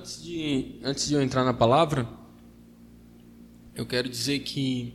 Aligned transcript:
Antes 0.00 0.22
de, 0.22 0.80
antes 0.82 1.08
de 1.08 1.12
eu 1.12 1.20
entrar 1.20 1.44
na 1.44 1.52
palavra, 1.52 2.08
eu 3.74 3.84
quero 3.84 4.08
dizer 4.08 4.38
que 4.38 4.94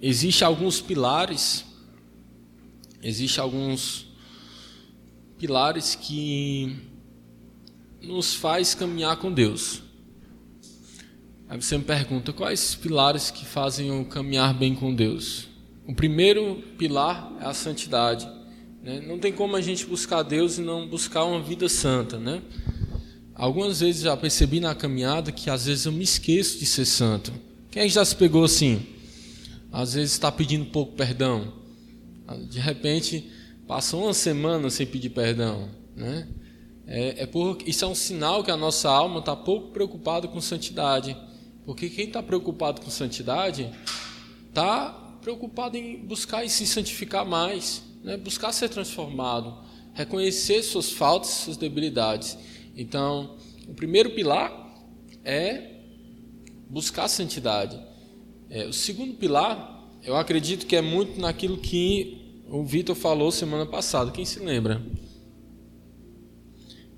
existe 0.00 0.42
alguns 0.42 0.80
pilares, 0.80 1.66
existe 3.02 3.38
alguns 3.38 4.06
pilares 5.38 5.94
que 5.96 6.74
nos 8.00 8.32
faz 8.32 8.74
caminhar 8.74 9.18
com 9.18 9.30
Deus. 9.30 9.82
Aí 11.50 11.60
você 11.60 11.76
me 11.76 11.84
pergunta 11.84 12.32
quais 12.32 12.74
pilares 12.74 13.30
que 13.30 13.44
fazem 13.44 13.88
eu 13.88 14.02
caminhar 14.06 14.54
bem 14.54 14.74
com 14.74 14.94
Deus. 14.94 15.46
O 15.86 15.94
primeiro 15.94 16.64
pilar 16.78 17.36
é 17.38 17.44
a 17.44 17.52
santidade. 17.52 18.26
Né? 18.86 19.02
Não 19.04 19.18
tem 19.18 19.32
como 19.32 19.56
a 19.56 19.60
gente 19.60 19.84
buscar 19.84 20.22
Deus 20.22 20.58
e 20.58 20.60
não 20.60 20.86
buscar 20.86 21.24
uma 21.24 21.42
vida 21.42 21.68
santa, 21.68 22.20
né? 22.20 22.40
Algumas 23.34 23.80
vezes 23.80 24.02
já 24.02 24.16
percebi 24.16 24.60
na 24.60 24.76
caminhada 24.76 25.32
que 25.32 25.50
às 25.50 25.66
vezes 25.66 25.86
eu 25.86 25.92
me 25.92 26.04
esqueço 26.04 26.60
de 26.60 26.66
ser 26.66 26.84
santo. 26.84 27.32
Quem 27.68 27.88
já 27.88 28.04
se 28.04 28.14
pegou 28.14 28.44
assim? 28.44 28.86
Às 29.72 29.94
vezes 29.94 30.12
está 30.12 30.30
pedindo 30.30 30.66
pouco 30.66 30.92
perdão. 30.92 31.52
De 32.48 32.60
repente 32.60 33.28
passou 33.66 34.04
uma 34.04 34.14
semana 34.14 34.70
sem 34.70 34.86
pedir 34.86 35.10
perdão, 35.10 35.68
né? 35.96 36.28
É, 36.86 37.24
é 37.24 37.26
por, 37.26 37.58
isso 37.66 37.84
é 37.84 37.88
um 37.88 37.94
sinal 37.94 38.44
que 38.44 38.52
a 38.52 38.56
nossa 38.56 38.88
alma 38.88 39.18
está 39.18 39.34
pouco 39.34 39.72
preocupada 39.72 40.28
com 40.28 40.40
santidade. 40.40 41.16
Porque 41.64 41.90
quem 41.90 42.06
está 42.06 42.22
preocupado 42.22 42.80
com 42.80 42.88
santidade 42.88 43.68
está 44.48 45.18
preocupado 45.20 45.76
em 45.76 45.96
buscar 45.96 46.44
e 46.44 46.48
se 46.48 46.64
santificar 46.64 47.26
mais 47.26 47.84
né, 48.06 48.16
buscar 48.16 48.52
ser 48.52 48.68
transformado, 48.68 49.52
reconhecer 49.92 50.62
suas 50.62 50.92
faltas, 50.92 51.30
suas 51.30 51.56
debilidades. 51.56 52.38
Então, 52.76 53.36
o 53.66 53.74
primeiro 53.74 54.10
pilar 54.10 54.52
é 55.24 55.72
buscar 56.70 57.06
a 57.06 57.08
santidade. 57.08 57.76
É, 58.48 58.64
o 58.64 58.72
segundo 58.72 59.14
pilar, 59.14 59.90
eu 60.04 60.14
acredito 60.14 60.66
que 60.66 60.76
é 60.76 60.80
muito 60.80 61.20
naquilo 61.20 61.58
que 61.58 62.44
o 62.48 62.64
Vitor 62.64 62.94
falou 62.94 63.32
semana 63.32 63.66
passada. 63.66 64.12
Quem 64.12 64.24
se 64.24 64.38
lembra? 64.38 64.80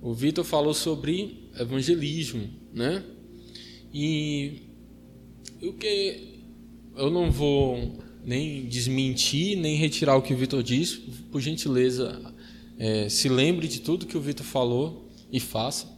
O 0.03 0.13
Vitor 0.13 0.45
falou 0.45 0.75
sobre 0.75 1.51
evangelismo, 1.59 2.51
né? 2.71 3.03
E 3.95 4.69
o 5.63 5.73
que 5.73 6.43
eu 6.95 7.11
não 7.11 7.31
vou 7.31 7.99
nem 8.29 8.67
desmentir, 8.67 9.57
nem 9.57 9.75
retirar 9.77 10.15
o 10.15 10.21
que 10.21 10.35
o 10.35 10.37
Vitor 10.37 10.63
disse. 10.63 10.99
Por 11.33 11.41
gentileza, 11.41 12.21
é, 12.79 13.09
se 13.09 13.27
lembre 13.27 13.67
de 13.67 13.81
tudo 13.81 14.05
que 14.05 14.19
o 14.19 14.21
Vitor 14.21 14.45
falou 14.45 15.09
e 15.33 15.41
faça. 15.41 15.89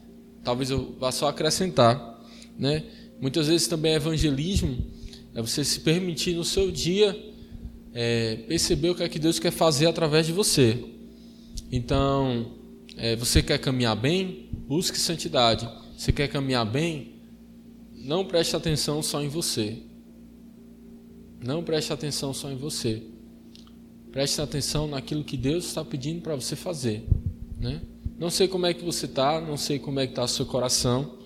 Talvez 0.45 0.71
eu 0.71 0.95
vá 1.01 1.11
só 1.11 1.27
acrescentar. 1.27 2.25
Né? 2.57 2.85
Muitas 3.21 3.49
vezes 3.49 3.67
também 3.67 3.95
evangelismo 3.95 4.79
é 5.35 5.43
você 5.43 5.65
se 5.65 5.81
permitir 5.81 6.35
no 6.35 6.45
seu 6.45 6.71
dia 6.71 7.19
é, 7.93 8.37
perceber 8.47 8.91
o 8.91 8.95
que 8.95 9.03
é 9.03 9.09
que 9.09 9.19
Deus 9.19 9.41
quer 9.41 9.51
fazer 9.51 9.87
através 9.87 10.25
de 10.25 10.33
você. 10.33 10.79
Então, 11.73 12.53
é, 12.97 13.17
você 13.17 13.43
quer 13.43 13.59
caminhar 13.59 13.97
bem? 13.97 14.49
Busque 14.69 15.01
santidade. 15.01 15.69
Você 15.99 16.13
quer 16.13 16.29
caminhar 16.29 16.65
bem? 16.65 17.17
Não 17.93 18.25
preste 18.25 18.55
atenção 18.55 19.03
só 19.03 19.21
em 19.21 19.29
você. 19.29 19.90
Não 21.43 21.63
preste 21.63 21.93
atenção 21.93 22.35
só 22.35 22.51
em 22.51 22.57
você. 22.57 23.03
Preste 24.13 24.41
atenção 24.41 24.87
naquilo 24.87 25.25
que 25.25 25.37
Deus 25.37 25.67
está 25.67 25.85
pedindo 25.85 26.21
para 26.21 26.35
você 26.35 26.55
fazer. 26.55 27.07
Né? 27.59 27.81
Não 28.19 28.29
sei 28.29 28.47
como 28.47 28.67
é 28.67 28.75
que 28.75 28.85
você 28.85 29.07
está, 29.07 29.41
não 29.41 29.57
sei 29.57 29.79
como 29.79 29.99
é 29.99 30.07
que 30.07 30.13
está 30.13 30.25
o 30.25 30.29
seu 30.29 30.45
coração, 30.45 31.19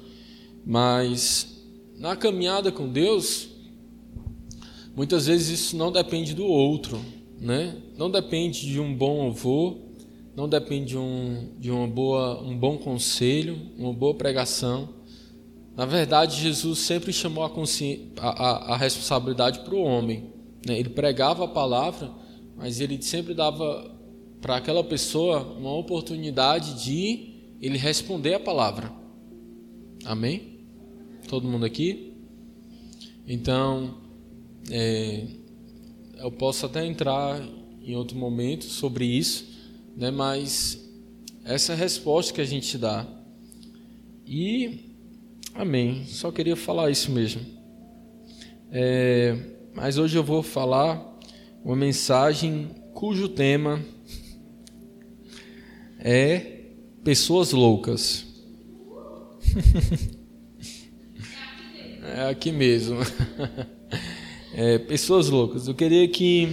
mas 0.65 1.61
na 1.99 2.15
caminhada 2.15 2.71
com 2.71 2.89
Deus, 2.89 3.49
muitas 4.95 5.27
vezes 5.27 5.61
isso 5.61 5.77
não 5.77 5.91
depende 5.91 6.35
do 6.35 6.45
outro, 6.45 7.01
né? 7.41 7.77
Não 7.97 8.11
depende 8.11 8.67
de 8.71 8.79
um 8.79 8.95
bom 8.95 9.29
avô, 9.29 9.79
não 10.37 10.49
depende 10.49 10.91
de 10.91 10.99
um, 10.99 11.49
de 11.59 11.71
uma 11.71 11.87
boa, 11.89 12.41
um 12.43 12.57
bom 12.57 12.79
conselho, 12.79 13.59
uma 13.77 13.93
boa 13.93 14.15
pregação. 14.15 14.94
Na 15.77 15.85
verdade, 15.85 16.41
Jesus 16.41 16.79
sempre 16.81 17.13
chamou 17.13 17.45
a, 17.45 17.51
a, 18.21 18.75
a 18.75 18.77
responsabilidade 18.77 19.61
para 19.61 19.75
o 19.75 19.83
homem. 19.83 20.33
Né? 20.65 20.79
Ele 20.79 20.89
pregava 20.89 21.45
a 21.45 21.49
palavra, 21.49 22.13
mas 22.57 22.81
ele 22.81 23.01
sempre 23.03 23.35
dava 23.35 23.93
para 24.41 24.57
aquela 24.57 24.85
pessoa 24.85 25.41
uma 25.59 25.73
oportunidade 25.73 26.85
de 26.85 27.35
ele 27.61 27.77
responder 27.77 28.35
a 28.35 28.41
palavra. 28.41 28.93
Amém? 30.05 30.61
Todo 31.29 31.49
mundo 31.49 31.65
aqui? 31.65 32.15
Então, 33.27 33.97
é, 34.71 35.27
eu 36.19 36.31
posso 36.31 36.67
até 36.67 36.87
entrar 36.87 37.41
em 37.83 37.97
outro 37.97 38.17
momento 38.17 38.65
sobre 38.65 39.07
isso, 39.07 39.47
né? 39.97 40.11
mas 40.11 40.79
essa 41.45 41.73
é 41.73 41.75
a 41.75 41.79
resposta 41.79 42.33
que 42.33 42.41
a 42.41 42.45
gente 42.45 42.79
dá. 42.79 43.07
E 44.27 44.94
Amém. 45.55 46.05
Só 46.07 46.33
queria 46.33 46.57
falar 46.57 46.91
isso 46.91 47.13
mesmo. 47.13 47.41
É, 48.73 49.39
mas 49.73 49.97
hoje 49.97 50.17
eu 50.17 50.25
vou 50.25 50.43
falar 50.43 51.17
uma 51.65 51.77
mensagem 51.77 52.71
cujo 52.93 53.29
tema 53.29 53.81
é 56.01 56.63
pessoas 57.05 57.53
loucas. 57.53 58.27
é 62.03 62.29
aqui 62.29 62.51
mesmo. 62.51 62.99
É, 64.57 64.79
pessoas 64.79 65.29
loucas. 65.29 65.67
Eu 65.67 65.75
queria 65.75 66.07
que 66.09 66.49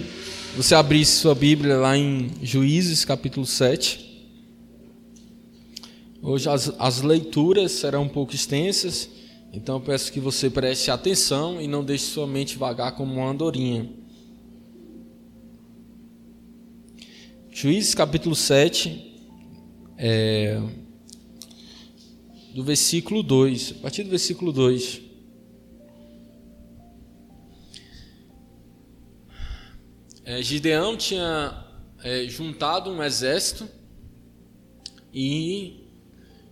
você 0.56 0.74
abrisse 0.74 1.20
sua 1.20 1.34
Bíblia 1.34 1.76
lá 1.76 1.96
em 1.96 2.30
Juízes 2.42 3.04
capítulo 3.04 3.46
7. 3.46 4.11
Hoje 6.24 6.48
as, 6.48 6.72
as 6.78 7.00
leituras 7.00 7.72
serão 7.72 8.04
um 8.04 8.08
pouco 8.08 8.32
extensas, 8.32 9.10
então 9.52 9.80
peço 9.80 10.12
que 10.12 10.20
você 10.20 10.48
preste 10.48 10.88
atenção 10.88 11.60
e 11.60 11.66
não 11.66 11.84
deixe 11.84 12.04
sua 12.04 12.28
mente 12.28 12.56
vagar 12.56 12.94
como 12.94 13.12
uma 13.12 13.28
andorinha. 13.28 13.90
Juízes 17.50 17.92
capítulo 17.92 18.36
7, 18.36 19.20
é, 19.98 20.62
do 22.54 22.62
versículo 22.62 23.20
2, 23.24 23.78
a 23.78 23.82
partir 23.82 24.04
do 24.04 24.10
versículo 24.10 24.52
2. 24.52 25.00
É, 30.24 30.40
Gideão 30.40 30.96
tinha 30.96 31.66
é, 32.04 32.26
juntado 32.28 32.90
um 32.92 33.02
exército 33.02 33.68
e 35.12 35.81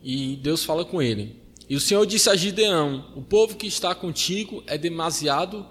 e 0.03 0.37
Deus 0.37 0.65
fala 0.65 0.85
com 0.85 1.01
ele. 1.01 1.37
E 1.69 1.77
o 1.77 1.81
Senhor 1.81 2.05
disse 2.05 2.29
a 2.29 2.35
Gideão: 2.35 3.05
O 3.15 3.23
povo 3.23 3.57
que 3.57 3.67
está 3.67 3.95
contigo 3.95 4.63
é 4.67 4.77
demasiado 4.77 5.65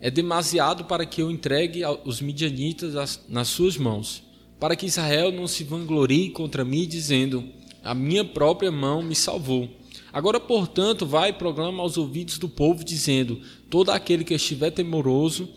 é 0.00 0.10
demasiado 0.10 0.84
para 0.84 1.06
que 1.06 1.22
eu 1.22 1.30
entregue 1.30 1.82
os 2.04 2.20
midianitas 2.20 3.20
nas 3.28 3.46
suas 3.46 3.76
mãos, 3.76 4.24
para 4.58 4.74
que 4.74 4.86
Israel 4.86 5.30
não 5.30 5.46
se 5.46 5.62
vanglorie 5.62 6.30
contra 6.30 6.64
mim 6.64 6.86
dizendo: 6.86 7.44
A 7.82 7.94
minha 7.94 8.24
própria 8.24 8.70
mão 8.70 9.00
me 9.00 9.14
salvou. 9.14 9.68
Agora, 10.12 10.38
portanto, 10.38 11.06
vai 11.06 11.30
e 11.30 11.32
proclama 11.32 11.82
aos 11.82 11.96
ouvidos 11.96 12.36
do 12.36 12.48
povo 12.48 12.84
dizendo: 12.84 13.40
Todo 13.70 13.90
aquele 13.90 14.24
que 14.24 14.34
estiver 14.34 14.70
temoroso, 14.72 15.48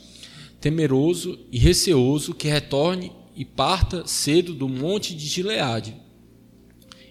temeroso 0.62 1.40
e 1.52 1.58
receoso, 1.58 2.34
que 2.34 2.48
retorne 2.48 3.12
e 3.36 3.44
parta 3.44 4.06
cedo 4.06 4.54
do 4.54 4.70
monte 4.70 5.16
de 5.16 5.26
Gileade 5.26 6.05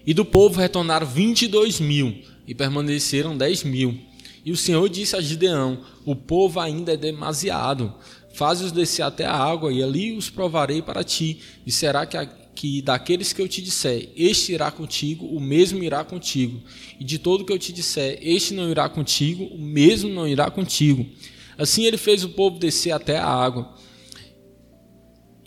e 0.05 0.13
do 0.13 0.23
povo 0.23 0.59
retornaram 0.59 1.07
vinte 1.07 1.43
e 1.43 1.47
dois 1.47 1.79
mil, 1.79 2.15
e 2.47 2.53
permaneceram 2.53 3.37
dez 3.37 3.63
mil. 3.63 3.97
E 4.45 4.51
o 4.51 4.57
Senhor 4.57 4.87
disse 4.87 5.15
a 5.15 5.21
Gideão: 5.21 5.79
O 6.05 6.15
povo 6.15 6.59
ainda 6.59 6.93
é 6.93 6.97
demasiado. 6.97 7.93
Faze-os 8.33 8.71
descer 8.71 9.01
até 9.01 9.25
a 9.25 9.33
água, 9.33 9.71
e 9.73 9.81
ali 9.81 10.15
os 10.15 10.29
provarei 10.29 10.81
para 10.81 11.03
ti. 11.03 11.39
E 11.65 11.71
será 11.71 12.05
que, 12.05 12.17
a, 12.17 12.25
que 12.25 12.81
daqueles 12.81 13.33
que 13.33 13.41
eu 13.41 13.47
te 13.47 13.61
disser, 13.61 14.09
este 14.15 14.53
irá 14.53 14.69
contigo, 14.69 15.25
o 15.25 15.39
mesmo 15.39 15.83
irá 15.83 16.03
contigo. 16.03 16.61
E 16.99 17.03
de 17.03 17.17
todo 17.17 17.45
que 17.45 17.53
eu 17.53 17.57
te 17.57 17.71
disser, 17.71 18.19
este 18.21 18.53
não 18.53 18.69
irá 18.69 18.87
contigo, 18.89 19.45
o 19.45 19.57
mesmo 19.57 20.09
não 20.09 20.27
irá 20.27 20.51
contigo. 20.51 21.05
Assim 21.57 21.85
ele 21.85 21.97
fez 21.97 22.23
o 22.23 22.29
povo 22.29 22.59
descer 22.59 22.91
até 22.91 23.17
a 23.17 23.25
água. 23.25 23.73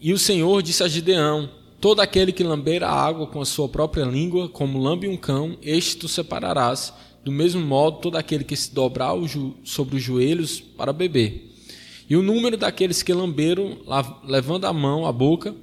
E 0.00 0.12
o 0.12 0.18
Senhor 0.18 0.62
disse 0.62 0.82
a 0.82 0.88
Gideão: 0.88 1.50
Todo 1.80 2.00
aquele 2.00 2.32
que 2.32 2.42
lamber 2.42 2.82
a 2.82 2.90
água 2.90 3.28
com 3.28 3.40
a 3.40 3.44
sua 3.44 3.68
própria 3.68 4.04
língua, 4.04 4.48
como 4.48 4.82
lambe 4.82 5.06
um 5.06 5.16
cão, 5.16 5.56
este 5.62 5.96
tu 5.96 6.08
separarás. 6.08 6.92
Do 7.24 7.30
mesmo 7.30 7.60
modo, 7.60 8.00
todo 8.00 8.16
aquele 8.16 8.42
que 8.42 8.56
se 8.56 8.74
dobrar 8.74 9.12
sobre 9.62 9.96
os 9.96 10.02
joelhos 10.02 10.60
para 10.60 10.92
beber. 10.92 11.54
E 12.10 12.16
o 12.16 12.22
número 12.22 12.56
daqueles 12.56 13.02
que 13.02 13.12
lamberam, 13.12 13.78
levando 14.24 14.64
a 14.64 14.72
mão 14.72 15.06
à 15.06 15.12
boca, 15.12 15.54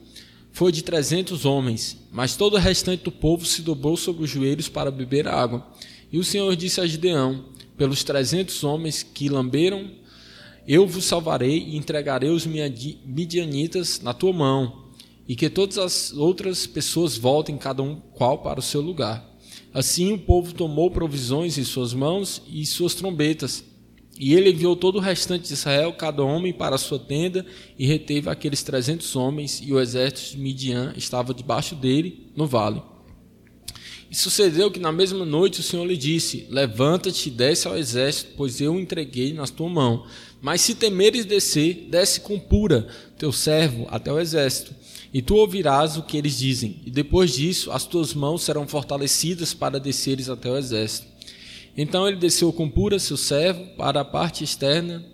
foi 0.51 0.71
de 0.71 0.83
trezentos 0.83 1.43
homens, 1.43 1.97
mas 2.13 2.37
todo 2.37 2.53
o 2.53 2.59
restante 2.59 3.03
do 3.03 3.11
povo 3.11 3.45
se 3.45 3.61
dobrou 3.61 3.97
sobre 3.97 4.23
os 4.23 4.29
joelhos 4.29 4.69
para 4.69 4.89
beber 4.91 5.27
água. 5.27 5.67
E 6.09 6.17
o 6.17 6.23
Senhor 6.23 6.55
disse 6.55 6.79
a 6.79 6.87
Gideão: 6.87 7.43
Pelos 7.75 8.05
trezentos 8.05 8.63
homens 8.63 9.03
que 9.03 9.27
lamberam, 9.27 9.91
eu 10.65 10.87
vos 10.87 11.03
salvarei 11.03 11.57
e 11.57 11.75
entregarei 11.75 12.29
os 12.29 12.45
midianitas 12.45 13.99
na 13.99 14.13
tua 14.13 14.31
mão, 14.31 14.84
e 15.27 15.35
que 15.35 15.49
todas 15.49 15.77
as 15.77 16.13
outras 16.13 16.67
pessoas 16.67 17.17
voltem, 17.17 17.57
cada 17.57 17.81
um 17.81 17.95
qual 18.13 18.39
para 18.39 18.59
o 18.59 18.63
seu 18.63 18.81
lugar. 18.81 19.25
Assim 19.73 20.13
o 20.13 20.19
povo 20.19 20.53
tomou 20.53 20.89
provisões 20.91 21.57
em 21.57 21.63
suas 21.63 21.93
mãos 21.93 22.41
e 22.47 22.65
suas 22.65 22.93
trombetas 22.93 23.63
e 24.17 24.33
ele 24.33 24.51
enviou 24.51 24.75
todo 24.75 24.95
o 24.95 25.01
restante 25.01 25.47
de 25.47 25.53
Israel, 25.53 25.91
cada 25.93 26.23
homem 26.23 26.53
para 26.53 26.75
a 26.75 26.79
sua 26.79 26.97
tenda, 26.97 27.45
e 27.77 27.85
reteve 27.85 28.29
aqueles 28.29 28.63
trezentos 28.63 29.13
homens, 29.15 29.61
e 29.61 29.73
o 29.73 29.79
exército 29.79 30.31
de 30.31 30.41
Midian 30.41 30.93
estava 30.95 31.33
debaixo 31.33 31.75
dele, 31.75 32.31
no 32.35 32.47
vale. 32.47 32.81
E 34.09 34.15
sucedeu 34.15 34.71
que 34.71 34.79
na 34.79 34.91
mesma 34.91 35.25
noite 35.25 35.59
o 35.59 35.63
Senhor 35.63 35.85
lhe 35.85 35.97
disse: 35.97 36.47
Levanta-te 36.49 37.27
e 37.27 37.31
desce 37.31 37.67
ao 37.67 37.77
exército, 37.77 38.33
pois 38.37 38.61
eu 38.61 38.75
o 38.75 38.79
entreguei 38.79 39.33
na 39.33 39.45
tua 39.47 39.67
mão. 39.67 40.05
Mas 40.41 40.61
se 40.61 40.75
temeres 40.75 41.25
descer, 41.25 41.87
desce 41.89 42.21
com 42.21 42.39
pura 42.39 42.87
teu 43.17 43.33
servo 43.33 43.85
até 43.89 44.13
o 44.13 44.19
exército. 44.19 44.73
E 45.15 45.21
tu 45.21 45.37
ouvirás 45.37 45.95
o 45.95 46.03
que 46.03 46.17
eles 46.17 46.37
dizem, 46.37 46.81
e 46.85 46.91
depois 46.91 47.33
disso 47.33 47.71
as 47.71 47.85
tuas 47.85 48.13
mãos 48.13 48.43
serão 48.43 48.67
fortalecidas 48.67 49.53
para 49.53 49.79
desceres 49.79 50.29
até 50.29 50.51
o 50.51 50.57
exército. 50.57 51.07
Então 51.77 52.05
ele 52.05 52.17
desceu 52.17 52.51
com 52.51 52.69
Pura, 52.69 52.99
seu 52.99 53.15
servo, 53.15 53.65
para 53.77 54.01
a 54.01 54.03
parte 54.03 54.43
externa 54.43 55.05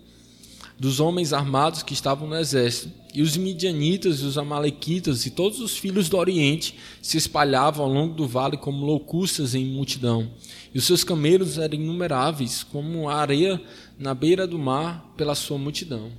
dos 0.76 0.98
homens 0.98 1.32
armados 1.32 1.84
que 1.84 1.94
estavam 1.94 2.28
no 2.28 2.34
exército. 2.34 2.90
E 3.14 3.22
os 3.22 3.36
midianitas 3.36 4.18
e 4.18 4.24
os 4.24 4.36
amalequitas 4.36 5.24
e 5.24 5.30
todos 5.30 5.60
os 5.60 5.78
filhos 5.78 6.08
do 6.08 6.16
Oriente 6.16 6.74
se 7.00 7.16
espalhavam 7.16 7.84
ao 7.84 7.92
longo 7.92 8.12
do 8.12 8.26
vale 8.26 8.56
como 8.56 8.84
loucustas 8.84 9.54
em 9.54 9.64
multidão. 9.64 10.32
E 10.74 10.78
os 10.78 10.84
seus 10.84 11.04
camelos 11.04 11.58
eram 11.58 11.76
inumeráveis, 11.76 12.64
como 12.64 13.08
a 13.08 13.14
areia 13.14 13.62
na 13.96 14.14
beira 14.14 14.48
do 14.48 14.58
mar, 14.58 15.14
pela 15.16 15.36
sua 15.36 15.58
multidão. 15.58 16.10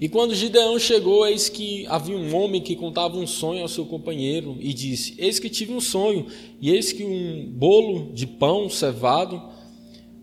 E 0.00 0.08
quando 0.08 0.34
Gideão 0.34 0.78
chegou, 0.78 1.26
eis 1.26 1.48
que 1.48 1.84
havia 1.88 2.16
um 2.16 2.34
homem 2.36 2.60
que 2.60 2.76
contava 2.76 3.16
um 3.16 3.26
sonho 3.26 3.62
ao 3.62 3.68
seu 3.68 3.84
companheiro 3.84 4.56
e 4.60 4.72
disse: 4.72 5.14
Eis 5.18 5.40
que 5.40 5.50
tive 5.50 5.72
um 5.72 5.80
sonho, 5.80 6.26
e 6.60 6.70
eis 6.70 6.92
que 6.92 7.04
um 7.04 7.50
bolo 7.52 8.12
de 8.12 8.26
pão 8.26 8.70
cevado 8.70 9.42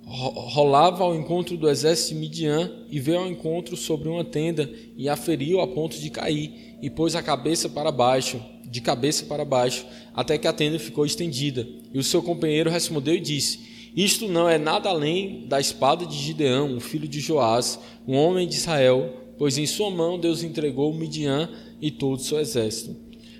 rolava 0.06 1.04
ao 1.04 1.16
encontro 1.16 1.58
do 1.58 1.68
exército 1.68 2.14
de 2.14 2.20
Midian 2.20 2.72
e 2.90 3.00
veio 3.00 3.20
ao 3.20 3.28
encontro 3.28 3.76
sobre 3.76 4.08
uma 4.08 4.24
tenda 4.24 4.72
e 4.96 5.10
a 5.10 5.16
feriu 5.16 5.60
a 5.60 5.68
ponto 5.68 6.00
de 6.00 6.10
cair 6.12 6.78
e 6.82 6.90
pôs 6.90 7.16
a 7.16 7.24
cabeça 7.24 7.68
para 7.68 7.92
baixo, 7.92 8.40
de 8.64 8.80
cabeça 8.82 9.26
para 9.26 9.44
baixo, 9.44 9.86
até 10.14 10.38
que 10.38 10.48
a 10.48 10.54
tenda 10.54 10.78
ficou 10.78 11.06
estendida. 11.06 11.68
E 11.94 11.98
o 11.98 12.04
seu 12.04 12.24
companheiro 12.24 12.70
respondeu 12.70 13.16
e 13.16 13.20
disse: 13.20 13.60
Isto 13.94 14.30
não 14.30 14.48
é 14.48 14.58
nada 14.58 14.88
além 14.88 15.46
da 15.48 15.60
espada 15.60 16.06
de 16.06 16.16
Gideão, 16.16 16.78
o 16.78 16.80
filho 16.80 17.10
de 17.10 17.20
Joás, 17.20 17.78
um 18.08 18.16
homem 18.16 18.48
de 18.48 18.56
Israel 18.56 19.25
pois 19.38 19.58
em 19.58 19.66
sua 19.66 19.90
mão 19.90 20.20
Deus 20.20 20.44
entregou 20.44 20.94
Midian 20.94 21.50
e 21.82 21.92
todo 21.92 22.20
o 22.20 22.24
seu 22.24 22.40
exército. 22.40 22.96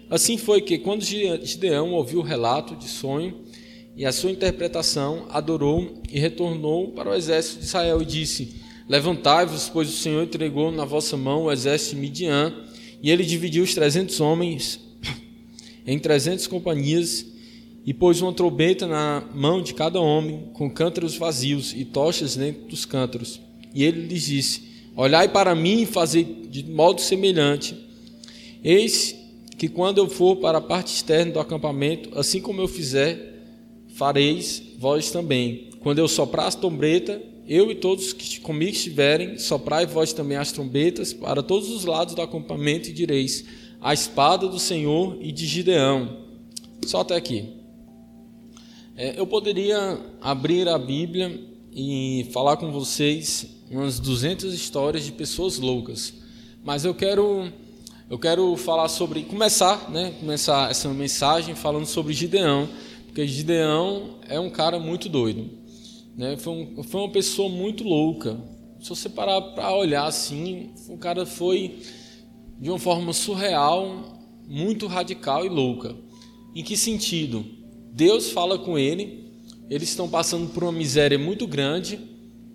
Assim 0.10 0.38
foi 0.38 0.62
que, 0.62 0.78
quando 0.78 1.04
Gideão 1.04 1.94
ouviu 1.94 2.20
o 2.20 2.24
relato 2.24 2.76
de 2.76 2.88
sonho 2.88 3.42
e 3.96 4.06
a 4.06 4.12
sua 4.12 4.32
interpretação, 4.32 5.26
adorou 5.30 6.02
e 6.12 6.20
retornou 6.20 6.90
para 6.90 7.10
o 7.10 7.16
exército 7.16 7.60
de 7.60 7.66
Israel 7.66 8.02
e 8.02 8.06
disse: 8.06 8.56
Levantai-vos, 8.88 9.68
pois 9.68 9.90
o 9.90 9.98
Senhor 9.98 10.24
entregou 10.24 10.72
na 10.72 10.86
vossa 10.86 11.18
mão 11.18 11.46
o 11.46 11.52
exército 11.52 11.96
de 11.96 12.02
Midian. 12.02 12.54
E 13.02 13.10
ele 13.10 13.24
dividiu 13.24 13.64
os 13.64 13.74
trezentos 13.74 14.20
homens 14.20 14.80
em 15.86 15.98
trezentas 15.98 16.48
companhias 16.48 17.26
e 17.86 17.94
pôs 17.94 18.22
uma 18.22 18.34
trombeta 18.34 18.88
na 18.88 19.24
mão 19.34 19.62
de 19.62 19.74
cada 19.74 20.00
homem, 20.00 20.50
com 20.54 20.70
cântaros 20.70 21.16
vazios 21.16 21.74
e 21.74 21.86
tochas 21.86 22.36
dentro 22.36 22.66
dos 22.68 22.86
cântaros. 22.86 23.40
E 23.74 23.84
ele 23.84 24.08
lhes 24.08 24.26
disse: 24.26 24.75
Olhai 24.96 25.28
para 25.28 25.54
mim 25.54 25.82
e 25.82 25.86
fazei 25.86 26.24
de 26.24 26.64
modo 26.64 27.02
semelhante. 27.02 27.76
Eis 28.64 29.16
que 29.58 29.68
quando 29.68 29.98
eu 29.98 30.10
for 30.10 30.38
para 30.38 30.58
a 30.60 30.62
parte 30.62 30.94
externa 30.94 31.34
do 31.34 31.40
acampamento, 31.40 32.18
assim 32.18 32.42
como 32.42 32.62
eu 32.62 32.68
fizer, 32.68 33.44
fareis 33.90 34.64
vós 34.78 35.12
também. 35.12 35.70
Quando 35.82 36.00
eu 36.00 36.08
soprar 36.08 36.48
as 36.48 36.56
trombetas, 36.56 37.22
eu 37.48 37.72
e 37.72 37.76
todos 37.76 38.12
que 38.14 38.40
comigo 38.40 38.72
estiverem, 38.72 39.38
soprai 39.38 39.86
vós 39.86 40.14
também 40.14 40.38
as 40.38 40.52
trombetas 40.52 41.14
para 41.14 41.44
todos 41.44 41.70
os 41.70 41.86
lados 41.86 42.16
do 42.16 42.22
acampamento 42.22 42.90
e 42.90 42.94
direis: 42.94 43.46
a 43.80 43.94
espada 43.94 44.48
do 44.48 44.60
Senhor 44.60 45.18
e 45.22 45.32
de 45.32 45.46
Gideão. 45.46 46.26
Só 46.86 47.02
até 47.02 47.16
aqui. 47.16 47.50
É, 48.96 49.20
eu 49.20 49.28
poderia 49.28 50.00
abrir 50.22 50.68
a 50.70 50.78
Bíblia 50.78 51.40
e 51.72 52.28
falar 52.32 52.58
com 52.58 52.72
vocês 52.72 53.55
umas 53.70 54.00
200 54.00 54.54
histórias 54.54 55.04
de 55.04 55.12
pessoas 55.12 55.58
loucas. 55.58 56.14
Mas 56.64 56.86
eu 56.86 56.94
quero 56.94 57.52
eu 58.08 58.20
quero 58.20 58.56
falar 58.56 58.88
sobre 58.88 59.24
começar, 59.24 59.90
né, 59.90 60.14
começar 60.20 60.70
essa 60.70 60.88
mensagem 60.90 61.56
falando 61.56 61.88
sobre 61.88 62.14
Gideão, 62.14 62.70
porque 63.06 63.26
Gideão 63.26 64.20
é 64.28 64.40
um 64.40 64.50
cara 64.50 64.80
muito 64.80 65.10
doido, 65.10 65.50
né? 66.16 66.38
Foi, 66.38 66.54
um, 66.54 66.84
foi 66.84 67.02
uma 67.02 67.12
pessoa 67.12 67.50
muito 67.50 67.84
louca. 67.84 68.38
Se 68.80 68.90
você 68.90 69.10
parar 69.10 69.42
para 69.42 69.74
olhar 69.74 70.06
assim, 70.06 70.70
o 70.88 70.98
cara 70.98 71.26
foi 71.26 71.80
de 72.60 72.70
uma 72.70 72.78
forma 72.78 73.12
surreal, 73.12 74.20
muito 74.48 74.86
radical 74.86 75.44
e 75.44 75.50
louca. 75.50 75.96
Em 76.56 76.64
que 76.64 76.78
sentido? 76.78 77.44
Deus 77.92 78.30
fala 78.30 78.60
com 78.60 78.78
ele, 78.78 79.32
eles 79.70 79.90
estão 79.90 80.08
passando 80.08 80.50
por 80.54 80.64
uma 80.64 80.72
miséria 80.72 81.18
muito 81.18 81.48
grande, 81.48 82.00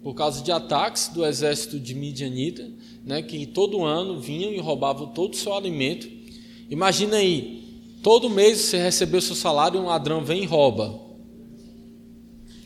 por 0.02 0.14
causa 0.14 0.42
de 0.42 0.50
ataques 0.50 1.08
do 1.08 1.24
exército 1.24 1.78
de 1.78 1.94
Midianita, 1.94 2.68
né, 3.04 3.22
que 3.22 3.46
todo 3.46 3.84
ano 3.84 4.20
vinham 4.20 4.52
e 4.52 4.58
roubavam 4.58 5.08
todo 5.08 5.34
o 5.34 5.36
seu 5.36 5.54
alimento. 5.54 6.08
Imagina 6.70 7.16
aí, 7.16 7.82
todo 8.02 8.30
mês 8.30 8.58
você 8.58 8.78
recebeu 8.78 9.20
seu 9.20 9.34
salário 9.34 9.78
e 9.78 9.80
um 9.80 9.86
ladrão 9.86 10.24
vem 10.24 10.42
e 10.42 10.46
rouba. 10.46 11.00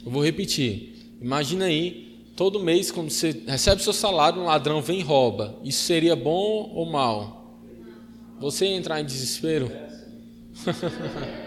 Eu 0.05 0.11
vou 0.11 0.23
repetir. 0.23 1.17
Imagina 1.21 1.65
aí, 1.65 2.21
todo 2.37 2.61
mês 2.61 2.91
quando 2.91 3.11
você 3.11 3.43
recebe 3.47 3.83
seu 3.83 3.93
salário, 3.93 4.41
um 4.41 4.45
ladrão 4.45 4.81
vem 4.81 5.01
e 5.01 5.03
rouba. 5.03 5.59
Isso 5.65 5.83
seria 5.83 6.15
bom 6.15 6.71
ou 6.75 6.87
mal? 6.87 7.59
Você 8.39 8.67
entrar 8.67 9.01
em 9.01 9.05
desespero? 9.05 9.71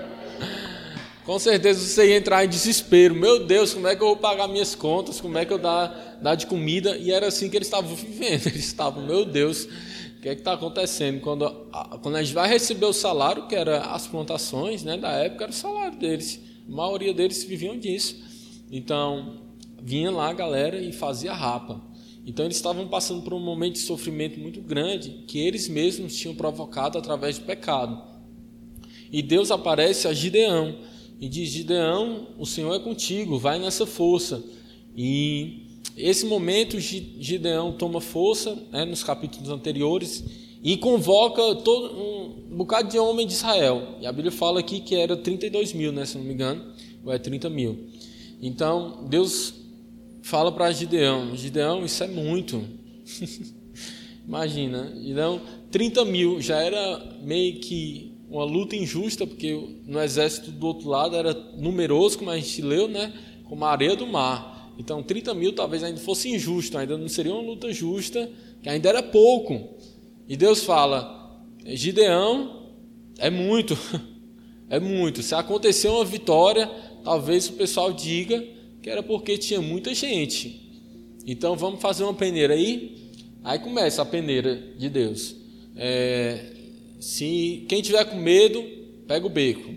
com 1.27 1.37
certeza 1.37 1.81
você 1.81 2.11
ia 2.11 2.15
entrar 2.15 2.45
em 2.45 2.47
desespero. 2.47 3.13
Meu 3.13 3.45
Deus, 3.45 3.73
como 3.73 3.85
é 3.85 3.97
que 3.97 4.01
eu 4.01 4.07
vou 4.07 4.15
pagar 4.15 4.47
minhas 4.47 4.73
contas? 4.73 5.19
Como 5.19 5.37
é 5.37 5.43
que 5.43 5.51
eu 5.51 5.57
dar, 5.57 6.17
dar 6.21 6.35
de 6.35 6.47
comida? 6.47 6.95
E 6.95 7.11
era 7.11 7.27
assim 7.27 7.49
que 7.49 7.57
eles 7.57 7.67
estavam 7.67 7.93
vivendo. 7.93 8.47
Eles 8.47 8.65
estavam, 8.65 9.05
meu 9.05 9.25
Deus, 9.25 9.65
o 9.65 10.21
que 10.21 10.29
é 10.29 10.33
que 10.33 10.39
está 10.39 10.53
acontecendo? 10.53 11.19
Quando 11.19 11.67
quando 12.01 12.15
a 12.15 12.23
gente 12.23 12.33
vai 12.33 12.47
receber 12.47 12.85
o 12.85 12.93
salário, 12.93 13.45
que 13.45 13.55
era 13.55 13.81
as 13.87 14.07
plantações 14.07 14.85
né, 14.85 14.95
da 14.97 15.11
época, 15.11 15.43
era 15.43 15.51
o 15.51 15.53
salário 15.53 15.99
deles. 15.99 16.39
A 16.65 16.71
maioria 16.71 17.13
deles 17.13 17.43
viviam 17.43 17.77
disso. 17.77 18.23
Então, 18.71 19.41
vinha 19.83 20.09
lá 20.09 20.29
a 20.29 20.33
galera 20.33 20.79
e 20.79 20.93
fazia 20.93 21.33
rapa. 21.33 21.81
Então, 22.25 22.45
eles 22.45 22.55
estavam 22.55 22.87
passando 22.87 23.21
por 23.21 23.33
um 23.33 23.39
momento 23.41 23.73
de 23.73 23.79
sofrimento 23.79 24.39
muito 24.39 24.61
grande 24.61 25.25
que 25.27 25.39
eles 25.39 25.67
mesmos 25.67 26.15
tinham 26.15 26.33
provocado 26.33 26.97
através 26.97 27.37
do 27.37 27.43
pecado. 27.43 28.01
E 29.11 29.21
Deus 29.21 29.51
aparece 29.51 30.07
a 30.07 30.13
Gideão 30.13 30.95
e 31.19 31.27
diz: 31.27 31.49
Gideão, 31.49 32.27
o 32.37 32.45
Senhor 32.45 32.73
é 32.73 32.79
contigo, 32.79 33.37
vai 33.37 33.59
nessa 33.59 33.85
força. 33.85 34.43
E 34.95 35.67
esse 35.95 36.25
momento 36.25 36.79
Gideão 36.79 37.71
toma 37.71 37.99
força 37.99 38.57
né, 38.71 38.85
nos 38.85 39.03
capítulos 39.03 39.49
anteriores 39.49 40.23
e 40.63 40.77
convoca 40.77 41.55
todo 41.55 41.95
um 42.51 42.57
bocado 42.57 42.89
de 42.89 42.99
homem 42.99 43.25
de 43.25 43.33
Israel. 43.33 43.95
E 44.01 44.05
a 44.05 44.11
Bíblia 44.11 44.31
fala 44.31 44.59
aqui 44.59 44.79
que 44.79 44.95
era 44.95 45.15
32 45.15 45.73
mil, 45.73 45.91
né, 45.91 46.05
se 46.05 46.17
não 46.17 46.23
me 46.23 46.33
engano, 46.33 46.73
ou 47.03 47.11
é 47.11 47.17
30 47.17 47.49
mil. 47.49 47.89
Então 48.41 49.05
Deus 49.09 49.53
fala 50.21 50.51
para 50.51 50.71
Gideão: 50.71 51.35
Gideão, 51.35 51.85
isso 51.85 52.03
é 52.03 52.07
muito. 52.07 52.63
Imagina, 54.27 54.93
Gideão, 55.01 55.41
30 55.71 56.05
mil 56.05 56.41
já 56.41 56.59
era 56.59 57.17
meio 57.21 57.59
que 57.59 58.06
uma 58.29 58.43
luta 58.43 58.75
injusta, 58.75 59.25
porque 59.25 59.57
no 59.85 60.01
exército 60.01 60.51
do 60.51 60.67
outro 60.67 60.89
lado 60.89 61.15
era 61.15 61.33
numeroso, 61.57 62.17
como 62.17 62.29
a 62.29 62.37
gente 62.37 62.61
leu, 62.61 62.87
né? 62.87 63.13
como 63.47 63.65
a 63.65 63.71
areia 63.71 63.95
do 63.95 64.05
mar. 64.05 64.73
Então, 64.77 65.01
30 65.01 65.33
mil 65.33 65.53
talvez 65.53 65.83
ainda 65.83 65.99
fosse 65.99 66.29
injusto, 66.29 66.77
ainda 66.77 66.97
não 66.97 67.07
seria 67.07 67.33
uma 67.33 67.41
luta 67.41 67.71
justa, 67.73 68.29
que 68.61 68.69
ainda 68.69 68.89
era 68.89 69.01
pouco. 69.01 69.75
E 70.27 70.35
Deus 70.35 70.63
fala: 70.63 71.41
Gideão 71.65 72.67
é 73.17 73.29
muito, 73.29 73.77
é 74.69 74.79
muito. 74.79 75.23
Se 75.23 75.33
acontecer 75.33 75.87
uma 75.87 76.05
vitória, 76.05 76.69
talvez 77.03 77.49
o 77.49 77.53
pessoal 77.53 77.91
diga 77.91 78.43
que 78.81 78.89
era 78.89 79.01
porque 79.01 79.37
tinha 79.37 79.61
muita 79.61 79.93
gente. 79.93 80.63
Então, 81.25 81.55
vamos 81.55 81.81
fazer 81.81 82.03
uma 82.03 82.13
peneira 82.13 82.53
aí. 82.53 82.95
Aí 83.43 83.59
começa 83.59 84.01
a 84.01 84.05
peneira 84.05 84.55
de 84.77 84.89
Deus. 84.89 85.35
É, 85.75 86.53
se 86.99 87.65
quem 87.69 87.81
tiver 87.81 88.05
com 88.05 88.17
medo, 88.17 88.63
pega 89.07 89.25
o 89.25 89.29
beco. 89.29 89.73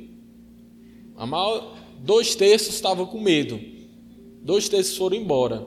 A 1.17 1.27
maior, 1.27 1.77
dois 2.01 2.35
terços 2.35 2.75
estavam 2.75 3.07
com 3.07 3.21
medo. 3.21 3.61
Dois 4.43 4.69
terços 4.69 4.97
foram 4.97 5.17
embora. 5.17 5.67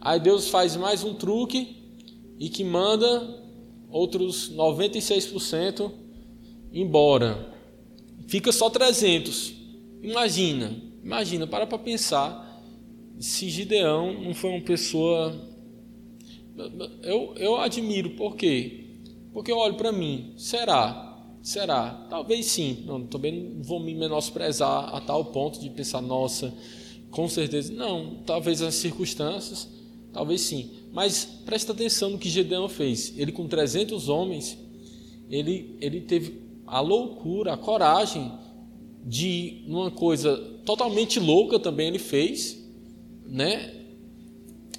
Aí 0.00 0.20
Deus 0.20 0.48
faz 0.48 0.76
mais 0.76 1.02
um 1.02 1.14
truque 1.14 1.76
e 2.38 2.48
que 2.48 2.62
manda 2.62 3.42
outros 3.88 4.52
96% 4.52 5.90
embora. 6.72 7.54
Fica 8.26 8.52
só 8.52 8.68
300. 8.68 9.54
Imagina, 10.02 10.76
imagina, 11.02 11.46
para 11.46 11.66
para 11.66 11.78
pensar 11.78 12.44
se 13.18 13.48
Gideão 13.48 14.12
não 14.22 14.34
foi 14.34 14.50
uma 14.50 14.60
pessoa 14.60 15.34
eu, 17.02 17.34
eu 17.36 17.56
admiro, 17.56 18.10
por 18.10 18.34
quê? 18.36 18.85
Porque 19.36 19.52
eu 19.52 19.58
olho 19.58 19.74
para 19.74 19.92
mim, 19.92 20.32
será? 20.38 21.14
Será? 21.42 22.06
Talvez 22.08 22.46
sim. 22.46 22.84
Não, 22.86 23.06
também 23.06 23.32
não 23.32 23.62
vou 23.62 23.78
me 23.78 23.94
menosprezar 23.94 24.96
a 24.96 24.98
tal 24.98 25.26
ponto 25.26 25.60
de 25.60 25.68
pensar, 25.68 26.00
nossa, 26.00 26.54
com 27.10 27.28
certeza. 27.28 27.70
Não, 27.70 28.22
talvez 28.24 28.62
as 28.62 28.76
circunstâncias, 28.76 29.68
talvez 30.10 30.40
sim. 30.40 30.70
Mas 30.90 31.26
presta 31.44 31.72
atenção 31.72 32.08
no 32.08 32.18
que 32.18 32.30
Gedeão 32.30 32.66
fez. 32.66 33.12
Ele 33.14 33.30
com 33.30 33.46
300 33.46 34.08
homens, 34.08 34.56
ele, 35.28 35.76
ele 35.82 36.00
teve 36.00 36.40
a 36.66 36.80
loucura, 36.80 37.52
a 37.52 37.58
coragem 37.58 38.32
de 39.04 39.64
uma 39.66 39.90
coisa 39.90 40.34
totalmente 40.64 41.20
louca 41.20 41.58
também 41.58 41.88
ele 41.88 41.98
fez, 41.98 42.66
né? 43.26 43.84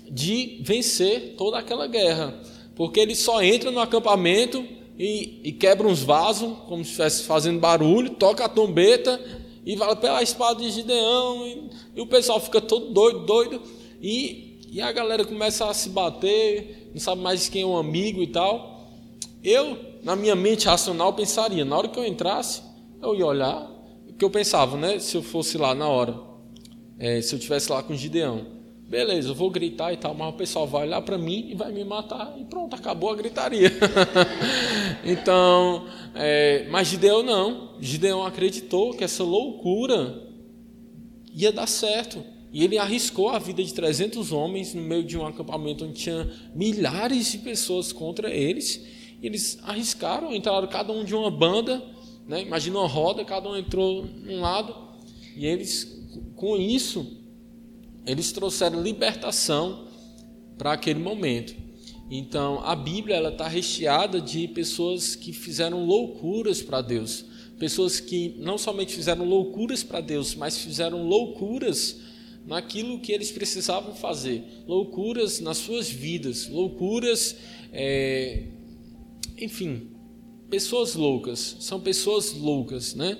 De 0.09 0.63
vencer 0.63 1.35
toda 1.37 1.59
aquela 1.59 1.85
guerra, 1.85 2.41
porque 2.77 2.99
ele 2.99 3.15
só 3.15 3.41
entra 3.41 3.71
no 3.71 3.79
acampamento 3.79 4.63
e, 4.97 5.41
e 5.43 5.51
quebra 5.51 5.87
uns 5.87 6.03
vasos, 6.03 6.53
como 6.67 6.83
se 6.83 6.91
estivesse 6.91 7.23
fazendo 7.23 7.59
barulho, 7.59 8.11
toca 8.11 8.45
a 8.45 8.49
trombeta 8.49 9.19
e 9.65 9.75
vai 9.75 9.95
pela 9.95 10.21
espada 10.21 10.63
de 10.63 10.69
Gideão, 10.69 11.45
e, 11.45 11.69
e, 11.95 12.01
o 12.01 12.05
pessoal 12.05 12.39
fica 12.39 12.61
todo 12.61 12.93
doido, 12.93 13.25
doido, 13.25 13.61
e, 13.99 14.59
e 14.71 14.79
a 14.79 14.91
galera 14.91 15.25
começa 15.25 15.67
a 15.67 15.73
se 15.73 15.89
bater, 15.89 16.91
não 16.93 17.01
sabe 17.01 17.21
mais 17.21 17.49
quem 17.49 17.63
é 17.63 17.65
um 17.65 17.75
amigo 17.75 18.21
e 18.21 18.27
tal. 18.27 18.91
Eu, 19.43 19.77
na 20.03 20.15
minha 20.15 20.35
mente 20.35 20.67
racional, 20.67 21.11
pensaria, 21.13 21.65
na 21.65 21.77
hora 21.77 21.87
que 21.87 21.99
eu 21.99 22.05
entrasse, 22.05 22.61
eu 23.01 23.15
ia 23.15 23.25
olhar, 23.25 23.69
o 24.07 24.13
que 24.13 24.23
eu 24.23 24.29
pensava, 24.29 24.77
né? 24.77 24.99
Se 24.99 25.17
eu 25.17 25.23
fosse 25.23 25.57
lá 25.57 25.75
na 25.75 25.87
hora, 25.87 26.17
é, 26.97 27.21
se 27.21 27.33
eu 27.35 27.39
tivesse 27.39 27.71
lá 27.71 27.83
com 27.83 27.93
Gideão, 27.95 28.56
beleza, 28.87 29.29
eu 29.29 29.35
vou 29.35 29.49
gritar 29.49 29.91
e 29.91 29.97
tal, 29.97 30.13
mas 30.13 30.33
o 30.33 30.37
pessoal 30.37 30.65
vai 30.65 30.87
olhar 30.87 31.01
para 31.01 31.17
mim 31.17 31.47
e 31.49 31.55
vai 31.55 31.71
me 31.71 31.83
matar 31.83 32.35
e 32.39 32.45
pronto, 32.45 32.75
acabou 32.75 33.11
a 33.11 33.15
gritaria. 33.15 33.71
então, 35.03 35.85
é, 36.15 36.67
mas 36.69 36.87
Gideão 36.87 37.21
não. 37.21 37.75
Gideão 37.79 38.25
acreditou 38.25 38.93
que 38.93 39.03
essa 39.03 39.23
loucura 39.23 40.23
ia 41.33 41.51
dar 41.51 41.67
certo. 41.67 42.23
E 42.51 42.63
ele 42.63 42.77
arriscou 42.77 43.29
a 43.29 43.39
vida 43.39 43.61
de 43.61 43.73
300 43.73 44.31
homens 44.31 44.73
no 44.73 44.81
meio 44.81 45.03
de 45.03 45.17
um 45.17 45.27
acampamento 45.27 45.85
onde 45.85 45.93
tinha 45.93 46.31
milhares 46.55 47.31
de 47.31 47.39
pessoas 47.39 47.91
contra 47.91 48.33
eles. 48.33 48.83
Eles 49.21 49.59
arriscaram, 49.63 50.33
entraram 50.33 50.67
cada 50.67 50.93
um 50.93 51.03
de 51.03 51.13
uma 51.13 51.29
banda, 51.29 51.83
né? 52.25 52.41
imagina 52.41 52.79
uma 52.79 52.87
roda, 52.87 53.25
cada 53.25 53.49
um 53.49 53.57
entrou 53.57 54.05
num 54.05 54.39
lado. 54.39 54.73
E 55.35 55.45
eles, 55.45 56.01
com 56.35 56.55
isso, 56.55 57.17
eles 58.07 58.31
trouxeram 58.31 58.81
libertação 58.81 59.85
para 60.57 60.73
aquele 60.73 60.99
momento. 60.99 61.53
Então, 62.09 62.61
a 62.63 62.73
Bíblia 62.73 63.17
ela 63.17 63.29
está 63.29 63.47
recheada 63.47 64.21
de 64.21 64.47
pessoas 64.47 65.13
que 65.13 65.33
fizeram 65.33 65.85
loucuras 65.85 66.61
para 66.61 66.81
Deus, 66.81 67.25
pessoas 67.59 67.99
que 67.99 68.35
não 68.39 68.57
somente 68.57 68.95
fizeram 68.95 69.25
loucuras 69.25 69.83
para 69.83 69.99
Deus, 69.99 70.33
mas 70.33 70.57
fizeram 70.57 71.03
loucuras 71.03 71.97
naquilo 72.45 72.99
que 73.01 73.11
eles 73.11 73.29
precisavam 73.29 73.93
fazer, 73.93 74.41
loucuras 74.65 75.41
nas 75.41 75.57
suas 75.57 75.89
vidas, 75.89 76.47
loucuras, 76.47 77.35
é... 77.73 78.45
enfim, 79.37 79.89
pessoas 80.49 80.95
loucas, 80.95 81.57
são 81.59 81.81
pessoas 81.81 82.31
loucas, 82.31 82.95
né? 82.95 83.17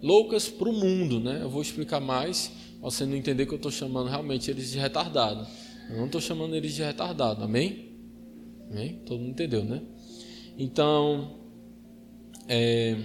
Loucas 0.00 0.48
para 0.48 0.68
o 0.68 0.72
mundo, 0.72 1.18
né? 1.18 1.40
Eu 1.42 1.50
vou 1.50 1.60
explicar 1.60 1.98
mais 1.98 2.52
você 2.82 3.06
não 3.06 3.14
entender 3.14 3.46
que 3.46 3.52
eu 3.52 3.56
estou 3.56 3.70
chamando 3.70 4.08
realmente 4.08 4.50
eles 4.50 4.72
de 4.72 4.78
retardado. 4.78 5.46
Eu 5.88 5.98
não 5.98 6.06
estou 6.06 6.20
chamando 6.20 6.56
eles 6.56 6.74
de 6.74 6.82
retardado, 6.82 7.44
amém? 7.44 7.92
Amém? 8.68 9.00
Todo 9.06 9.20
mundo 9.20 9.30
entendeu, 9.30 9.64
né? 9.64 9.80
Então, 10.58 11.38
é... 12.48 12.96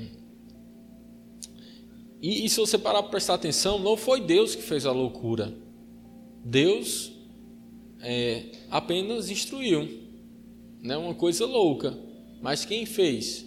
e, 2.19 2.46
e 2.46 2.50
se 2.50 2.60
você 2.60 2.77
parar 2.77 3.03
para 3.03 3.12
prestar 3.12 3.36
atenção, 3.36 3.77
não 3.77 3.96
foi 3.96 4.19
Deus 4.19 4.55
que 4.55 4.63
fez 4.63 4.86
a 4.86 4.91
loucura. 4.91 5.53
Deus 6.43 7.12
é, 8.00 8.46
apenas 8.72 9.29
instruiu, 9.29 9.88
né? 10.81 10.98
Uma 10.98 11.13
coisa 11.13 11.46
louca. 11.46 11.96
Mas 12.41 12.65
quem 12.65 12.86
fez 12.86 13.46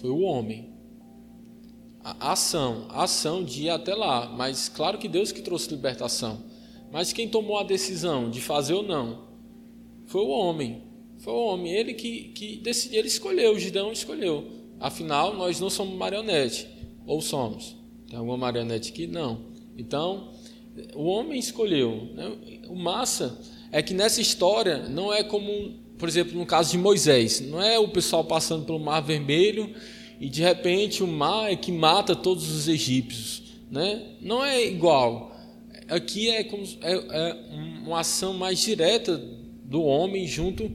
foi 0.00 0.10
o 0.10 0.20
homem 0.20 0.67
a 2.20 2.32
ação, 2.32 2.86
a 2.88 3.04
ação 3.04 3.44
de 3.44 3.64
ir 3.64 3.70
até 3.70 3.94
lá. 3.94 4.26
Mas 4.36 4.68
claro 4.68 4.98
que 4.98 5.08
Deus 5.08 5.32
que 5.32 5.42
trouxe 5.42 5.70
libertação. 5.70 6.42
Mas 6.90 7.12
quem 7.12 7.28
tomou 7.28 7.58
a 7.58 7.62
decisão 7.62 8.30
de 8.30 8.40
fazer 8.40 8.74
ou 8.74 8.82
não 8.82 9.28
foi 10.08 10.22
o 10.22 10.28
homem. 10.28 10.82
Foi 11.18 11.32
o 11.32 11.46
homem, 11.46 11.72
ele 11.72 11.94
que, 11.94 12.30
que 12.34 12.56
decidiu, 12.56 12.98
ele 12.98 13.08
escolheu, 13.08 13.52
o 13.52 13.58
Gideão 13.58 13.92
escolheu. 13.92 14.46
Afinal, 14.80 15.34
nós 15.34 15.60
não 15.60 15.68
somos 15.68 15.94
marionete, 15.96 16.66
ou 17.06 17.20
somos? 17.20 17.76
Tem 18.08 18.18
alguma 18.18 18.36
marionete 18.36 18.90
aqui? 18.90 19.06
Não. 19.06 19.40
Então, 19.76 20.30
o 20.94 21.04
homem 21.04 21.38
escolheu. 21.38 22.08
Né? 22.14 22.32
O 22.68 22.76
massa 22.76 23.38
é 23.70 23.82
que 23.82 23.92
nessa 23.92 24.20
história 24.20 24.88
não 24.88 25.12
é 25.12 25.22
como, 25.22 25.74
por 25.98 26.08
exemplo, 26.08 26.38
no 26.38 26.46
caso 26.46 26.70
de 26.70 26.78
Moisés, 26.78 27.40
não 27.40 27.60
é 27.60 27.78
o 27.78 27.88
pessoal 27.88 28.24
passando 28.24 28.64
pelo 28.64 28.78
Mar 28.78 29.00
Vermelho 29.00 29.74
e 30.20 30.28
de 30.28 30.42
repente 30.42 31.02
o 31.02 31.06
mar 31.06 31.50
é 31.50 31.56
que 31.56 31.70
mata 31.70 32.14
todos 32.14 32.50
os 32.50 32.68
egípcios. 32.68 33.42
Né? 33.70 34.02
Não 34.20 34.44
é 34.44 34.64
igual. 34.66 35.36
Aqui 35.88 36.28
é, 36.28 36.44
como, 36.44 36.64
é, 36.82 36.92
é 36.92 37.36
uma 37.86 38.00
ação 38.00 38.34
mais 38.34 38.58
direta 38.58 39.16
do 39.64 39.82
homem 39.82 40.26
junto 40.26 40.70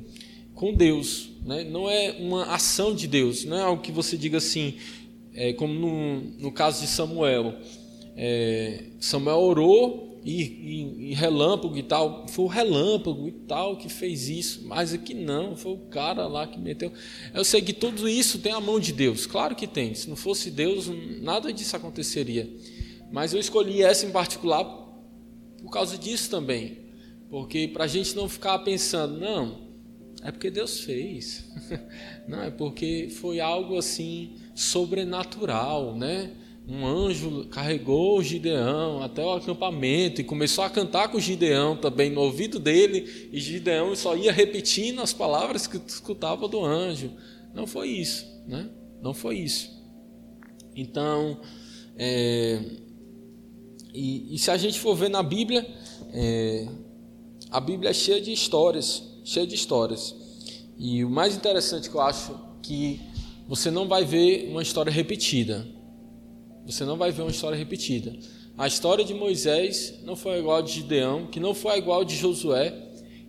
com 0.53 0.73
Deus. 0.73 1.29
Né? 1.45 1.63
Não 1.63 1.89
é 1.89 2.15
uma 2.19 2.45
ação 2.53 2.95
de 2.95 3.07
Deus, 3.07 3.43
não 3.43 3.57
é 3.57 3.61
algo 3.61 3.81
que 3.81 3.91
você 3.91 4.17
diga 4.17 4.37
assim, 4.37 4.75
é, 5.33 5.53
como 5.53 5.73
no, 5.73 6.21
no 6.39 6.51
caso 6.51 6.81
de 6.81 6.87
Samuel. 6.87 7.55
É, 8.15 8.83
Samuel 8.99 9.39
orou 9.39 10.12
e, 10.23 11.11
e, 11.11 11.13
relâmpago 11.13 11.77
e 11.77 11.83
tal. 11.83 12.25
Foi 12.27 12.45
o 12.45 12.47
relâmpago 12.47 13.27
e 13.27 13.31
tal 13.31 13.77
que 13.77 13.89
fez 13.89 14.29
isso, 14.29 14.65
mas 14.65 14.93
aqui 14.93 15.13
não, 15.13 15.55
foi 15.55 15.73
o 15.73 15.77
cara 15.77 16.27
lá 16.27 16.47
que 16.47 16.59
meteu. 16.59 16.91
Eu 17.33 17.43
sei 17.43 17.61
que 17.61 17.73
tudo 17.73 18.07
isso 18.07 18.39
tem 18.39 18.53
a 18.53 18.61
mão 18.61 18.79
de 18.79 18.93
Deus, 18.93 19.25
claro 19.25 19.55
que 19.55 19.67
tem. 19.67 19.93
Se 19.93 20.09
não 20.09 20.15
fosse 20.15 20.49
Deus, 20.49 20.89
nada 21.21 21.51
disso 21.51 21.75
aconteceria. 21.75 22.49
Mas 23.11 23.33
eu 23.33 23.39
escolhi 23.39 23.83
essa 23.83 24.05
em 24.05 24.11
particular 24.11 24.63
por 25.61 25.71
causa 25.71 25.97
disso 25.97 26.29
também, 26.29 26.79
porque 27.29 27.67
para 27.67 27.85
a 27.85 27.87
gente 27.87 28.15
não 28.15 28.27
ficar 28.27 28.59
pensando, 28.59 29.19
não, 29.19 29.63
é 30.23 30.31
porque 30.31 30.49
Deus 30.49 30.81
fez, 30.81 31.45
não 32.27 32.43
é 32.43 32.49
porque 32.49 33.09
foi 33.09 33.39
algo 33.39 33.77
assim 33.77 34.35
sobrenatural, 34.55 35.95
né? 35.95 36.31
Um 36.67 36.85
anjo 36.85 37.45
carregou 37.49 38.17
o 38.17 38.23
Gideão 38.23 39.01
até 39.03 39.23
o 39.23 39.33
acampamento 39.33 40.21
e 40.21 40.23
começou 40.23 40.63
a 40.63 40.69
cantar 40.69 41.09
com 41.09 41.17
o 41.17 41.21
Gideão 41.21 41.75
também 41.75 42.09
no 42.09 42.21
ouvido 42.21 42.57
dele, 42.57 43.29
e 43.33 43.39
Gideão 43.39 43.95
só 43.95 44.15
ia 44.15 44.31
repetindo 44.31 45.01
as 45.01 45.11
palavras 45.11 45.67
que 45.67 45.77
escutava 45.85 46.47
do 46.47 46.63
anjo. 46.63 47.11
Não 47.53 47.67
foi 47.67 47.89
isso, 47.89 48.25
né? 48.47 48.69
Não 49.01 49.13
foi 49.13 49.39
isso. 49.39 49.69
Então, 50.75 51.41
é, 51.97 52.61
e, 53.93 54.33
e, 54.33 54.39
se 54.39 54.49
a 54.49 54.57
gente 54.57 54.79
for 54.79 54.95
ver 54.95 55.09
na 55.09 55.21
Bíblia, 55.21 55.67
é, 56.13 56.67
a 57.51 57.59
Bíblia 57.59 57.91
é 57.91 57.93
cheia 57.93 58.21
de 58.21 58.31
histórias, 58.31 59.03
cheia 59.23 59.45
de 59.45 59.53
histórias. 59.53 60.15
E 60.77 61.03
o 61.03 61.09
mais 61.09 61.35
interessante 61.35 61.89
que 61.89 61.95
eu 61.95 62.01
acho 62.01 62.39
que 62.63 62.99
você 63.47 63.69
não 63.69 63.87
vai 63.87 64.05
ver 64.05 64.47
uma 64.49 64.63
história 64.63 64.91
repetida. 64.91 65.67
Você 66.65 66.85
não 66.85 66.97
vai 66.97 67.11
ver 67.11 67.21
uma 67.21 67.31
história 67.31 67.57
repetida. 67.57 68.15
A 68.57 68.67
história 68.67 69.03
de 69.03 69.13
Moisés 69.13 69.99
não 70.03 70.15
foi 70.15 70.39
igual 70.39 70.57
a 70.57 70.61
de 70.61 70.73
Gideão, 70.73 71.27
que 71.27 71.39
não 71.39 71.53
foi 71.53 71.77
igual 71.77 72.01
a 72.01 72.03
de 72.03 72.15
Josué, 72.15 72.71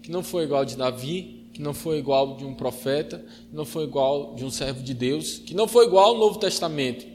que 0.03 0.11
não 0.11 0.23
foi 0.23 0.45
igual 0.45 0.63
a 0.63 0.65
de 0.65 0.77
Davi, 0.77 1.49
que 1.53 1.63
não 1.63 1.73
foi 1.73 1.99
igual 1.99 2.37
de 2.37 2.45
um 2.45 2.55
profeta, 2.55 3.25
que 3.49 3.57
não 3.57 3.65
foi 3.65 3.85
igual 3.85 4.35
de 4.35 4.45
um 4.45 4.51
servo 4.51 4.83
de 4.83 4.93
Deus, 4.93 5.39
que 5.39 5.55
não 5.55 5.67
foi 5.67 5.87
igual 5.87 6.09
ao 6.09 6.19
Novo 6.19 6.39
Testamento. 6.39 7.07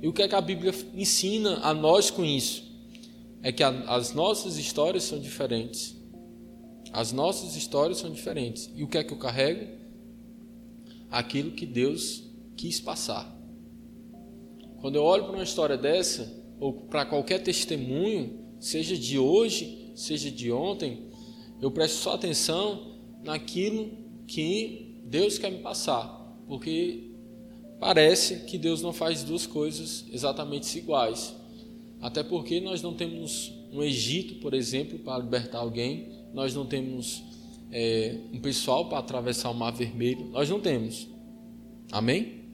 E 0.00 0.06
o 0.06 0.12
que 0.12 0.22
é 0.22 0.28
que 0.28 0.34
a 0.34 0.40
Bíblia 0.40 0.72
ensina 0.94 1.58
a 1.62 1.74
nós 1.74 2.10
com 2.10 2.24
isso? 2.24 2.64
É 3.42 3.50
que 3.50 3.62
a, 3.62 3.68
as 3.68 4.12
nossas 4.12 4.58
histórias 4.58 5.04
são 5.04 5.18
diferentes. 5.18 5.96
As 6.92 7.12
nossas 7.12 7.56
histórias 7.56 7.98
são 7.98 8.10
diferentes. 8.10 8.70
E 8.74 8.82
o 8.82 8.88
que 8.88 8.98
é 8.98 9.04
que 9.04 9.12
eu 9.12 9.18
carrego? 9.18 9.66
Aquilo 11.10 11.50
que 11.50 11.66
Deus 11.66 12.22
quis 12.56 12.80
passar. 12.80 13.35
Quando 14.86 14.94
eu 14.94 15.02
olho 15.02 15.24
para 15.24 15.32
uma 15.32 15.42
história 15.42 15.76
dessa, 15.76 16.32
ou 16.60 16.72
para 16.72 17.04
qualquer 17.04 17.42
testemunho, 17.42 18.38
seja 18.60 18.96
de 18.96 19.18
hoje, 19.18 19.90
seja 19.96 20.30
de 20.30 20.52
ontem, 20.52 21.10
eu 21.60 21.72
presto 21.72 21.96
só 21.96 22.14
atenção 22.14 22.94
naquilo 23.24 23.90
que 24.28 25.02
Deus 25.04 25.38
quer 25.38 25.50
me 25.50 25.58
passar, 25.58 26.06
porque 26.46 27.10
parece 27.80 28.44
que 28.44 28.56
Deus 28.56 28.80
não 28.80 28.92
faz 28.92 29.24
duas 29.24 29.44
coisas 29.44 30.04
exatamente 30.12 30.78
iguais. 30.78 31.34
Até 32.00 32.22
porque 32.22 32.60
nós 32.60 32.80
não 32.80 32.94
temos 32.94 33.52
um 33.72 33.82
Egito, 33.82 34.36
por 34.36 34.54
exemplo, 34.54 35.00
para 35.00 35.18
libertar 35.18 35.58
alguém, 35.58 36.12
nós 36.32 36.54
não 36.54 36.64
temos 36.64 37.24
é, 37.72 38.20
um 38.32 38.38
pessoal 38.38 38.88
para 38.88 38.98
atravessar 38.98 39.50
o 39.50 39.54
Mar 39.54 39.72
Vermelho, 39.72 40.26
nós 40.26 40.48
não 40.48 40.60
temos. 40.60 41.08
Amém? 41.90 42.44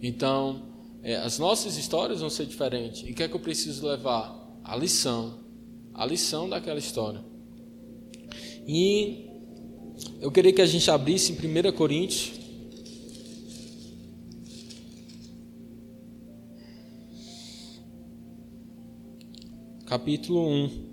Então, 0.00 0.69
é, 1.02 1.16
as 1.16 1.38
nossas 1.38 1.76
histórias 1.76 2.20
vão 2.20 2.28
ser 2.28 2.46
diferentes. 2.46 3.02
E 3.08 3.12
o 3.12 3.14
que 3.14 3.22
é 3.22 3.28
que 3.28 3.34
eu 3.34 3.40
preciso 3.40 3.86
levar? 3.86 4.38
A 4.62 4.76
lição. 4.76 5.40
A 5.94 6.04
lição 6.04 6.48
daquela 6.48 6.78
história. 6.78 7.24
E 8.66 9.26
eu 10.20 10.30
queria 10.30 10.52
que 10.52 10.62
a 10.62 10.66
gente 10.66 10.90
abrisse 10.90 11.32
em 11.32 11.36
1 11.36 11.72
Coríntios. 11.72 12.38
Capítulo 19.86 20.48
1. 20.48 20.90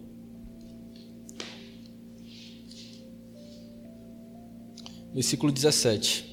Versículo 5.14 5.52
17. 5.52 6.27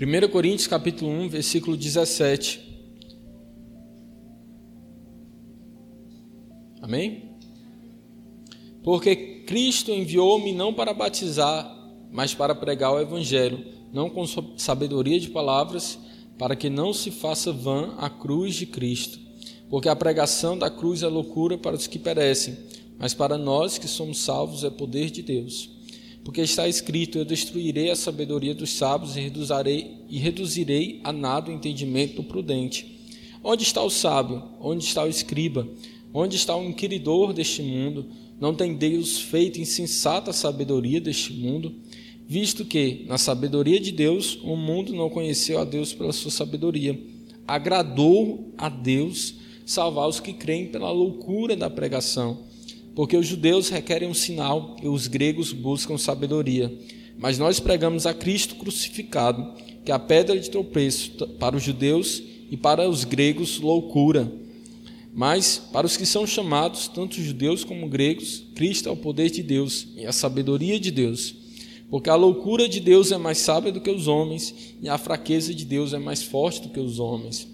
1 0.00 0.28
Coríntios 0.28 0.68
capítulo 0.68 1.10
1, 1.10 1.28
versículo 1.28 1.76
17. 1.76 2.60
Amém? 6.80 7.32
Porque 8.84 9.42
Cristo 9.44 9.90
enviou-me 9.90 10.52
não 10.52 10.72
para 10.72 10.94
batizar, 10.94 11.68
mas 12.12 12.32
para 12.32 12.54
pregar 12.54 12.92
o 12.92 13.00
Evangelho, 13.00 13.66
não 13.92 14.08
com 14.08 14.24
sabedoria 14.56 15.18
de 15.18 15.30
palavras, 15.30 15.98
para 16.38 16.54
que 16.54 16.70
não 16.70 16.92
se 16.92 17.10
faça 17.10 17.50
vã 17.50 17.96
a 17.98 18.08
cruz 18.08 18.54
de 18.54 18.66
Cristo. 18.66 19.18
Porque 19.68 19.88
a 19.88 19.96
pregação 19.96 20.56
da 20.56 20.70
cruz 20.70 21.02
é 21.02 21.08
loucura 21.08 21.58
para 21.58 21.74
os 21.74 21.88
que 21.88 21.98
perecem, 21.98 22.56
mas 22.96 23.14
para 23.14 23.36
nós 23.36 23.78
que 23.78 23.88
somos 23.88 24.18
salvos 24.18 24.62
é 24.62 24.70
poder 24.70 25.10
de 25.10 25.22
Deus. 25.22 25.77
Porque 26.24 26.40
está 26.40 26.68
escrito: 26.68 27.18
Eu 27.18 27.24
destruirei 27.24 27.90
a 27.90 27.96
sabedoria 27.96 28.54
dos 28.54 28.70
sábios 28.70 29.16
e 29.16 29.20
reduzirei, 29.20 30.04
e 30.08 30.18
reduzirei 30.18 31.00
a 31.04 31.12
nada 31.12 31.50
o 31.50 31.54
entendimento 31.54 32.16
do 32.16 32.24
prudente. 32.24 32.98
Onde 33.42 33.62
está 33.62 33.82
o 33.82 33.90
sábio? 33.90 34.42
Onde 34.60 34.84
está 34.84 35.04
o 35.04 35.08
escriba? 35.08 35.66
Onde 36.12 36.36
está 36.36 36.56
o 36.56 36.64
inquiridor 36.64 37.32
deste 37.32 37.62
mundo? 37.62 38.06
Não 38.40 38.54
tem 38.54 38.74
Deus 38.74 39.20
feito 39.20 39.60
insensata 39.60 40.30
a 40.30 40.34
sabedoria 40.34 41.00
deste 41.00 41.32
mundo? 41.32 41.74
Visto 42.26 42.64
que, 42.64 43.04
na 43.06 43.16
sabedoria 43.16 43.80
de 43.80 43.90
Deus, 43.90 44.38
o 44.42 44.54
mundo 44.54 44.92
não 44.94 45.08
conheceu 45.08 45.58
a 45.58 45.64
Deus 45.64 45.92
pela 45.94 46.12
sua 46.12 46.30
sabedoria. 46.30 47.00
Agradou 47.46 48.52
a 48.58 48.68
Deus 48.68 49.34
salvar 49.64 50.08
os 50.08 50.20
que 50.20 50.32
creem 50.32 50.66
pela 50.66 50.90
loucura 50.90 51.56
da 51.56 51.70
pregação 51.70 52.47
porque 52.98 53.16
os 53.16 53.28
judeus 53.28 53.68
requerem 53.68 54.08
um 54.08 54.12
sinal 54.12 54.74
e 54.82 54.88
os 54.88 55.06
gregos 55.06 55.52
buscam 55.52 55.96
sabedoria. 55.96 56.76
Mas 57.16 57.38
nós 57.38 57.60
pregamos 57.60 58.06
a 58.06 58.12
Cristo 58.12 58.56
crucificado, 58.56 59.52
que 59.84 59.92
é 59.92 59.94
a 59.94 60.00
pedra 60.00 60.36
de 60.36 60.50
tropeço 60.50 61.12
para 61.38 61.56
os 61.56 61.62
judeus 61.62 62.20
e 62.50 62.56
para 62.56 62.88
os 62.88 63.04
gregos 63.04 63.60
loucura. 63.60 64.28
Mas 65.14 65.62
para 65.72 65.86
os 65.86 65.96
que 65.96 66.04
são 66.04 66.26
chamados, 66.26 66.88
tanto 66.88 67.22
judeus 67.22 67.62
como 67.62 67.88
gregos, 67.88 68.42
Cristo 68.56 68.88
é 68.88 68.92
o 68.92 68.96
poder 68.96 69.30
de 69.30 69.44
Deus 69.44 69.86
e 69.96 70.04
a 70.04 70.10
sabedoria 70.10 70.80
de 70.80 70.90
Deus. 70.90 71.36
Porque 71.88 72.10
a 72.10 72.16
loucura 72.16 72.68
de 72.68 72.80
Deus 72.80 73.12
é 73.12 73.16
mais 73.16 73.38
sábia 73.38 73.70
do 73.70 73.80
que 73.80 73.90
os 73.92 74.08
homens, 74.08 74.74
e 74.82 74.88
a 74.88 74.98
fraqueza 74.98 75.54
de 75.54 75.64
Deus 75.64 75.92
é 75.92 76.00
mais 76.00 76.24
forte 76.24 76.62
do 76.62 76.70
que 76.70 76.80
os 76.80 76.98
homens. 76.98 77.46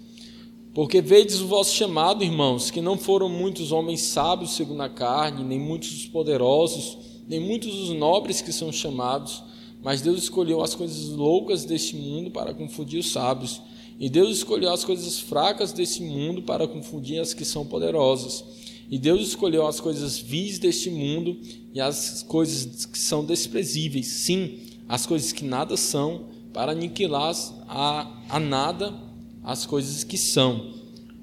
Porque 0.75 0.99
vedes 0.99 1.39
o 1.39 1.47
vosso 1.47 1.73
chamado, 1.73 2.21
irmãos, 2.21 2.69
que 2.69 2.81
não 2.81 2.97
foram 2.97 3.29
muitos 3.29 3.71
homens 3.71 4.01
sábios 4.01 4.57
segundo 4.57 4.81
a 4.81 4.89
carne, 4.89 5.41
nem 5.41 5.57
muitos 5.57 5.89
os 5.93 6.05
poderosos, 6.05 6.97
nem 7.29 7.39
muitos 7.39 7.73
os 7.73 7.91
nobres 7.91 8.41
que 8.41 8.51
são 8.51 8.73
chamados, 8.73 9.41
mas 9.81 10.01
Deus 10.01 10.23
escolheu 10.23 10.61
as 10.61 10.75
coisas 10.75 11.15
loucas 11.15 11.63
deste 11.63 11.95
mundo 11.95 12.29
para 12.29 12.53
confundir 12.53 12.99
os 12.99 13.09
sábios, 13.09 13.61
e 13.97 14.09
Deus 14.09 14.35
escolheu 14.35 14.69
as 14.69 14.83
coisas 14.83 15.17
fracas 15.17 15.71
deste 15.71 16.03
mundo 16.03 16.41
para 16.41 16.67
confundir 16.67 17.21
as 17.21 17.33
que 17.33 17.45
são 17.45 17.65
poderosas. 17.65 18.43
E 18.91 18.99
Deus 18.99 19.29
escolheu 19.29 19.65
as 19.65 19.79
coisas 19.79 20.17
vis 20.19 20.59
deste 20.59 20.89
mundo 20.89 21.39
e 21.73 21.79
as 21.79 22.21
coisas 22.21 22.85
que 22.85 22.99
são 22.99 23.23
desprezíveis, 23.23 24.07
sim, 24.07 24.59
as 24.89 25.05
coisas 25.05 25.31
que 25.31 25.45
nada 25.45 25.77
são, 25.77 26.25
para 26.51 26.73
aniquilar 26.73 27.33
a, 27.65 28.11
a 28.27 28.39
nada 28.41 29.14
as 29.45 29.63
coisas 29.63 30.03
que 30.03 30.17
são, 30.17 30.73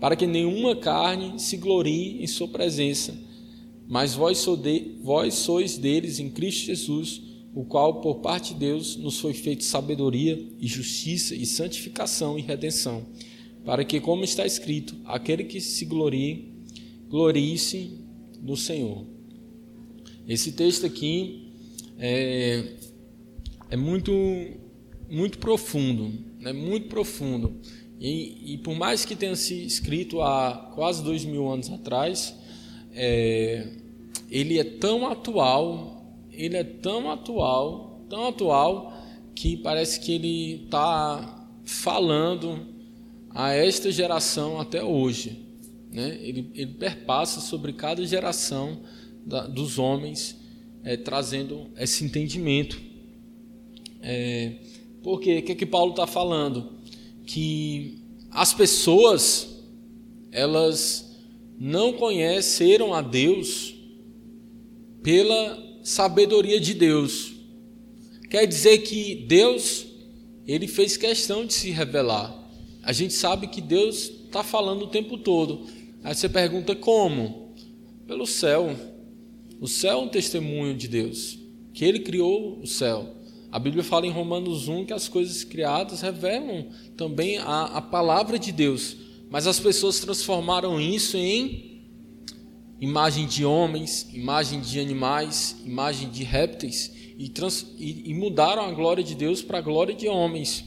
para 0.01 0.15
que 0.15 0.29
nenhuma 0.29 0.77
carne 0.77 1.41
se 1.41 1.57
glorie 1.57 2.23
em 2.23 2.27
sua 2.29 2.47
presença. 2.47 3.19
Mas 3.89 4.15
vós, 4.15 4.39
sois 5.35 5.77
deles 5.77 6.21
em 6.21 6.31
Cristo 6.31 6.67
Jesus, 6.67 7.21
o 7.53 7.65
qual, 7.65 8.01
por 8.01 8.21
parte 8.21 8.55
de 8.55 8.61
Deus, 8.61 8.97
nos 8.97 9.19
foi 9.19 9.35
feito 9.35 9.65
sabedoria 9.65 10.41
e 10.59 10.67
justiça 10.69 11.35
e 11.35 11.45
santificação 11.45 12.39
e 12.39 12.43
redenção, 12.43 13.05
para 13.65 13.85
que, 13.85 14.01
como 14.01 14.23
está 14.23 14.47
escrito, 14.47 14.97
aquele 15.05 15.45
que 15.45 15.61
se 15.61 15.85
glorie, 15.85 16.55
glorie-se 17.09 17.99
no 18.41 18.57
Senhor. 18.57 19.05
Esse 20.29 20.53
texto 20.53 20.87
aqui 20.87 21.49
é, 21.99 22.77
é 23.69 23.77
muito, 23.77 24.13
muito 25.11 25.39
profundo, 25.39 26.13
é 26.45 26.53
muito 26.53 26.87
profundo. 26.87 27.61
E, 28.05 28.55
e, 28.55 28.59
por 28.59 28.75
mais 28.75 29.05
que 29.05 29.15
tenha 29.15 29.37
sido 29.37 29.65
escrito 29.65 30.23
há 30.23 30.73
quase 30.75 31.05
dois 31.05 31.25
mil 31.25 31.49
anos 31.49 31.71
atrás, 31.71 32.35
é, 32.93 33.69
ele 34.29 34.59
é 34.59 34.65
tão 34.65 35.07
atual, 35.07 36.05
ele 36.33 36.57
é 36.57 36.65
tão 36.65 37.09
atual, 37.13 38.05
tão 38.11 38.27
atual, 38.27 38.93
que 39.37 39.57
parece 39.57 40.01
que 40.01 40.11
ele 40.15 40.65
está 40.65 41.47
falando 41.65 42.67
a 43.31 43.53
esta 43.53 43.93
geração 43.93 44.61
até 44.61 44.83
hoje. 44.83 45.47
Né? 45.93 46.19
Ele, 46.23 46.51
ele 46.57 46.73
perpassa 46.73 47.41
sobre 47.41 47.73
cada 47.73 48.05
geração 48.05 48.81
da, 49.25 49.47
dos 49.47 49.79
homens, 49.79 50.37
é, 50.83 50.97
trazendo 50.97 51.71
esse 51.77 52.05
entendimento. 52.05 52.83
É, 54.03 54.55
porque 55.05 55.39
o 55.39 55.43
que, 55.43 55.53
é 55.53 55.55
que 55.55 55.67
Paulo 55.67 55.93
está 55.93 56.05
falando? 56.05 56.82
Que 57.27 57.99
as 58.31 58.53
pessoas 58.53 59.49
elas 60.31 61.17
não 61.59 61.93
conheceram 61.93 62.95
a 62.95 63.03
Deus 63.03 63.75
pela 65.03 65.81
sabedoria 65.83 66.59
de 66.59 66.75
Deus. 66.75 67.33
Quer 68.31 68.47
dizer 68.47 68.79
que 68.79 69.15
Deus 69.27 69.87
ele 70.47 70.67
fez 70.67 70.97
questão 70.97 71.47
de 71.47 71.55
se 71.55 71.71
revelar. 71.71 72.37
A 72.83 72.93
gente 72.93 73.15
sabe 73.15 73.47
que 73.47 73.61
Deus 73.61 74.11
está 74.25 74.43
falando 74.43 74.83
o 74.83 74.89
tempo 74.89 75.17
todo. 75.19 75.67
Aí 76.03 76.15
você 76.15 76.29
pergunta 76.29 76.75
como? 76.75 77.55
Pelo 78.07 78.27
céu. 78.27 78.75
O 79.61 79.69
céu 79.69 80.01
é 80.01 80.03
um 80.03 80.09
testemunho 80.09 80.75
de 80.75 80.89
Deus, 80.89 81.39
que 81.73 81.85
Ele 81.85 82.01
criou 82.01 82.59
o 82.61 82.67
céu. 82.67 83.22
A 83.53 83.59
Bíblia 83.59 83.85
fala 83.85 84.07
em 84.07 84.11
Romanos 84.11 84.67
1 84.67 84.87
que 84.87 84.95
as 84.95 85.09
coisas 85.09 85.45
criadas 85.45 86.01
revelam 86.01 86.69
também 86.97 87.37
a, 87.37 87.65
a 87.65 87.83
palavra 87.83 88.39
de 88.39 88.51
Deus, 88.51 88.97
mas 89.29 89.47
as 89.47 89.61
pessoas 89.61 90.01
transformaram 90.01 90.81
isso 90.81 91.19
em 91.19 91.83
imagem 92.81 93.27
de 93.27 93.45
homens, 93.45 94.09
imagem 94.11 94.59
de 94.63 94.81
animais, 94.81 95.55
imagem 95.67 96.09
de 96.09 96.25
répteis 96.25 96.91
e, 97.19 97.29
trans, 97.29 97.67
e, 97.79 98.11
e 98.11 98.15
mudaram 98.15 98.63
a 98.63 98.73
glória 98.73 99.05
de 99.05 99.15
Deus 99.15 99.43
para 99.43 99.59
a 99.59 99.63
glória 99.63 99.95
de 99.95 100.09
homens. 100.09 100.65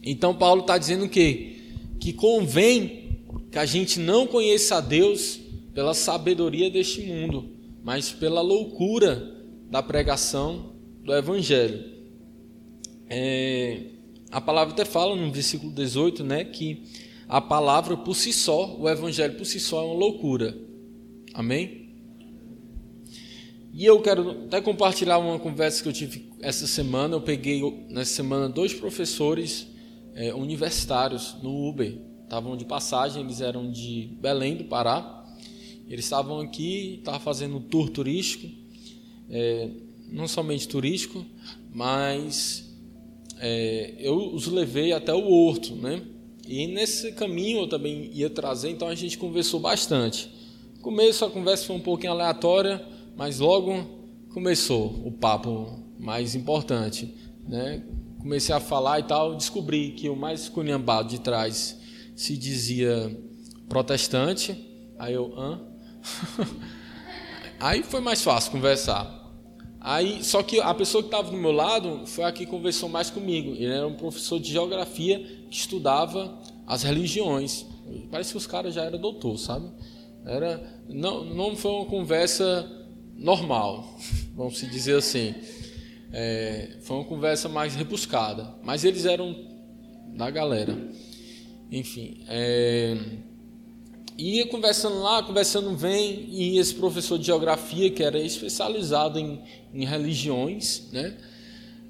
Então 0.00 0.32
Paulo 0.32 0.60
está 0.60 0.78
dizendo 0.78 1.08
que 1.08 1.58
que 1.98 2.12
convém 2.12 3.18
que 3.50 3.58
a 3.58 3.66
gente 3.66 3.98
não 3.98 4.24
conheça 4.24 4.76
a 4.76 4.80
Deus 4.80 5.40
pela 5.74 5.94
sabedoria 5.94 6.70
deste 6.70 7.02
mundo, 7.02 7.50
mas 7.82 8.12
pela 8.12 8.40
loucura 8.40 9.36
da 9.68 9.82
pregação 9.82 10.67
do 11.08 11.16
Evangelho. 11.16 11.82
É, 13.08 13.80
a 14.30 14.42
palavra 14.42 14.74
até 14.74 14.84
fala 14.84 15.16
no 15.16 15.32
versículo 15.32 15.72
18 15.72 16.22
né, 16.22 16.44
que 16.44 16.82
a 17.26 17.40
palavra 17.40 17.96
por 17.96 18.14
si 18.14 18.30
só, 18.30 18.76
o 18.78 18.86
Evangelho 18.86 19.34
por 19.38 19.46
si 19.46 19.58
só 19.58 19.80
é 19.80 19.86
uma 19.86 19.94
loucura. 19.94 20.54
Amém? 21.32 21.88
E 23.72 23.86
eu 23.86 24.02
quero 24.02 24.44
até 24.44 24.60
compartilhar 24.60 25.16
uma 25.16 25.38
conversa 25.38 25.82
que 25.82 25.88
eu 25.88 25.92
tive 25.94 26.30
essa 26.40 26.66
semana. 26.66 27.14
Eu 27.14 27.22
peguei 27.22 27.62
nessa 27.88 28.12
semana 28.12 28.46
dois 28.46 28.74
professores 28.74 29.66
é, 30.14 30.34
universitários 30.34 31.36
no 31.42 31.70
Uber. 31.70 31.98
Estavam 32.24 32.54
de 32.54 32.66
passagem, 32.66 33.22
eles 33.22 33.40
eram 33.40 33.70
de 33.70 34.10
Belém 34.20 34.56
do 34.56 34.64
Pará. 34.64 35.24
Eles 35.88 36.04
estavam 36.04 36.40
aqui, 36.40 36.96
estavam 36.98 37.20
fazendo 37.20 37.56
um 37.56 37.62
tour 37.62 37.88
turístico, 37.88 38.46
é, 39.30 39.70
não 40.10 40.26
somente 40.26 40.66
turístico, 40.66 41.24
mas 41.72 42.68
é, 43.38 43.94
eu 43.98 44.34
os 44.34 44.46
levei 44.46 44.92
até 44.92 45.14
o 45.14 45.30
Horto, 45.30 45.74
né? 45.76 46.02
E 46.46 46.66
nesse 46.66 47.12
caminho 47.12 47.60
eu 47.60 47.68
também 47.68 48.10
ia 48.12 48.30
trazer, 48.30 48.70
então 48.70 48.88
a 48.88 48.94
gente 48.94 49.18
conversou 49.18 49.60
bastante. 49.60 50.30
No 50.76 50.80
começo 50.80 51.24
a 51.24 51.30
conversa 51.30 51.66
foi 51.66 51.76
um 51.76 51.80
pouquinho 51.80 52.12
aleatória, 52.12 52.84
mas 53.16 53.38
logo 53.38 53.84
começou 54.32 55.02
o 55.04 55.12
papo 55.12 55.82
mais 55.98 56.34
importante, 56.34 57.14
né? 57.46 57.84
Comecei 58.18 58.54
a 58.54 58.60
falar 58.60 59.00
e 59.00 59.02
tal, 59.04 59.34
descobri 59.34 59.92
que 59.92 60.08
o 60.08 60.16
mais 60.16 60.42
esculhambado 60.42 61.08
de 61.08 61.20
trás 61.20 61.78
se 62.16 62.36
dizia 62.36 63.16
protestante. 63.68 64.56
Aí 64.98 65.14
eu, 65.14 65.32
hã? 65.38 65.60
Aí 67.60 67.82
foi 67.82 68.00
mais 68.00 68.22
fácil 68.22 68.52
conversar. 68.52 69.17
Aí, 69.88 70.22
só 70.22 70.42
que 70.42 70.60
a 70.60 70.74
pessoa 70.74 71.02
que 71.02 71.06
estava 71.06 71.30
do 71.30 71.36
meu 71.38 71.50
lado 71.50 72.02
foi 72.04 72.24
a 72.24 72.30
que 72.30 72.44
conversou 72.44 72.90
mais 72.90 73.08
comigo. 73.08 73.52
Ele 73.52 73.72
era 73.72 73.86
um 73.86 73.94
professor 73.94 74.38
de 74.38 74.52
geografia 74.52 75.18
que 75.50 75.56
estudava 75.56 76.38
as 76.66 76.82
religiões. 76.82 77.64
Parece 78.10 78.32
que 78.32 78.36
os 78.36 78.46
caras 78.46 78.74
já 78.74 78.84
eram 78.84 79.00
doutor, 79.00 79.38
sabe? 79.38 79.66
Era, 80.26 80.62
não, 80.90 81.24
não 81.24 81.56
foi 81.56 81.70
uma 81.70 81.86
conversa 81.86 82.70
normal, 83.16 83.98
vamos 84.36 84.60
dizer 84.60 84.98
assim. 84.98 85.34
É, 86.12 86.76
foi 86.82 86.98
uma 86.98 87.06
conversa 87.06 87.48
mais 87.48 87.74
rebuscada, 87.74 88.56
mas 88.62 88.84
eles 88.84 89.06
eram 89.06 89.34
da 90.08 90.30
galera. 90.30 90.76
Enfim, 91.72 92.24
é, 92.28 92.94
ia 94.18 94.46
conversando 94.48 95.00
lá, 95.00 95.22
conversando 95.22 95.76
vem, 95.76 96.28
e 96.28 96.58
esse 96.58 96.74
professor 96.74 97.18
de 97.18 97.24
geografia, 97.26 97.88
que 97.88 98.02
era 98.02 98.18
especializado 98.18 99.18
em, 99.18 99.40
em 99.72 99.84
religiões, 99.84 100.88
né? 100.92 101.16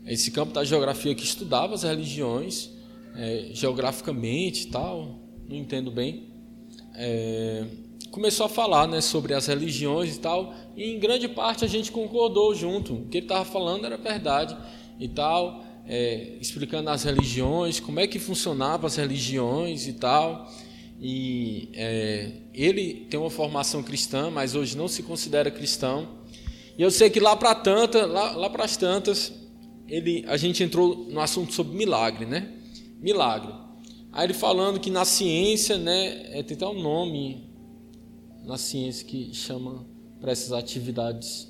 esse 0.07 0.31
campo 0.31 0.53
da 0.53 0.65
geografia 0.65 1.15
que 1.15 1.25
estudava 1.25 1.75
as 1.75 1.83
religiões, 1.83 2.71
é, 3.15 3.51
geograficamente 3.53 4.69
e 4.69 4.71
tal, 4.71 5.19
não 5.49 5.57
entendo 5.57 5.91
bem, 5.91 6.29
é, 6.95 7.65
começou 8.11 8.47
a 8.47 8.49
falar 8.49 8.87
né, 8.87 9.01
sobre 9.01 9.35
as 9.35 9.47
religiões 9.47 10.17
e 10.17 10.21
tal, 10.21 10.55
e 10.77 10.85
em 10.85 10.99
grande 10.99 11.29
parte 11.29 11.65
a 11.65 11.69
gente 11.69 11.93
concordou 11.93 12.55
junto. 12.55 12.95
O 12.95 13.07
que 13.07 13.19
ele 13.19 13.27
estava 13.27 13.45
falando 13.45 13.85
era 13.85 13.97
verdade 13.97 14.57
e 14.99 15.09
tal, 15.09 15.65
é, 15.87 16.37
explicando 16.41 16.91
as 16.91 17.05
religiões, 17.05 17.81
como 17.81 18.01
é 18.01 18.07
que 18.07 18.19
funcionavam 18.19 18.87
as 18.87 18.97
religiões 18.97 19.87
e 19.87 19.93
tal. 19.95 20.51
E 21.01 21.69
é, 21.75 22.33
ele 22.53 23.07
tem 23.09 23.21
uma 23.21 23.31
formação 23.31 23.83
cristã, 23.83 24.31
mas 24.31 24.55
hoje 24.55 24.77
não 24.77 24.89
se 24.89 25.03
considera 25.03 25.51
cristão. 25.51 26.18
E 26.79 26.83
eu 26.83 26.93
sei 26.93 27.11
que 27.11 27.19
lá 27.19 27.35
para 27.35 27.57
tanta, 27.57 28.07
lá, 28.07 28.37
lá 28.37 28.49
para 28.49 28.65
as 28.65 28.77
tantas, 28.77 29.33
ele, 29.89 30.25
a 30.29 30.37
gente 30.37 30.63
entrou 30.63 31.09
no 31.11 31.19
assunto 31.19 31.53
sobre 31.53 31.77
milagre, 31.77 32.25
né? 32.25 32.53
Milagre. 33.01 33.53
Aí 34.13 34.27
ele 34.27 34.35
falando 34.35 34.79
que 34.79 34.89
na 34.89 35.05
ciência, 35.05 35.77
né, 35.77 36.39
é, 36.39 36.43
tem 36.45 36.57
até 36.57 36.67
um 36.67 36.81
nome 36.81 37.51
na 38.45 38.57
ciência 38.57 39.05
que 39.05 39.35
chama 39.35 39.85
para 40.21 40.31
essas 40.31 40.53
atividades 40.53 41.49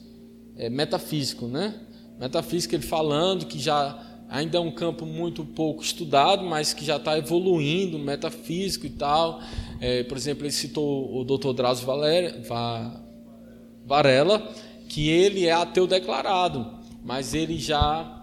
é, 0.56 0.70
metafísico, 0.70 1.46
né? 1.46 1.78
Metafísica 2.18 2.74
ele 2.74 2.86
falando 2.86 3.44
que 3.44 3.58
já 3.58 4.02
ainda 4.30 4.56
é 4.56 4.60
um 4.60 4.70
campo 4.70 5.04
muito 5.04 5.44
pouco 5.44 5.82
estudado, 5.82 6.42
mas 6.42 6.72
que 6.72 6.84
já 6.84 6.96
está 6.96 7.18
evoluindo, 7.18 7.98
metafísico 7.98 8.86
e 8.86 8.90
tal. 8.90 9.40
É, 9.78 10.02
por 10.04 10.16
exemplo, 10.16 10.44
ele 10.44 10.52
citou 10.52 11.14
o 11.20 11.24
Dr. 11.24 11.52
Drauzio 11.52 11.86
Varela, 13.86 14.52
que 14.88 15.08
ele 15.08 15.46
é 15.46 15.52
ateu 15.52 15.86
declarado, 15.86 16.78
mas 17.04 17.34
ele 17.34 17.58
já 17.58 18.14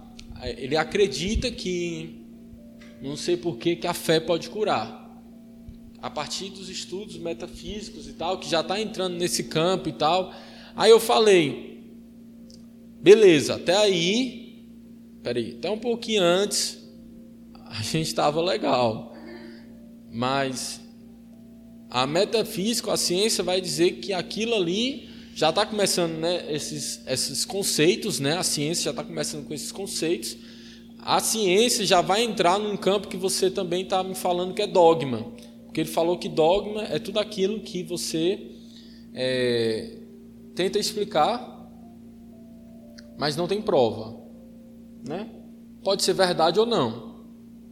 ele 0.57 0.75
acredita 0.75 1.49
que 1.49 2.21
não 3.01 3.15
sei 3.15 3.37
por 3.37 3.57
que 3.57 3.75
que 3.75 3.87
a 3.87 3.93
fé 3.93 4.19
pode 4.19 4.49
curar 4.49 5.05
a 6.01 6.09
partir 6.09 6.49
dos 6.49 6.69
estudos 6.69 7.17
metafísicos 7.17 8.07
e 8.07 8.13
tal, 8.13 8.37
que 8.37 8.47
já 8.47 8.61
está 8.61 8.79
entrando 8.79 9.15
nesse 9.15 9.45
campo 9.45 9.89
e 9.89 9.91
tal. 9.91 10.31
Aí 10.75 10.91
eu 10.91 10.99
falei, 10.99 11.83
beleza, 13.01 13.55
até 13.55 13.75
aí, 13.75 14.67
peraí, 15.23 15.55
até 15.57 15.69
um 15.69 15.79
pouquinho 15.79 16.21
antes, 16.21 16.77
a 17.65 17.81
gente 17.81 18.07
estava 18.07 18.39
legal, 18.39 19.15
mas 20.11 20.79
a 21.89 22.05
metafísica, 22.05 22.93
a 22.93 22.97
ciência 22.97 23.43
vai 23.43 23.59
dizer 23.59 23.93
que 23.93 24.13
aquilo 24.13 24.53
ali 24.53 25.04
já 25.35 25.49
está 25.49 25.65
começando, 25.65 26.13
né, 26.13 26.45
esses, 26.49 27.01
esses 27.05 27.43
conceitos, 27.43 28.21
né, 28.21 28.37
a 28.37 28.43
ciência 28.43 28.85
já 28.85 28.91
está 28.91 29.03
começando 29.03 29.45
com 29.45 29.53
esses 29.53 29.69
conceitos. 29.69 30.37
A 30.99 31.19
ciência 31.19 31.85
já 31.85 31.99
vai 31.99 32.23
entrar 32.23 32.57
num 32.57 32.77
campo 32.77 33.09
que 33.09 33.17
você 33.17 33.51
também 33.51 33.83
está 33.83 34.01
me 34.01 34.15
falando 34.15 34.53
que 34.53 34.61
é 34.61 34.67
dogma. 34.67 35.33
Porque 35.65 35.81
ele 35.81 35.89
falou 35.89 36.17
que 36.17 36.29
dogma 36.29 36.83
é 36.83 36.99
tudo 36.99 37.19
aquilo 37.19 37.59
que 37.59 37.83
você 37.83 38.49
é, 39.13 39.97
tenta 40.55 40.79
explicar, 40.79 41.69
mas 43.17 43.35
não 43.35 43.45
tem 43.45 43.61
prova. 43.61 44.17
Né? 45.05 45.29
Pode 45.83 46.01
ser 46.03 46.13
verdade 46.13 46.61
ou 46.61 46.65
não. 46.65 47.25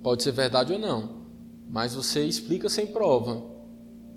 Pode 0.03 0.21
ser 0.21 0.33
verdade 0.33 0.73
ou 0.73 0.79
não. 0.79 1.23
Mas 1.69 1.95
você 1.95 2.25
explica 2.25 2.67
sem 2.67 2.87
prova. 2.87 3.52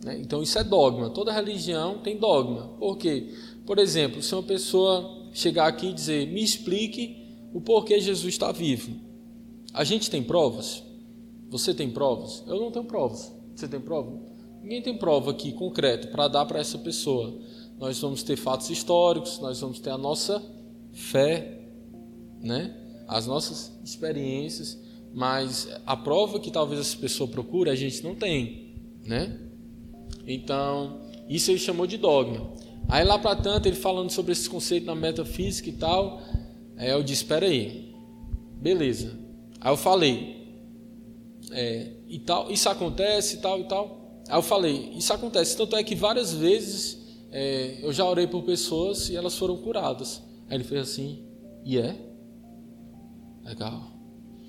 Né? 0.06 0.20
Então 0.20 0.40
isso 0.40 0.56
é 0.56 0.62
dogma. 0.62 1.10
Toda 1.10 1.32
religião 1.32 1.98
tem 1.98 2.16
dogma. 2.16 2.68
Por 2.78 2.96
quê? 2.96 3.34
Por 3.66 3.76
exemplo, 3.80 4.22
se 4.22 4.32
uma 4.32 4.42
pessoa 4.42 5.28
chegar 5.32 5.66
aqui 5.66 5.88
e 5.88 5.92
dizer, 5.92 6.28
me 6.28 6.44
explique 6.44 7.26
o 7.52 7.60
porquê 7.60 7.98
Jesus 7.98 8.34
está 8.34 8.52
vivo. 8.52 8.92
A 9.74 9.82
gente 9.82 10.08
tem 10.08 10.22
provas? 10.22 10.84
Você 11.50 11.74
tem 11.74 11.90
provas? 11.90 12.44
Eu 12.46 12.60
não 12.60 12.70
tenho 12.70 12.84
provas. 12.84 13.34
Você 13.52 13.66
tem 13.66 13.80
prova? 13.80 14.16
Ninguém 14.62 14.80
tem 14.80 14.96
prova 14.96 15.32
aqui 15.32 15.50
concreto 15.50 16.06
para 16.08 16.28
dar 16.28 16.46
para 16.46 16.60
essa 16.60 16.78
pessoa. 16.78 17.36
Nós 17.76 17.98
vamos 17.98 18.22
ter 18.22 18.36
fatos 18.36 18.70
históricos, 18.70 19.40
nós 19.40 19.60
vamos 19.60 19.80
ter 19.80 19.90
a 19.90 19.98
nossa 19.98 20.40
fé, 20.92 21.68
né? 22.40 22.76
As 23.08 23.26
nossas 23.26 23.76
experiências, 23.84 24.78
mas 25.12 25.68
a 25.84 25.96
prova 25.96 26.38
que 26.38 26.50
talvez 26.50 26.80
essa 26.80 26.96
pessoa 26.96 27.28
procure 27.28 27.70
a 27.70 27.74
gente 27.74 28.04
não 28.04 28.14
tem, 28.14 28.72
né? 29.04 29.45
Então, 30.26 31.02
isso 31.28 31.50
ele 31.50 31.58
chamou 31.58 31.86
de 31.86 31.96
dogma. 31.96 32.52
Aí 32.88 33.04
lá 33.04 33.18
para 33.18 33.36
tanto, 33.36 33.66
ele 33.66 33.76
falando 33.76 34.10
sobre 34.10 34.32
esse 34.32 34.48
conceito 34.48 34.86
na 34.86 34.94
metafísica 34.94 35.68
e 35.68 35.72
tal, 35.72 36.20
aí 36.76 36.90
eu 36.90 37.02
disse, 37.02 37.22
espera 37.22 37.46
aí, 37.46 37.94
beleza. 38.60 39.18
Aí 39.60 39.72
eu 39.72 39.76
falei, 39.76 40.36
é, 41.50 41.92
e 42.06 42.18
tal, 42.18 42.50
isso 42.50 42.68
acontece 42.68 43.36
e 43.36 43.40
tal 43.40 43.60
e 43.60 43.64
tal. 43.64 44.22
Aí 44.28 44.36
eu 44.38 44.42
falei, 44.42 44.92
isso 44.96 45.12
acontece. 45.12 45.56
Tanto 45.56 45.76
é 45.76 45.82
que 45.82 45.94
várias 45.94 46.32
vezes 46.32 46.98
é, 47.30 47.78
eu 47.82 47.92
já 47.92 48.04
orei 48.04 48.26
por 48.26 48.42
pessoas 48.42 49.08
e 49.08 49.16
elas 49.16 49.36
foram 49.36 49.56
curadas. 49.56 50.22
Aí 50.48 50.56
ele 50.56 50.64
fez 50.64 50.82
assim, 50.82 51.24
e 51.64 51.78
é? 51.78 51.96
Legal. 53.44 53.92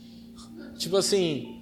Tipo 0.77 0.97
assim, 0.97 1.56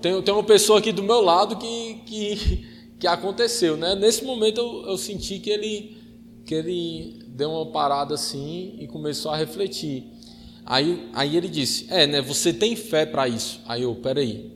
tem, 0.00 0.20
tem 0.22 0.34
uma 0.34 0.44
pessoa 0.44 0.78
aqui 0.78 0.92
do 0.92 1.02
meu 1.02 1.20
lado 1.20 1.56
que, 1.56 1.94
que, 2.06 2.66
que 2.98 3.06
aconteceu, 3.06 3.76
né? 3.76 3.94
Nesse 3.94 4.24
momento 4.24 4.58
eu, 4.58 4.90
eu 4.90 4.98
senti 4.98 5.38
que 5.38 5.50
ele, 5.50 5.96
que 6.44 6.54
ele 6.54 7.22
deu 7.28 7.50
uma 7.50 7.66
parada 7.66 8.14
assim 8.14 8.76
e 8.78 8.86
começou 8.86 9.30
a 9.30 9.36
refletir. 9.36 10.04
Aí, 10.64 11.08
aí 11.12 11.36
ele 11.36 11.48
disse: 11.48 11.86
É, 11.90 12.06
né? 12.06 12.22
Você 12.22 12.52
tem 12.52 12.76
fé 12.76 13.04
para 13.04 13.28
isso? 13.28 13.60
Aí 13.66 13.82
eu, 13.82 13.94
peraí, 13.96 14.52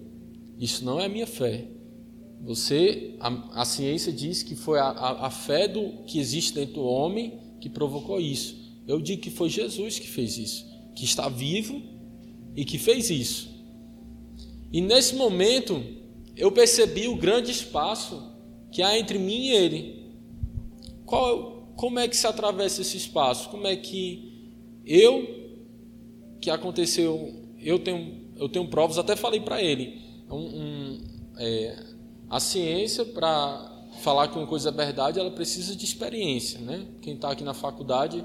isso 0.58 0.84
não 0.84 1.00
é 1.00 1.06
a 1.06 1.08
minha 1.08 1.26
fé. 1.26 1.68
Você, 2.42 3.16
a, 3.20 3.62
a 3.62 3.64
ciência 3.64 4.12
diz 4.12 4.42
que 4.42 4.54
foi 4.54 4.78
a, 4.78 4.84
a, 4.84 5.26
a 5.26 5.30
fé 5.30 5.66
do 5.66 6.04
que 6.06 6.18
existe 6.18 6.54
dentro 6.54 6.74
do 6.74 6.84
homem 6.84 7.40
que 7.60 7.70
provocou 7.70 8.20
isso. 8.20 8.62
Eu 8.86 9.00
digo 9.00 9.22
que 9.22 9.30
foi 9.30 9.48
Jesus 9.48 9.98
que 9.98 10.06
fez 10.06 10.36
isso, 10.36 10.66
que 10.94 11.04
está 11.04 11.28
vivo 11.28 11.82
e 12.54 12.64
que 12.64 12.76
fez 12.76 13.08
isso. 13.08 13.53
E 14.74 14.80
nesse 14.80 15.14
momento 15.14 15.80
eu 16.36 16.50
percebi 16.50 17.06
o 17.06 17.14
grande 17.14 17.48
espaço 17.52 18.20
que 18.72 18.82
há 18.82 18.98
entre 18.98 19.20
mim 19.20 19.46
e 19.46 19.50
ele. 19.52 20.12
Qual, 21.06 21.68
como 21.76 22.00
é 22.00 22.08
que 22.08 22.16
se 22.16 22.26
atravessa 22.26 22.80
esse 22.80 22.96
espaço? 22.96 23.50
Como 23.50 23.68
é 23.68 23.76
que 23.76 24.52
eu 24.84 25.28
que 26.40 26.50
aconteceu, 26.50 27.54
eu 27.60 27.78
tenho, 27.78 28.32
eu 28.34 28.48
tenho 28.48 28.66
provas, 28.66 28.98
até 28.98 29.14
falei 29.14 29.38
para 29.38 29.62
ele, 29.62 30.02
um, 30.28 30.36
um, 30.36 31.04
é, 31.38 31.86
a 32.28 32.40
ciência 32.40 33.04
para 33.04 33.86
falar 34.00 34.26
que 34.26 34.36
uma 34.36 34.46
coisa 34.48 34.70
é 34.70 34.72
verdade, 34.72 35.20
ela 35.20 35.30
precisa 35.30 35.76
de 35.76 35.84
experiência, 35.84 36.58
né? 36.58 36.84
Quem 37.00 37.14
está 37.14 37.30
aqui 37.30 37.44
na 37.44 37.54
faculdade 37.54 38.24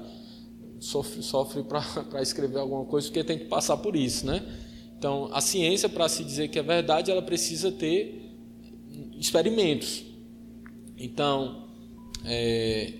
sofre, 0.80 1.22
sofre 1.22 1.62
para 1.62 1.80
escrever 2.20 2.58
alguma 2.58 2.84
coisa 2.86 3.06
porque 3.06 3.22
tem 3.22 3.38
que 3.38 3.44
passar 3.44 3.76
por 3.76 3.94
isso, 3.94 4.26
né? 4.26 4.44
Então, 5.00 5.30
a 5.32 5.40
ciência, 5.40 5.88
para 5.88 6.06
se 6.10 6.22
dizer 6.22 6.48
que 6.48 6.58
é 6.58 6.62
verdade, 6.62 7.10
ela 7.10 7.22
precisa 7.22 7.72
ter 7.72 8.36
experimentos. 9.18 10.04
Então, 10.98 11.70
é, 12.22 12.92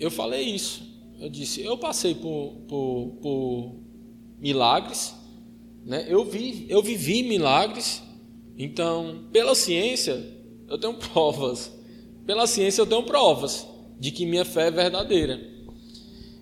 eu 0.00 0.10
falei 0.10 0.42
isso. 0.42 0.82
Eu 1.20 1.30
disse, 1.30 1.62
eu 1.62 1.78
passei 1.78 2.16
por, 2.16 2.56
por, 2.66 3.18
por 3.22 3.76
milagres, 4.40 5.14
né? 5.84 6.04
eu, 6.08 6.24
vi, 6.24 6.66
eu 6.68 6.82
vivi 6.82 7.22
milagres, 7.22 8.02
então, 8.58 9.26
pela 9.30 9.54
ciência, 9.54 10.26
eu 10.68 10.76
tenho 10.76 10.94
provas. 11.12 11.72
Pela 12.26 12.48
ciência, 12.48 12.82
eu 12.82 12.86
tenho 12.86 13.04
provas 13.04 13.64
de 14.00 14.10
que 14.10 14.26
minha 14.26 14.44
fé 14.44 14.66
é 14.66 14.70
verdadeira. 14.72 15.40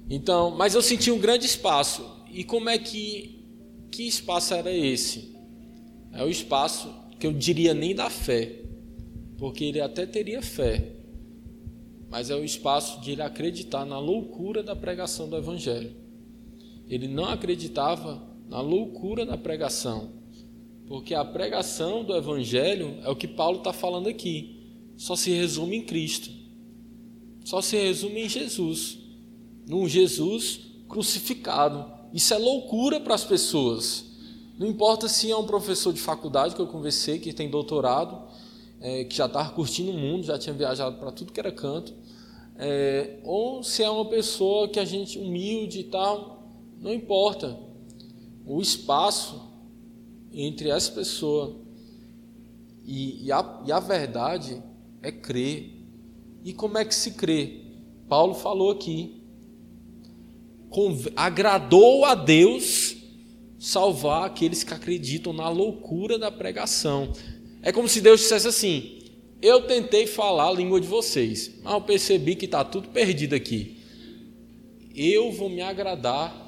Então, 0.08 0.52
mas 0.52 0.74
eu 0.74 0.80
senti 0.80 1.10
um 1.10 1.18
grande 1.18 1.44
espaço. 1.44 2.02
E 2.32 2.42
como 2.42 2.70
é 2.70 2.78
que 2.78 3.41
que 3.92 4.08
espaço 4.08 4.54
era 4.54 4.72
esse? 4.72 5.36
É 6.12 6.24
o 6.24 6.28
espaço 6.28 6.92
que 7.20 7.26
eu 7.26 7.32
diria 7.32 7.74
nem 7.74 7.94
da 7.94 8.08
fé, 8.08 8.60
porque 9.36 9.64
ele 9.64 9.80
até 9.80 10.06
teria 10.06 10.40
fé, 10.40 10.96
mas 12.08 12.30
é 12.30 12.34
o 12.34 12.42
espaço 12.42 13.00
de 13.02 13.12
ele 13.12 13.22
acreditar 13.22 13.84
na 13.84 13.98
loucura 13.98 14.62
da 14.62 14.74
pregação 14.74 15.28
do 15.28 15.36
evangelho. 15.36 15.94
Ele 16.88 17.06
não 17.06 17.26
acreditava 17.26 18.26
na 18.48 18.60
loucura 18.60 19.26
da 19.26 19.36
pregação, 19.36 20.14
porque 20.86 21.14
a 21.14 21.24
pregação 21.24 22.02
do 22.02 22.16
evangelho 22.16 22.96
é 23.02 23.10
o 23.10 23.16
que 23.16 23.28
Paulo 23.28 23.58
está 23.58 23.74
falando 23.74 24.08
aqui, 24.08 24.58
só 24.96 25.14
se 25.14 25.30
resume 25.30 25.76
em 25.76 25.84
Cristo, 25.84 26.30
só 27.44 27.60
se 27.60 27.76
resume 27.76 28.22
em 28.22 28.28
Jesus, 28.28 28.98
num 29.66 29.86
Jesus 29.86 30.60
crucificado 30.88 31.91
isso 32.12 32.34
é 32.34 32.38
loucura 32.38 33.00
para 33.00 33.14
as 33.14 33.24
pessoas. 33.24 34.04
Não 34.58 34.66
importa 34.66 35.08
se 35.08 35.30
é 35.30 35.36
um 35.36 35.46
professor 35.46 35.92
de 35.92 36.00
faculdade 36.00 36.54
que 36.54 36.60
eu 36.60 36.66
conversei, 36.66 37.18
que 37.18 37.32
tem 37.32 37.48
doutorado, 37.48 38.28
é, 38.80 39.04
que 39.04 39.16
já 39.16 39.26
estava 39.26 39.50
curtindo 39.50 39.90
o 39.90 39.98
mundo, 39.98 40.24
já 40.24 40.38
tinha 40.38 40.54
viajado 40.54 40.98
para 40.98 41.10
tudo 41.10 41.32
que 41.32 41.40
era 41.40 41.50
canto, 41.50 41.94
é, 42.56 43.18
ou 43.24 43.62
se 43.62 43.82
é 43.82 43.90
uma 43.90 44.04
pessoa 44.04 44.68
que 44.68 44.78
a 44.78 44.84
gente 44.84 45.18
humilde 45.18 45.80
e 45.80 45.84
tal, 45.84 46.42
não 46.80 46.92
importa. 46.92 47.58
O 48.44 48.60
espaço 48.60 49.50
entre 50.32 50.68
essa 50.68 50.90
pessoa 50.92 51.56
e, 52.84 53.26
e, 53.26 53.32
a, 53.32 53.62
e 53.66 53.72
a 53.72 53.80
verdade 53.80 54.62
é 55.02 55.10
crer. 55.10 55.80
E 56.44 56.52
como 56.52 56.78
é 56.78 56.84
que 56.84 56.94
se 56.94 57.12
crê? 57.12 57.60
Paulo 58.08 58.34
falou 58.34 58.70
aqui, 58.70 59.21
agradou 61.16 62.04
a 62.04 62.14
Deus 62.14 62.96
salvar 63.58 64.26
aqueles 64.26 64.64
que 64.64 64.74
acreditam 64.74 65.32
na 65.32 65.48
loucura 65.48 66.18
da 66.18 66.30
pregação. 66.30 67.12
É 67.62 67.70
como 67.70 67.88
se 67.88 68.00
Deus 68.00 68.20
dissesse 68.20 68.48
assim: 68.48 68.98
Eu 69.40 69.62
tentei 69.62 70.06
falar 70.06 70.48
a 70.48 70.52
língua 70.52 70.80
de 70.80 70.86
vocês, 70.86 71.58
mas 71.62 71.72
eu 71.72 71.80
percebi 71.80 72.34
que 72.34 72.46
está 72.46 72.64
tudo 72.64 72.88
perdido 72.88 73.34
aqui. 73.34 73.78
Eu 74.94 75.30
vou 75.32 75.48
me 75.48 75.62
agradar 75.62 76.42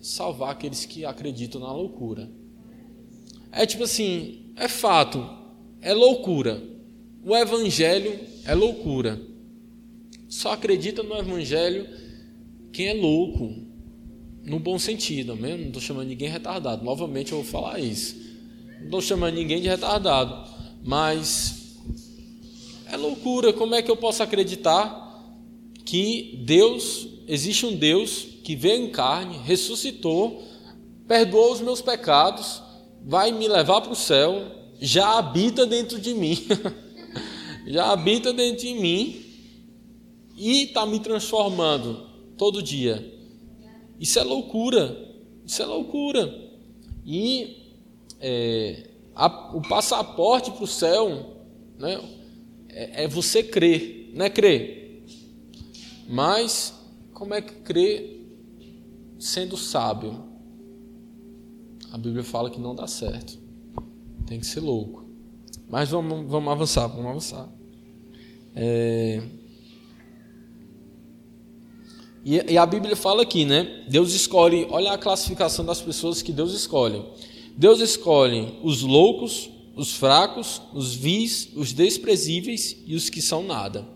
salvar 0.00 0.50
aqueles 0.50 0.84
que 0.84 1.04
acreditam 1.04 1.60
na 1.60 1.72
loucura. 1.72 2.28
É 3.52 3.64
tipo 3.64 3.84
assim, 3.84 4.52
é 4.56 4.66
fato, 4.66 5.28
é 5.80 5.92
loucura. 5.92 6.62
O 7.24 7.36
evangelho 7.36 8.18
é 8.44 8.54
loucura. 8.54 9.20
Só 10.28 10.52
acredita 10.52 11.02
no 11.02 11.16
evangelho 11.16 11.86
quem 12.72 12.88
é 12.88 12.94
louco, 12.94 13.54
no 14.44 14.58
bom 14.58 14.78
sentido, 14.78 15.36
mesmo? 15.36 15.58
não 15.58 15.66
estou 15.66 15.82
chamando 15.82 16.08
ninguém 16.08 16.28
retardado. 16.28 16.82
Novamente 16.84 17.32
eu 17.32 17.42
vou 17.42 17.46
falar 17.46 17.78
isso. 17.78 18.16
Não 18.78 18.86
estou 18.86 19.00
chamando 19.02 19.34
ninguém 19.34 19.60
de 19.60 19.68
retardado, 19.68 20.48
mas 20.82 21.76
é 22.90 22.96
loucura. 22.96 23.52
Como 23.52 23.74
é 23.74 23.82
que 23.82 23.90
eu 23.90 23.96
posso 23.96 24.22
acreditar 24.22 25.00
que 25.84 26.42
Deus, 26.44 27.06
existe 27.28 27.66
um 27.66 27.76
Deus 27.76 28.26
que 28.42 28.56
veio 28.56 28.86
em 28.86 28.90
carne, 28.90 29.38
ressuscitou, 29.44 30.42
perdoou 31.06 31.52
os 31.52 31.60
meus 31.60 31.82
pecados, 31.82 32.62
vai 33.04 33.30
me 33.30 33.46
levar 33.46 33.82
para 33.82 33.92
o 33.92 33.96
céu, 33.96 34.50
já 34.80 35.18
habita 35.18 35.66
dentro 35.66 36.00
de 36.00 36.14
mim, 36.14 36.38
já 37.68 37.92
habita 37.92 38.32
dentro 38.32 38.62
de 38.62 38.74
mim 38.74 39.22
e 40.36 40.64
está 40.64 40.86
me 40.86 40.98
transformando 40.98 42.11
todo 42.36 42.62
dia. 42.62 43.12
Isso 43.98 44.18
é 44.18 44.22
loucura. 44.22 44.96
Isso 45.46 45.62
é 45.62 45.66
loucura. 45.66 46.50
E 47.04 47.56
é, 48.20 48.90
a, 49.14 49.56
o 49.56 49.62
passaporte 49.62 50.50
para 50.50 50.64
o 50.64 50.66
céu 50.66 51.36
né, 51.78 52.00
é, 52.68 53.04
é, 53.04 53.08
você 53.08 53.42
crer, 53.42 54.12
não 54.14 54.24
é 54.24 54.30
crer. 54.30 55.04
Mas 56.08 56.74
como 57.12 57.34
é 57.34 57.40
que 57.40 57.54
crer 57.54 58.26
sendo 59.18 59.56
sábio? 59.56 60.24
A 61.90 61.98
Bíblia 61.98 62.24
fala 62.24 62.50
que 62.50 62.60
não 62.60 62.74
dá 62.74 62.86
certo. 62.86 63.38
Tem 64.26 64.40
que 64.40 64.46
ser 64.46 64.60
louco. 64.60 65.04
Mas 65.68 65.90
vamos, 65.90 66.30
vamos 66.30 66.52
avançar, 66.52 66.86
vamos 66.86 67.06
avançar. 67.06 67.48
É, 68.54 69.22
e, 72.24 72.56
a 72.56 72.64
Bíblia 72.64 72.94
fala 72.94 73.22
aqui, 73.22 73.44
né? 73.44 73.84
Deus 73.88 74.12
escolhe, 74.12 74.66
olha 74.70 74.92
a 74.92 74.98
classificação 74.98 75.64
das 75.64 75.80
pessoas 75.80 76.22
que 76.22 76.32
Deus 76.32 76.52
escolhe. 76.52 77.02
Deus 77.56 77.80
escolhe 77.80 78.54
os 78.62 78.82
loucos, 78.82 79.50
os 79.74 79.92
fracos, 79.92 80.62
os 80.72 80.94
vis, 80.94 81.48
os 81.56 81.72
desprezíveis 81.72 82.76
e 82.86 82.94
os 82.94 83.10
que 83.10 83.20
são 83.20 83.42
nada. 83.42 83.86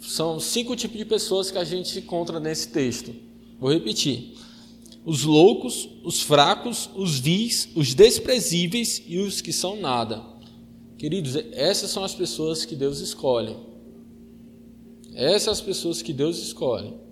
São 0.00 0.38
cinco 0.38 0.76
tipos 0.76 0.98
de 0.98 1.04
pessoas 1.06 1.50
que 1.50 1.58
a 1.58 1.64
gente 1.64 1.98
encontra 1.98 2.38
nesse 2.38 2.68
texto. 2.68 3.14
Vou 3.58 3.72
repetir: 3.72 4.34
os 5.04 5.24
loucos, 5.24 5.88
os 6.04 6.20
fracos, 6.20 6.90
os 6.94 7.18
vis, 7.18 7.68
os 7.74 7.94
desprezíveis 7.94 9.02
e 9.06 9.18
os 9.18 9.40
que 9.40 9.54
são 9.54 9.80
nada. 9.80 10.22
Queridos, 10.98 11.34
essas 11.52 11.90
são 11.90 12.04
as 12.04 12.14
pessoas 12.14 12.66
que 12.66 12.76
Deus 12.76 13.00
escolhe. 13.00 13.56
Essas 15.14 15.42
são 15.44 15.52
as 15.52 15.60
pessoas 15.62 16.02
que 16.02 16.12
Deus 16.12 16.38
escolhe. 16.38 17.07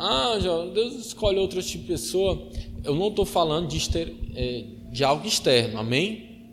Ah, 0.00 0.38
João, 0.40 0.72
Deus 0.72 0.94
escolhe 0.94 1.38
outro 1.38 1.62
tipo 1.62 1.82
de 1.82 1.88
pessoa. 1.88 2.40
Eu 2.84 2.94
não 2.94 3.08
estou 3.08 3.26
falando 3.26 3.66
de, 3.66 3.76
exter, 3.76 4.14
é, 4.34 4.64
de 4.92 5.02
algo 5.02 5.26
externo, 5.26 5.78
amém? 5.78 6.46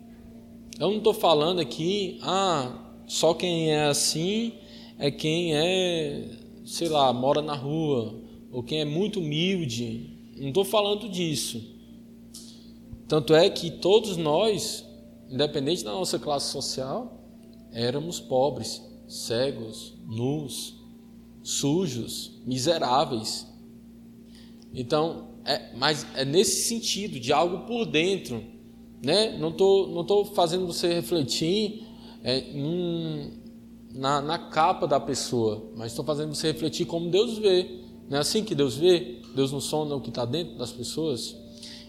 Eu 0.78 0.90
não 0.90 0.98
estou 0.98 1.14
falando 1.14 1.60
aqui, 1.60 2.18
ah, 2.22 2.76
só 3.06 3.32
quem 3.32 3.70
é 3.70 3.84
assim 3.84 4.52
é 4.98 5.10
quem 5.10 5.54
é, 5.54 6.28
sei 6.64 6.88
lá, 6.88 7.12
mora 7.12 7.42
na 7.42 7.54
rua, 7.54 8.14
ou 8.50 8.62
quem 8.62 8.80
é 8.80 8.84
muito 8.84 9.20
humilde. 9.20 10.34
Não 10.36 10.48
estou 10.48 10.64
falando 10.64 11.08
disso. 11.08 11.62
Tanto 13.08 13.34
é 13.34 13.48
que 13.48 13.70
todos 13.70 14.16
nós, 14.16 14.84
independente 15.30 15.84
da 15.84 15.92
nossa 15.92 16.18
classe 16.18 16.50
social, 16.50 17.20
éramos 17.72 18.18
pobres, 18.18 18.82
cegos, 19.06 19.94
nus, 20.06 20.75
sujos, 21.46 22.32
miseráveis. 22.44 23.46
Então, 24.74 25.28
é, 25.44 25.72
mas 25.76 26.04
é 26.16 26.24
nesse 26.24 26.68
sentido, 26.68 27.20
de 27.20 27.32
algo 27.32 27.66
por 27.66 27.86
dentro. 27.86 28.42
Né? 29.00 29.38
Não 29.38 29.50
estou 29.50 29.86
não 29.88 30.04
tô 30.04 30.24
fazendo 30.24 30.66
você 30.66 30.92
refletir 30.92 31.84
é, 32.24 32.42
na, 33.94 34.20
na 34.20 34.38
capa 34.38 34.88
da 34.88 34.98
pessoa, 34.98 35.70
mas 35.76 35.92
estou 35.92 36.04
fazendo 36.04 36.34
você 36.34 36.48
refletir 36.48 36.84
como 36.84 37.08
Deus 37.08 37.38
vê. 37.38 37.80
Não 38.10 38.18
é 38.18 38.20
assim 38.20 38.42
que 38.42 38.54
Deus 38.54 38.74
vê? 38.74 39.20
Deus 39.34 39.52
não 39.52 39.60
sonda 39.60 39.94
o 39.94 40.00
que 40.00 40.08
está 40.08 40.24
dentro 40.24 40.58
das 40.58 40.72
pessoas? 40.72 41.36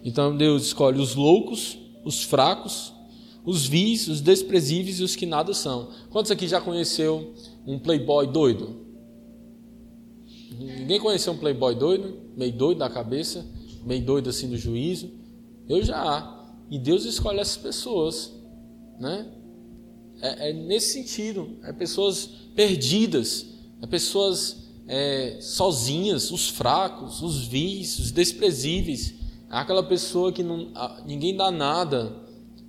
Então 0.06 0.38
Deus 0.38 0.67
escolhe 0.67 1.02
os 1.02 1.15
loucos, 1.15 1.80
os 2.06 2.22
fracos, 2.22 2.93
os 3.43 3.65
vis, 3.65 4.08
os 4.08 4.22
desprezíveis 4.22 5.00
e 5.00 5.04
os 5.04 5.15
que 5.15 5.26
nada 5.26 5.52
são. 5.56 5.89
Quantos 6.12 6.30
aqui 6.30 6.48
já 6.48 6.62
conheceu 6.62 7.34
um 7.65 7.80
playboy 7.80 8.28
doido? 8.28 8.87
Ninguém 10.60 11.00
conheceu 11.00 11.34
um 11.34 11.38
playboy 11.38 11.76
doido, 11.76 12.17
meio 12.36 12.52
doido 12.52 12.80
da 12.80 12.89
cabeça, 12.89 13.46
meio 13.84 14.04
doido 14.04 14.30
assim 14.30 14.50
do 14.50 14.58
juízo. 14.58 15.12
Eu 15.67 15.84
já. 15.84 16.36
E 16.70 16.80
Deus 16.80 17.06
escolhe 17.06 17.39
essas 17.39 17.58
pessoas, 17.58 18.34
né? 19.00 19.28
É, 20.22 20.50
é 20.50 20.54
nesse 20.54 20.93
sentido. 20.93 21.58
É 21.63 21.72
pessoas 21.72 22.26
perdidas, 22.56 23.46
é 23.82 23.88
pessoas 23.88 24.67
é, 24.88 25.38
sozinhas, 25.41 26.32
os 26.32 26.50
fracos, 26.50 27.22
os 27.22 27.46
vis, 27.46 28.00
os 28.00 28.12
desprezíveis. 28.12 29.15
É 29.50 29.58
aquela 29.58 29.84
pessoa 29.84 30.32
que 30.32 30.43
não, 30.43 30.72
ninguém 31.06 31.36
dá 31.36 31.52
nada, 31.52 32.15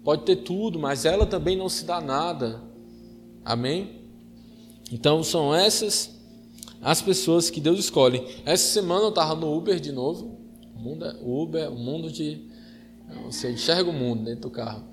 pode 0.05 0.25
ter 0.25 0.37
tudo, 0.37 0.79
mas 0.79 1.05
ela 1.05 1.27
também 1.27 1.57
não 1.57 1.69
se 1.69 1.85
dá 1.85 2.01
nada. 2.01 2.63
Amém? 3.45 4.03
Então 4.93 5.23
são 5.23 5.55
essas 5.55 6.18
as 6.83 7.03
pessoas 7.03 7.51
que 7.51 7.61
Deus 7.61 7.79
escolhe. 7.79 8.25
Essa 8.45 8.73
semana 8.73 9.05
eu 9.05 9.09
estava 9.11 9.35
no 9.35 9.57
Uber 9.57 9.79
de 9.81 9.93
novo. 9.93 10.39
O 10.75 10.79
mundo 10.79 11.05
é 11.05 11.17
Uber, 11.23 11.73
o 11.73 11.77
mundo 11.77 12.11
de. 12.11 12.47
Você 13.25 13.51
enxerga 13.53 13.91
o 13.91 13.93
mundo 13.93 14.25
dentro 14.25 14.43
do 14.43 14.51
carro. 14.51 14.85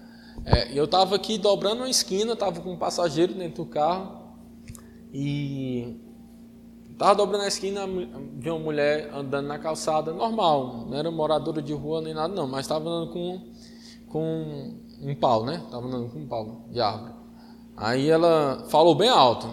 É, 0.45 0.77
eu 0.77 0.85
estava 0.85 1.15
aqui 1.15 1.37
dobrando 1.37 1.81
uma 1.81 1.89
esquina, 1.89 2.33
estava 2.33 2.61
com 2.61 2.73
um 2.73 2.77
passageiro 2.77 3.33
dentro 3.33 3.63
do 3.63 3.69
carro 3.69 4.25
e 5.13 5.97
estava 6.91 7.15
dobrando 7.15 7.43
a 7.43 7.47
esquina, 7.47 7.87
vi 8.33 8.49
uma 8.49 8.59
mulher 8.59 9.11
andando 9.13 9.47
na 9.47 9.57
calçada 9.57 10.13
normal, 10.13 10.85
não 10.87 10.97
era 10.97 11.09
moradora 11.09 11.61
de 11.61 11.73
rua 11.73 12.01
nem 12.01 12.13
nada 12.13 12.33
não, 12.33 12.47
mas 12.47 12.61
estava 12.61 12.87
andando 12.87 13.11
com, 13.11 13.41
com 14.07 14.75
um 15.01 15.15
pau, 15.15 15.45
né? 15.45 15.61
Estava 15.65 15.87
andando 15.87 16.09
com 16.09 16.19
um 16.19 16.27
pau 16.27 16.65
de 16.69 16.79
árvore. 16.79 17.13
Aí 17.75 18.09
ela 18.09 18.65
falou 18.69 18.93
bem 18.93 19.09
alto: 19.09 19.47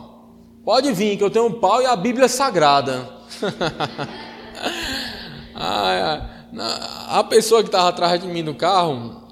Pode 0.65 0.93
vir, 0.93 1.17
que 1.17 1.25
eu 1.25 1.31
tenho 1.31 1.47
um 1.47 1.53
pau 1.53 1.83
e 1.83 1.87
a 1.87 1.97
Bíblia 1.97 2.27
é 2.27 2.29
sagrada. 2.29 3.09
a 5.55 7.25
pessoa 7.25 7.63
que 7.63 7.69
estava 7.69 7.89
atrás 7.89 8.21
de 8.21 8.29
mim 8.29 8.43
no 8.43 8.55
carro 8.55 9.23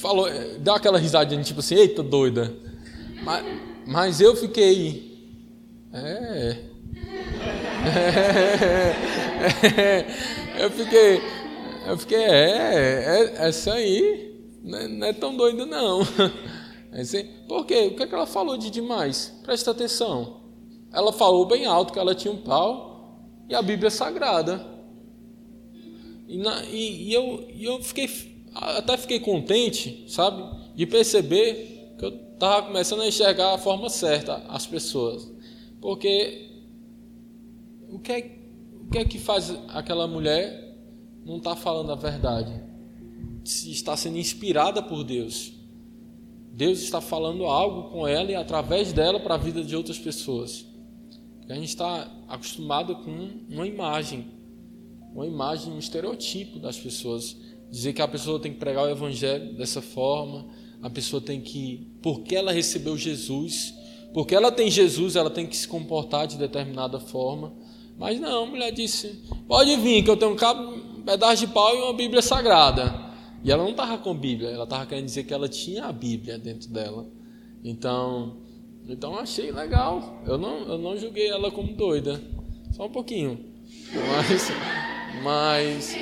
falou, 0.00 0.26
deu 0.58 0.74
aquela 0.74 0.98
risadinha, 0.98 1.42
tipo 1.42 1.60
assim, 1.60 1.76
eita 1.76 2.02
doida. 2.02 2.52
Mas, 3.22 3.44
mas 3.86 4.20
eu 4.20 4.34
fiquei. 4.34 5.14
É 5.92 6.74
eu 10.58 10.70
fiquei. 10.70 11.20
Eu 11.86 11.98
fiquei, 11.98 12.18
é, 12.18 13.34
é, 13.38 13.46
essa 13.46 13.74
aí 13.74 14.34
não 14.62 14.78
é, 14.78 14.88
não 14.88 15.06
é 15.06 15.12
tão 15.12 15.36
doida 15.36 15.66
não. 15.66 16.00
Por 17.48 17.66
quê? 17.66 17.86
O 17.86 17.96
que, 17.96 18.02
é 18.02 18.06
que 18.06 18.14
ela 18.14 18.26
falou 18.26 18.56
de 18.56 18.70
demais? 18.70 19.34
Presta 19.42 19.70
atenção. 19.70 20.40
Ela 20.92 21.12
falou 21.12 21.44
bem 21.46 21.66
alto 21.66 21.92
que 21.92 21.98
ela 21.98 22.14
tinha 22.14 22.32
um 22.32 22.38
pau 22.38 23.20
e 23.48 23.54
a 23.54 23.60
Bíblia 23.60 23.88
é 23.88 23.90
sagrada. 23.90 24.64
E, 26.28 26.38
na, 26.38 26.64
e, 26.64 27.08
e 27.08 27.12
eu, 27.12 27.48
e 27.52 27.64
eu 27.64 27.82
fiquei 27.82 28.08
até 28.54 28.96
fiquei 28.96 29.18
contente, 29.18 30.04
sabe, 30.08 30.42
de 30.74 30.86
perceber 30.86 31.94
que 31.98 32.04
eu 32.04 32.14
estava 32.32 32.66
começando 32.66 33.02
a 33.02 33.08
enxergar 33.08 33.54
a 33.54 33.58
forma 33.58 33.88
certa 33.88 34.36
as 34.48 34.66
pessoas. 34.66 35.30
Porque 35.80 36.50
o 37.90 37.98
que 37.98 38.12
é, 38.12 38.38
o 38.80 38.90
que, 38.90 38.98
é 38.98 39.04
que 39.04 39.18
faz 39.18 39.50
aquela 39.68 40.06
mulher 40.06 40.76
não 41.24 41.38
estar 41.38 41.54
tá 41.54 41.56
falando 41.56 41.90
a 41.90 41.96
verdade? 41.96 42.62
Se 43.44 43.70
está 43.72 43.96
sendo 43.96 44.18
inspirada 44.18 44.82
por 44.82 45.02
Deus. 45.04 45.53
Deus 46.56 46.78
está 46.78 47.00
falando 47.00 47.46
algo 47.46 47.90
com 47.90 48.06
ela 48.06 48.30
e 48.30 48.34
através 48.36 48.92
dela 48.92 49.18
para 49.18 49.34
a 49.34 49.38
vida 49.38 49.64
de 49.64 49.74
outras 49.74 49.98
pessoas. 49.98 50.64
A 51.48 51.54
gente 51.54 51.68
está 51.68 52.08
acostumado 52.28 52.94
com 52.96 53.30
uma 53.50 53.66
imagem, 53.66 54.28
uma 55.12 55.26
imagem, 55.26 55.72
um 55.72 55.80
estereotipo 55.80 56.60
das 56.60 56.78
pessoas 56.78 57.36
dizer 57.68 57.92
que 57.92 58.00
a 58.00 58.06
pessoa 58.06 58.38
tem 58.38 58.52
que 58.52 58.58
pregar 58.60 58.84
o 58.84 58.88
evangelho 58.88 59.56
dessa 59.56 59.82
forma, 59.82 60.46
a 60.80 60.88
pessoa 60.88 61.20
tem 61.20 61.40
que, 61.40 61.88
porque 62.00 62.36
ela 62.36 62.52
recebeu 62.52 62.96
Jesus, 62.96 63.74
porque 64.12 64.32
ela 64.32 64.52
tem 64.52 64.70
Jesus, 64.70 65.16
ela 65.16 65.30
tem 65.30 65.48
que 65.48 65.56
se 65.56 65.66
comportar 65.66 66.28
de 66.28 66.38
determinada 66.38 67.00
forma. 67.00 67.52
Mas 67.98 68.20
não, 68.20 68.44
a 68.44 68.46
mulher 68.46 68.70
disse: 68.70 69.24
pode 69.48 69.74
vir, 69.78 70.04
que 70.04 70.10
eu 70.10 70.16
tenho 70.16 70.32
um, 70.32 70.36
cabo, 70.36 70.72
um 70.72 71.02
pedaço 71.02 71.44
de 71.44 71.52
pau 71.52 71.74
e 71.74 71.82
uma 71.82 71.94
Bíblia 71.94 72.22
sagrada. 72.22 73.03
E 73.44 73.50
ela 73.50 73.62
não 73.62 73.72
estava 73.72 73.98
com 73.98 74.14
Bíblia, 74.14 74.48
ela 74.48 74.64
estava 74.64 74.86
querendo 74.86 75.04
dizer 75.04 75.24
que 75.24 75.34
ela 75.34 75.48
tinha 75.48 75.84
a 75.84 75.92
Bíblia 75.92 76.38
dentro 76.38 76.70
dela. 76.70 77.06
Então, 77.62 78.38
então 78.88 79.18
achei 79.18 79.52
legal. 79.52 80.22
Eu 80.26 80.38
não, 80.38 80.60
eu 80.66 80.78
não 80.78 80.96
julguei 80.96 81.28
ela 81.28 81.50
como 81.50 81.74
doida, 81.74 82.20
só 82.72 82.86
um 82.86 82.90
pouquinho. 82.90 83.38
Mas, 83.92 84.48
mas 85.22 85.96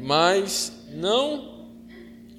mas 0.00 0.72
não 0.92 1.50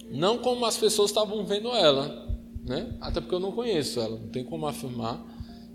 não 0.10 0.38
como 0.40 0.66
as 0.66 0.78
pessoas 0.78 1.10
estavam 1.10 1.46
vendo 1.46 1.70
ela, 1.70 2.28
né? 2.66 2.98
Até 3.00 3.22
porque 3.22 3.36
eu 3.36 3.40
não 3.40 3.52
conheço 3.52 4.00
ela, 4.00 4.18
não 4.18 4.28
tem 4.28 4.44
como 4.44 4.68
afirmar 4.68 5.24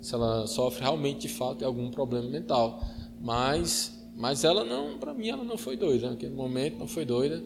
se 0.01 0.15
ela 0.15 0.47
sofre 0.47 0.83
realmente 0.83 1.21
de 1.21 1.29
fato 1.29 1.59
de 1.59 1.65
algum 1.65 1.91
problema 1.91 2.29
mental. 2.29 2.83
Mas 3.21 3.95
mas 4.15 4.45
ela 4.45 4.65
não, 4.65 4.99
para 4.99 5.15
mim 5.15 5.29
ela 5.29 5.45
não 5.45 5.57
foi 5.57 5.77
doida, 5.77 6.11
naquele 6.11 6.35
momento 6.35 6.79
não 6.79 6.89
foi 6.89 7.05
doida. 7.05 7.43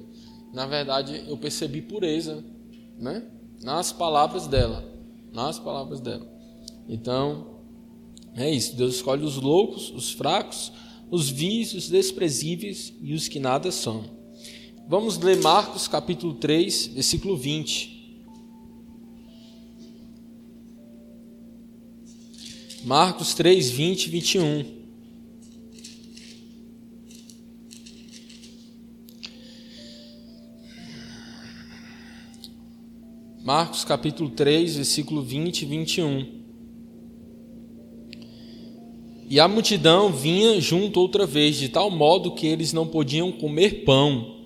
Na 0.53 0.67
verdade, 0.67 1.25
eu 1.29 1.37
percebi 1.37 1.81
pureza, 1.83 2.45
né? 2.99 3.25
Nas 3.63 3.93
palavras 3.93 4.47
dela, 4.47 4.85
nas 5.33 5.59
palavras 5.59 6.01
dela. 6.01 6.27
Então, 6.89 7.61
é 8.35 8.51
isso, 8.51 8.77
Deus 8.77 8.97
escolhe 8.97 9.25
os 9.25 9.37
loucos, 9.37 9.91
os 9.91 10.13
fracos, 10.13 10.73
os 11.11 11.29
vis, 11.29 11.75
os 11.75 11.89
desprezíveis 11.89 12.93
e 13.01 13.15
os 13.15 13.29
que 13.29 13.39
nada 13.39 13.71
são 13.71 14.21
Vamos 14.91 15.19
ler 15.19 15.37
Marcos 15.37 15.87
capítulo 15.87 16.35
3, 16.35 16.89
versículo 16.89 17.37
20. 17.37 18.19
Marcos 22.83 23.33
3, 23.35 23.71
20 23.71 24.05
e 24.05 24.11
21. 24.11 24.80
Marcos 33.53 33.83
capítulo 33.83 34.31
3, 34.31 34.77
versículo 34.77 35.23
20 35.23 35.63
e 35.63 35.67
21. 35.67 36.27
E 39.29 39.41
a 39.41 39.49
multidão 39.49 40.13
vinha 40.13 40.61
junto 40.61 41.01
outra 41.01 41.27
vez, 41.27 41.57
de 41.57 41.69
tal 41.69 41.91
modo 41.91 42.33
que 42.37 42.47
eles 42.47 42.73
não 42.73 42.87
podiam 42.87 43.33
comer 43.33 43.85
pão. 43.85 44.37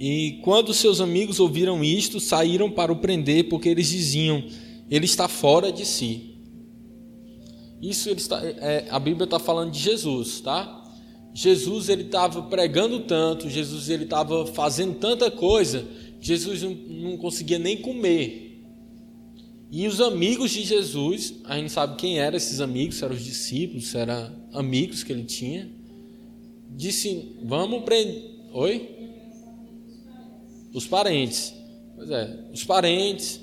E 0.00 0.40
quando 0.42 0.72
seus 0.72 1.02
amigos 1.02 1.38
ouviram 1.38 1.84
isto, 1.84 2.18
saíram 2.18 2.70
para 2.70 2.90
o 2.90 2.96
prender, 2.96 3.46
porque 3.50 3.68
eles 3.68 3.90
diziam: 3.90 4.42
ele 4.90 5.04
está 5.04 5.28
fora 5.28 5.70
de 5.70 5.84
si. 5.84 6.38
Isso 7.82 8.08
ele 8.08 8.20
está, 8.20 8.40
é, 8.42 8.86
a 8.90 8.98
Bíblia 8.98 9.24
está 9.24 9.38
falando 9.38 9.70
de 9.70 9.80
Jesus, 9.80 10.40
tá? 10.40 10.82
Jesus 11.34 11.90
ele 11.90 12.04
estava 12.04 12.40
pregando 12.44 13.00
tanto, 13.00 13.50
Jesus 13.50 13.90
ele 13.90 14.04
estava 14.04 14.46
fazendo 14.46 14.94
tanta 14.94 15.30
coisa, 15.30 15.86
Jesus 16.22 16.62
não, 16.62 17.16
conseguia 17.16 17.58
nem 17.58 17.76
comer. 17.78 18.64
E 19.72 19.88
os 19.88 20.00
amigos 20.00 20.52
de 20.52 20.62
Jesus, 20.62 21.34
a 21.44 21.58
gente 21.58 21.72
sabe 21.72 21.96
quem 21.96 22.20
eram 22.20 22.36
esses 22.36 22.60
amigos, 22.60 23.02
eram 23.02 23.16
os 23.16 23.24
discípulos, 23.24 23.92
eram 23.96 24.32
amigos 24.52 25.02
que 25.02 25.12
ele 25.12 25.24
tinha, 25.24 25.68
disse: 26.70 27.36
Vamos 27.42 27.82
prender. 27.82 28.22
Oi? 28.52 28.88
Os 30.72 30.86
parentes. 30.86 31.52
Pois 31.96 32.08
é, 32.08 32.44
os 32.52 32.64
parentes, 32.64 33.40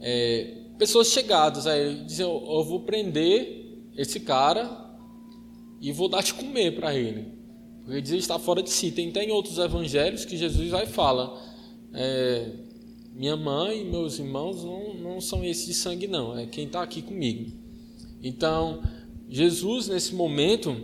é, 0.00 0.54
pessoas 0.78 1.08
chegadas 1.08 1.66
a 1.66 1.76
ele, 1.76 2.04
dizem: 2.04 2.24
Eu 2.24 2.62
vou 2.62 2.80
prender 2.80 3.82
esse 3.96 4.20
cara 4.20 4.70
e 5.80 5.90
vou 5.90 6.08
dar 6.08 6.22
de 6.22 6.32
comer 6.34 6.76
para 6.76 6.94
ele. 6.94 7.26
Porque 7.78 7.94
ele 7.94 8.02
diz 8.02 8.12
que 8.12 8.18
está 8.18 8.38
fora 8.38 8.62
de 8.62 8.70
si. 8.70 8.92
Tem, 8.92 9.10
tem 9.10 9.32
outros 9.32 9.58
evangelhos 9.58 10.24
que 10.24 10.36
Jesus 10.36 10.70
vai 10.70 10.86
fala: 10.86 11.51
é, 11.92 12.52
Minha 13.14 13.36
mãe 13.36 13.82
e 13.82 13.84
meus 13.84 14.18
irmãos 14.18 14.64
não, 14.64 14.94
não 14.94 15.20
são 15.20 15.44
esses 15.44 15.66
de 15.66 15.74
sangue, 15.74 16.06
não, 16.06 16.38
é 16.38 16.46
quem 16.46 16.66
está 16.66 16.82
aqui 16.82 17.02
comigo. 17.02 17.52
Então, 18.22 18.82
Jesus, 19.28 19.88
nesse 19.88 20.14
momento, 20.14 20.76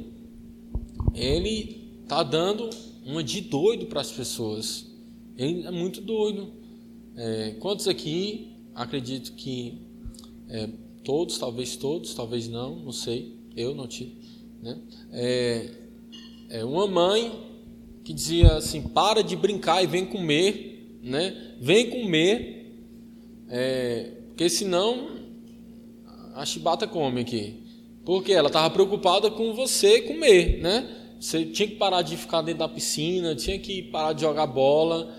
ele 1.14 1.92
está 2.03 2.23
dando 2.23 2.68
uma 3.05 3.23
de 3.23 3.40
doido 3.40 3.87
para 3.87 4.01
as 4.01 4.11
pessoas. 4.11 4.87
Ele 5.37 5.66
é 5.66 5.71
muito 5.71 6.01
doido. 6.01 6.53
É, 7.16 7.57
quantos 7.61 7.88
aqui, 7.88 8.53
acredito 8.75 9.33
que 9.33 9.81
é, 10.49 10.68
todos, 11.05 11.38
talvez 11.38 11.77
todos, 11.77 12.14
talvez 12.14 12.49
não, 12.49 12.77
não 12.77 12.92
sei, 12.92 13.37
eu 13.57 13.75
não 13.75 13.87
tive. 13.87 14.16
Né? 14.62 14.79
É, 15.12 15.71
é 16.51 16.64
uma 16.64 16.87
mãe 16.87 17.33
que 18.04 18.13
dizia 18.13 18.56
assim: 18.56 18.83
para 18.83 19.23
de 19.23 19.37
brincar 19.37 19.83
e 19.83 19.87
vem 19.87 20.06
comer, 20.06 20.67
né? 21.09 21.54
vem 21.61 21.90
comer, 21.90 22.73
é, 23.48 24.13
porque 24.29 24.48
senão 24.48 25.19
a 26.35 26.44
chibata 26.44 26.87
come 26.87 27.21
aqui. 27.21 27.65
Porque 28.04 28.33
ela 28.33 28.46
estava 28.46 28.71
preocupada 28.71 29.31
com 29.31 29.52
você 29.52 30.00
comer, 30.02 30.61
né? 30.63 30.88
Você 31.21 31.44
tinha 31.44 31.69
que 31.69 31.75
parar 31.75 32.02
de 32.02 32.17
ficar 32.17 32.42
dentro 32.42 32.61
da 32.61 32.69
piscina, 32.69 33.35
tinha 33.35 33.59
que 33.59 33.83
parar 33.83 34.13
de 34.13 34.21
jogar 34.23 34.46
bola, 34.46 35.13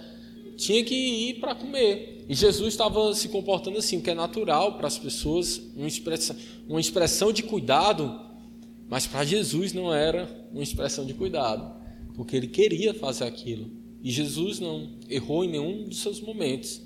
tinha 0.56 0.84
que 0.84 0.96
ir 0.96 1.40
para 1.40 1.54
comer. 1.54 2.26
E 2.30 2.34
Jesus 2.34 2.70
estava 2.70 3.14
se 3.14 3.28
comportando 3.28 3.78
assim, 3.78 3.98
o 3.98 4.02
que 4.02 4.10
é 4.10 4.14
natural 4.14 4.78
para 4.78 4.88
as 4.88 4.98
pessoas, 4.98 5.62
uma 5.76 5.88
expressão, 5.88 6.36
uma 6.68 6.80
expressão 6.80 7.34
de 7.34 7.44
cuidado, 7.44 8.20
mas 8.88 9.06
para 9.06 9.26
Jesus 9.26 9.74
não 9.74 9.94
era 9.94 10.30
uma 10.52 10.64
expressão 10.64 11.06
de 11.06 11.14
cuidado, 11.14 11.76
porque 12.16 12.36
ele 12.36 12.48
queria 12.48 12.94
fazer 12.94 13.26
aquilo. 13.26 13.70
E 14.04 14.12
Jesus 14.12 14.60
não 14.60 14.90
errou 15.10 15.44
em 15.44 15.52
nenhum 15.52 15.88
dos 15.88 16.00
seus 16.00 16.22
momentos. 16.22 16.82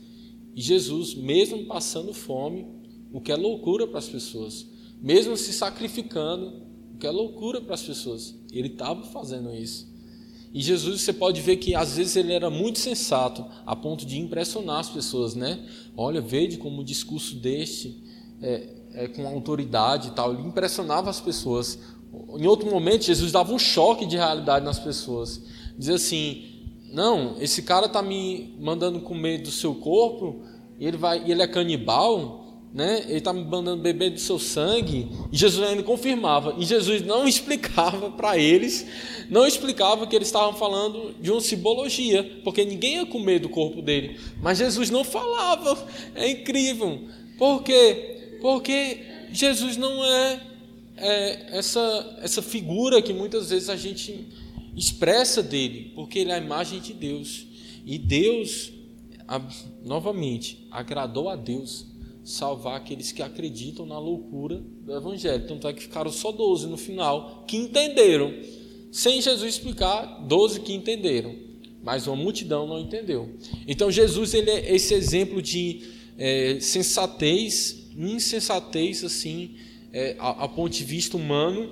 E 0.56 0.62
Jesus, 0.62 1.14
mesmo 1.16 1.66
passando 1.66 2.14
fome, 2.14 2.66
o 3.12 3.22
que 3.22 3.32
é 3.32 3.36
loucura 3.36 3.88
para 3.88 4.00
as 4.00 4.08
pessoas, 4.08 4.68
mesmo 5.02 5.36
se 5.38 5.54
sacrificando, 5.54 6.64
o 6.94 6.98
que 6.98 7.06
é 7.06 7.12
loucura 7.12 7.62
para 7.62 7.74
as 7.76 7.84
pessoas, 7.84 8.36
ele 8.52 8.70
estava 8.70 9.04
fazendo 9.04 9.54
isso. 9.54 9.92
E 10.54 10.62
Jesus, 10.62 11.02
você 11.02 11.12
pode 11.12 11.42
ver 11.42 11.58
que 11.58 11.74
às 11.74 11.98
vezes 11.98 12.16
ele 12.16 12.32
era 12.32 12.50
muito 12.50 12.78
sensato, 12.78 13.44
a 13.66 13.76
ponto 13.76 14.06
de 14.06 14.20
impressionar 14.20 14.80
as 14.80 14.90
pessoas, 14.90 15.34
né? 15.34 15.68
Olha, 15.98 16.22
veja 16.22 16.58
como 16.58 16.82
o 16.82 16.86
discurso 16.86 17.36
deste 17.36 18.04
é, 18.40 18.70
é 18.94 19.08
com 19.08 19.28
autoridade 19.28 20.10
e 20.10 20.12
tal, 20.12 20.34
ele 20.34 20.48
impressionava 20.48 21.10
as 21.10 21.20
pessoas. 21.20 21.80
Em 22.38 22.46
outro 22.46 22.70
momento, 22.70 23.06
Jesus 23.06 23.32
dava 23.32 23.52
um 23.52 23.58
choque 23.58 24.06
de 24.06 24.16
realidade 24.16 24.64
nas 24.64 24.78
pessoas. 24.78 25.42
Dizia 25.76 25.96
assim: 25.96 26.53
Não, 26.94 27.38
esse 27.40 27.64
cara 27.64 27.88
está 27.88 28.04
me 28.04 28.54
mandando 28.60 29.00
comer 29.00 29.40
do 29.40 29.50
seu 29.50 29.74
corpo, 29.74 30.44
e 30.80 30.86
ele, 30.86 30.96
vai, 30.96 31.28
ele 31.28 31.42
é 31.42 31.48
canibal, 31.48 32.62
né? 32.72 33.04
ele 33.08 33.18
está 33.18 33.34
me 33.34 33.44
mandando 33.44 33.82
beber 33.82 34.12
do 34.12 34.20
seu 34.20 34.38
sangue, 34.38 35.10
e 35.32 35.36
Jesus 35.36 35.68
ainda 35.68 35.82
confirmava, 35.82 36.54
e 36.56 36.64
Jesus 36.64 37.02
não 37.04 37.26
explicava 37.28 38.12
para 38.12 38.38
eles, 38.38 38.86
não 39.28 39.48
explicava 39.48 40.06
que 40.06 40.16
eles 40.16 40.28
estavam 40.28 40.54
falando 40.54 41.16
de 41.20 41.32
uma 41.32 41.42
simbologia, 41.42 42.42
porque 42.44 42.64
ninguém 42.64 42.98
ia 42.98 43.06
comer 43.08 43.40
do 43.40 43.50
corpo 43.50 43.82
dele, 43.82 44.20
mas 44.40 44.60
Jesus 44.60 44.92
não 44.92 45.04
falava, 45.04 45.76
é 46.14 46.30
incrível, 46.30 47.02
por 47.40 47.64
quê? 47.64 48.38
Porque 48.40 49.00
Jesus 49.32 49.78
não 49.78 50.06
é, 50.06 50.42
é 50.98 51.58
essa, 51.58 52.20
essa 52.22 52.44
figura 52.44 53.02
que 53.02 53.14
muitas 53.14 53.50
vezes 53.50 53.68
a 53.68 53.76
gente 53.76 54.43
expressa 54.76 55.42
dele, 55.44 55.92
porque 55.96 56.20
ele 56.20 56.32
é 56.32 56.36
a 56.36 56.38
imagem 56.38 56.80
de 56.80 56.94
Deus, 56.94 57.46
e 57.86 57.98
Deus, 57.98 58.72
novamente, 59.84 60.68
agradou 60.72 61.30
a 61.30 61.36
Deus 61.36 61.86
salvar 62.24 62.78
aqueles 62.78 63.12
que 63.12 63.22
acreditam 63.22 63.86
na 63.86 64.00
loucura 64.00 64.64
do 64.82 64.96
Evangelho. 64.96 65.46
Tanto 65.48 65.68
é 65.68 65.74
que 65.74 65.84
ficaram 65.84 66.12
só 66.12 66.32
12 66.32 66.68
no 66.68 66.78
final 66.78 67.44
que 67.48 67.58
entenderam. 67.58 68.34
Sem 68.92 69.22
Jesus 69.22 69.56
explicar, 69.56 70.06
12 70.26 70.62
que 70.62 70.74
entenderam. 70.74 71.36
Mas 71.82 72.08
uma 72.08 72.16
multidão 72.16 72.66
não 72.66 72.80
entendeu. 72.80 73.36
Então 73.68 73.92
Jesus 73.92 74.34
ele 74.34 74.50
é 74.50 74.74
esse 74.74 74.94
exemplo 74.94 75.42
de 75.42 75.82
é, 76.18 76.58
sensatez, 76.62 77.90
insensatez 77.98 79.04
assim, 79.04 79.56
é, 79.92 80.16
a, 80.18 80.46
a 80.46 80.48
ponto 80.48 80.72
de 80.72 80.86
vista 80.86 81.18
humano, 81.18 81.70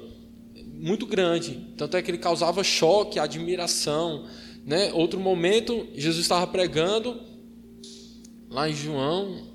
muito 0.82 1.06
grande. 1.06 1.68
Tanto 1.78 1.96
é 1.96 2.02
que 2.02 2.10
ele 2.10 2.18
causava 2.18 2.64
choque, 2.64 3.20
admiração. 3.20 4.26
Né? 4.66 4.92
Outro 4.94 5.20
momento, 5.20 5.88
Jesus 5.96 6.24
estava 6.26 6.48
pregando 6.48 7.22
lá 8.50 8.68
em 8.68 8.74
João, 8.74 9.48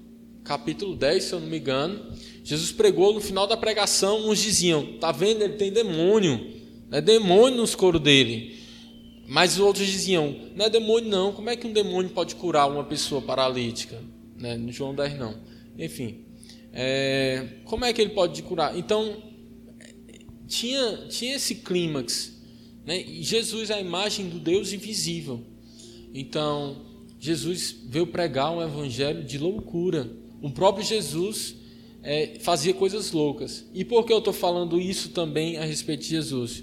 capítulo 0.45 0.95
10, 0.95 1.24
se 1.24 1.33
eu 1.33 1.41
não 1.41 1.49
me 1.49 1.59
engano, 1.59 2.01
Jesus 2.45 2.70
pregou 2.70 3.12
no 3.12 3.20
final 3.20 3.47
da 3.47 3.57
pregação, 3.57 4.29
uns 4.29 4.39
diziam: 4.39 4.99
"Tá 5.01 5.11
vendo? 5.11 5.43
Ele 5.43 5.55
tem 5.55 5.72
demônio. 5.72 6.55
É 6.93 7.01
demônio 7.01 7.59
nos 7.59 7.74
coros 7.74 8.01
dele". 8.01 8.57
Mas 9.27 9.55
os 9.55 9.59
outros 9.59 9.85
diziam: 9.85 10.35
"Não 10.55 10.66
é 10.66 10.70
demônio 10.70 11.11
não. 11.11 11.33
Como 11.33 11.51
é 11.51 11.57
que 11.57 11.66
um 11.66 11.72
demônio 11.72 12.11
pode 12.11 12.37
curar 12.37 12.70
uma 12.70 12.85
pessoa 12.85 13.20
paralítica?", 13.20 14.01
né? 14.39 14.57
No 14.57 14.70
João 14.70 14.95
10 14.95 15.18
não. 15.18 15.35
Enfim, 15.77 16.24
é, 16.72 17.47
como 17.64 17.85
é 17.85 17.93
que 17.93 18.01
ele 18.01 18.11
pode 18.11 18.41
curar? 18.43 18.79
Então, 18.79 19.16
tinha 20.47 21.07
tinha 21.09 21.36
esse 21.36 21.57
clímax, 21.57 22.32
né? 22.84 23.03
E 23.03 23.22
Jesus 23.22 23.70
é 23.70 23.74
a 23.74 23.80
imagem 23.80 24.28
do 24.28 24.38
Deus 24.38 24.72
invisível. 24.72 25.42
Então, 26.14 26.84
Jesus 27.18 27.74
veio 27.88 28.07
pregar 28.07 28.53
um 28.53 28.62
evangelho 28.62 29.24
de 29.24 29.38
loucura 29.38 30.11
o 30.47 30.51
próprio 30.51 30.84
Jesus 30.84 31.57
é, 32.03 32.34
fazia 32.40 32.74
coisas 32.74 33.11
loucas. 33.12 33.64
E 33.74 33.84
por 33.84 34.05
que 34.05 34.12
eu 34.12 34.18
estou 34.18 34.32
falando 34.32 34.80
isso 34.80 35.09
também 35.11 35.57
a 35.57 35.64
respeito 35.64 36.03
de 36.03 36.11
Jesus? 36.11 36.62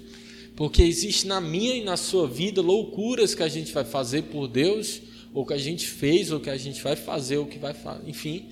Porque 0.56 0.82
existe 0.82 1.26
na 1.26 1.40
minha 1.40 1.74
e 1.74 1.84
na 1.84 1.96
sua 1.96 2.26
vida 2.26 2.62
loucuras 2.62 3.34
que 3.34 3.42
a 3.42 3.48
gente 3.48 3.72
vai 3.72 3.84
fazer 3.84 4.22
por 4.22 4.46
Deus, 4.46 5.02
ou 5.34 5.44
que 5.44 5.52
a 5.52 5.58
gente 5.58 5.86
fez, 5.86 6.30
ou 6.30 6.38
que 6.38 6.48
a 6.48 6.56
gente 6.56 6.80
vai 6.80 6.94
fazer, 6.94 7.38
ou 7.38 7.46
que 7.46 7.58
vai 7.58 7.74
fazer, 7.74 8.08
enfim, 8.08 8.46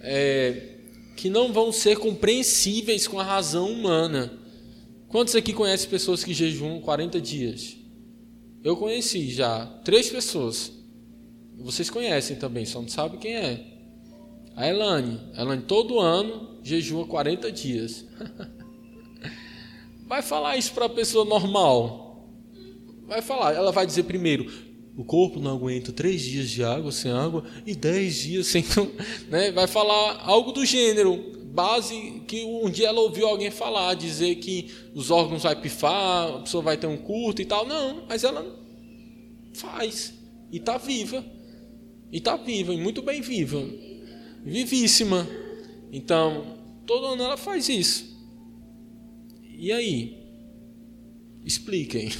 é, 0.00 0.70
que 1.14 1.28
não 1.28 1.52
vão 1.52 1.70
ser 1.70 1.98
compreensíveis 1.98 3.06
com 3.06 3.20
a 3.20 3.24
razão 3.24 3.70
humana. 3.70 4.32
Quantos 5.14 5.36
aqui 5.36 5.52
conhecem 5.52 5.88
pessoas 5.88 6.24
que 6.24 6.34
jejuam 6.34 6.80
40 6.80 7.20
dias? 7.20 7.76
Eu 8.64 8.76
conheci 8.76 9.30
já 9.30 9.64
três 9.84 10.10
pessoas. 10.10 10.72
Vocês 11.56 11.88
conhecem 11.88 12.34
também, 12.34 12.66
só 12.66 12.80
não 12.80 12.88
sabem 12.88 13.20
quem 13.20 13.36
é. 13.36 13.64
A 14.56 14.66
Elane, 14.66 15.20
a 15.36 15.42
Elane 15.42 15.62
todo 15.62 16.00
ano 16.00 16.58
jejua 16.64 17.06
40 17.06 17.52
dias. 17.52 18.04
Vai 20.08 20.20
falar 20.20 20.56
isso 20.56 20.72
para 20.72 20.86
a 20.86 20.90
pessoa 20.90 21.24
normal? 21.24 22.28
Vai 23.06 23.22
falar, 23.22 23.54
ela 23.54 23.70
vai 23.70 23.86
dizer 23.86 24.02
primeiro, 24.02 24.50
o 24.96 25.04
corpo 25.04 25.38
não 25.38 25.52
aguenta 25.52 25.92
três 25.92 26.22
dias 26.22 26.50
de 26.50 26.64
água 26.64 26.90
sem 26.90 27.12
água 27.12 27.44
e 27.64 27.76
dez 27.76 28.16
dias 28.16 28.48
sem. 28.48 28.64
Né? 29.30 29.52
Vai 29.52 29.68
falar 29.68 30.24
algo 30.24 30.50
do 30.50 30.66
gênero, 30.66 31.43
base 31.54 32.22
que 32.26 32.44
um 32.44 32.68
dia 32.68 32.88
ela 32.88 33.00
ouviu 33.00 33.26
alguém 33.26 33.50
falar, 33.50 33.94
dizer 33.94 34.34
que 34.36 34.70
os 34.94 35.10
órgãos 35.10 35.44
vai 35.44 35.54
pifar, 35.54 36.34
a 36.34 36.38
pessoa 36.40 36.62
vai 36.62 36.76
ter 36.76 36.86
um 36.86 36.96
curto 36.96 37.40
e 37.40 37.44
tal. 37.44 37.66
Não, 37.66 38.04
mas 38.08 38.24
ela 38.24 38.44
faz. 39.54 40.12
E 40.50 40.58
está 40.58 40.76
viva. 40.76 41.24
E 42.12 42.18
está 42.18 42.36
viva, 42.36 42.74
e 42.74 42.76
muito 42.76 43.00
bem 43.00 43.20
viva 43.20 43.62
vivíssima. 44.44 45.26
Então, 45.90 46.58
todo 46.86 47.06
ano 47.06 47.22
ela 47.22 47.36
faz 47.36 47.68
isso. 47.68 48.14
E 49.42 49.72
aí? 49.72 50.18
Expliquem. 51.44 52.10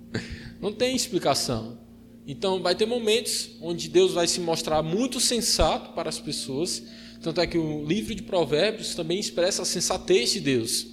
Não 0.60 0.72
tem 0.72 0.96
explicação. 0.96 1.78
Então, 2.26 2.60
vai 2.62 2.74
ter 2.74 2.86
momentos 2.86 3.56
onde 3.62 3.88
Deus 3.88 4.12
vai 4.12 4.26
se 4.26 4.40
mostrar 4.40 4.82
muito 4.82 5.20
sensato 5.20 5.92
para 5.92 6.08
as 6.08 6.18
pessoas. 6.18 6.82
Tanto 7.20 7.40
é 7.40 7.46
que 7.46 7.58
o 7.58 7.84
livro 7.84 8.14
de 8.14 8.22
Provérbios 8.22 8.94
também 8.94 9.18
expressa 9.18 9.62
a 9.62 9.64
sensatez 9.64 10.32
de 10.32 10.40
Deus. 10.40 10.86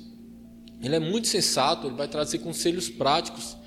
Ele 0.82 0.96
é 0.96 1.00
muito 1.00 1.28
sensato, 1.28 1.88
ele 1.88 1.96
vai 1.96 2.08
trazer 2.08 2.40
conselhos 2.40 2.90
práticos. 2.90 3.58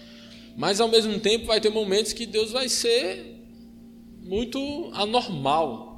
Mas, 0.57 0.81
ao 0.81 0.89
mesmo 0.89 1.19
tempo, 1.19 1.47
vai 1.47 1.61
ter 1.61 1.71
momentos 1.71 2.13
que 2.13 2.27
Deus 2.27 2.51
vai 2.51 2.69
ser 2.69 3.37
muito 4.23 4.91
anormal 4.93 5.91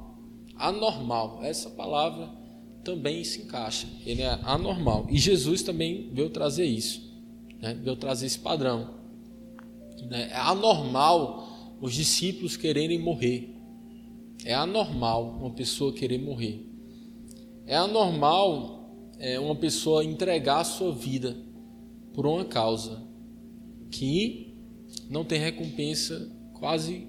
anormal. 0.57 1.39
Essa 1.43 1.69
palavra 1.69 2.29
também 2.83 3.23
se 3.23 3.41
encaixa. 3.41 3.87
Ele 4.05 4.21
é 4.21 4.39
anormal. 4.43 5.07
E 5.09 5.17
Jesus 5.17 5.61
também 5.61 6.09
veio 6.13 6.29
trazer 6.29 6.65
isso. 6.65 7.11
Né? 7.61 7.73
Veio 7.81 7.95
trazer 7.95 8.25
esse 8.25 8.39
padrão. 8.39 8.95
É 10.11 10.35
anormal 10.35 11.77
os 11.81 11.93
discípulos 11.93 12.57
quererem 12.57 12.99
morrer. 12.99 13.52
É 14.45 14.53
anormal 14.53 15.37
uma 15.39 15.51
pessoa 15.51 15.93
querer 15.93 16.17
morrer. 16.17 16.65
É 17.65 17.75
anormal 17.75 19.13
é, 19.19 19.39
uma 19.39 19.55
pessoa 19.55 20.03
entregar 20.03 20.59
a 20.59 20.63
sua 20.63 20.93
vida 20.93 21.37
por 22.13 22.25
uma 22.27 22.45
causa 22.45 23.01
que 23.89 24.55
não 25.09 25.23
tem 25.23 25.39
recompensa 25.39 26.31
quase 26.53 27.07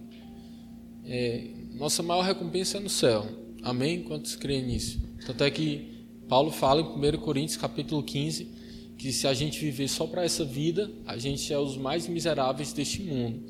é, 1.05 1.51
nossa 1.75 2.03
maior 2.03 2.23
recompensa 2.23 2.79
é 2.79 2.81
no 2.81 2.89
céu. 2.89 3.27
Amém? 3.63 4.03
Quantos 4.03 4.37
creem 4.37 4.67
nisso? 4.67 5.03
Tanto 5.27 5.45
é 5.45 5.51
que 5.51 6.07
Paulo 6.29 6.51
fala 6.51 6.81
em 6.81 6.85
1 6.85 7.19
Coríntios 7.21 7.57
capítulo 7.57 8.03
15 8.03 8.65
que 8.97 9.13
se 9.13 9.27
a 9.27 9.35
gente 9.35 9.59
viver 9.59 9.89
só 9.89 10.07
para 10.07 10.25
essa 10.25 10.45
vida, 10.45 10.91
a 11.05 11.19
gente 11.19 11.53
é 11.53 11.59
os 11.59 11.77
mais 11.77 12.07
miseráveis 12.07 12.73
deste 12.73 13.03
mundo. 13.03 13.45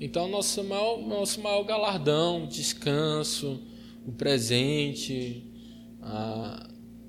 Então, 0.00 0.28
nosso 0.28 0.62
maior, 0.64 1.00
nosso 1.00 1.40
maior 1.40 1.62
galardão, 1.62 2.46
descanso, 2.46 3.60
o 4.06 4.12
presente, 4.12 5.50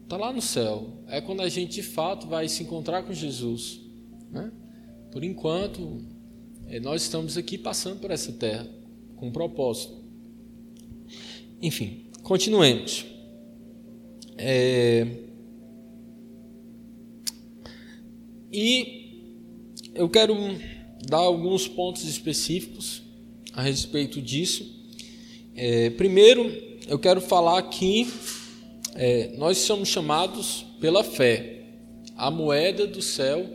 está 0.03 0.17
lá 0.17 0.31
no 0.31 0.41
céu. 0.41 1.03
É 1.07 1.19
quando 1.19 1.41
a 1.41 1.49
gente 1.49 1.75
de 1.75 1.83
fato 1.83 2.27
vai 2.27 2.47
se 2.47 2.63
encontrar 2.63 3.03
com 3.03 3.13
Jesus. 3.13 3.81
Né? 4.31 4.51
Por 5.11 5.23
enquanto, 5.23 6.05
eh, 6.67 6.79
nós 6.79 7.01
estamos 7.03 7.37
aqui 7.37 7.57
passando 7.57 7.99
por 7.99 8.11
essa 8.11 8.31
terra 8.31 8.67
com 9.15 9.27
um 9.27 9.31
propósito. 9.31 10.03
Enfim, 11.61 12.05
continuemos. 12.21 13.05
É... 14.37 15.07
E 18.51 19.05
eu 19.93 20.09
quero 20.09 20.35
dar 21.07 21.17
alguns 21.17 21.67
pontos 21.67 22.03
específicos 22.03 23.01
a 23.53 23.61
respeito 23.61 24.21
disso. 24.21 24.65
É, 25.55 25.89
primeiro, 25.91 26.51
eu 26.87 26.99
quero 26.99 27.21
falar 27.21 27.61
que 27.63 28.07
é, 28.93 29.35
nós 29.37 29.57
somos 29.59 29.89
chamados 29.89 30.65
pela 30.79 31.03
fé. 31.03 31.63
A 32.17 32.29
moeda 32.31 32.87
do 32.87 33.01
céu 33.01 33.47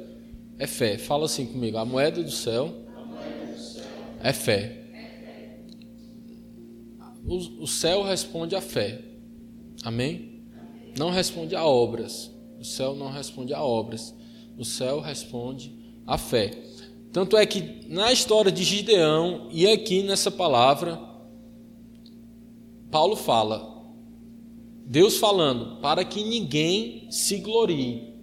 é 0.59 0.67
fé. 0.67 0.99
Fala 0.99 1.27
assim 1.27 1.47
comigo: 1.47 1.77
a 1.77 1.85
moeda 1.85 2.23
do 2.23 2.31
céu, 2.31 2.75
moeda 3.07 3.53
do 3.53 3.59
céu 3.59 3.85
é 4.23 4.33
fé 4.33 4.81
o, 7.31 7.63
o 7.63 7.67
céu 7.67 8.03
responde 8.03 8.57
à 8.57 8.61
fé. 8.61 9.01
Amém? 9.85 10.43
Não 10.99 11.11
responde 11.11 11.55
a 11.55 11.65
obras. 11.65 12.31
O 12.59 12.65
céu 12.65 12.95
não 12.95 13.09
responde 13.09 13.55
a 13.55 13.63
obras. 13.63 14.15
O 14.59 14.65
céu 14.65 15.01
responde 15.01 15.73
à 16.07 16.19
fé. 16.19 16.51
Tanto 17.13 17.37
é 17.37 17.45
que 17.45 17.87
na 17.89 18.13
história 18.13 18.53
de 18.53 18.63
Gideão 18.63 19.49
e 19.51 19.67
aqui 19.67 20.03
nessa 20.03 20.31
palavra, 20.31 21.01
Paulo 22.91 23.17
fala, 23.17 23.71
Deus 24.87 25.19
falando, 25.19 25.81
para 25.81 26.05
que 26.05 26.23
ninguém 26.23 27.09
se 27.11 27.39
glorie. 27.39 28.15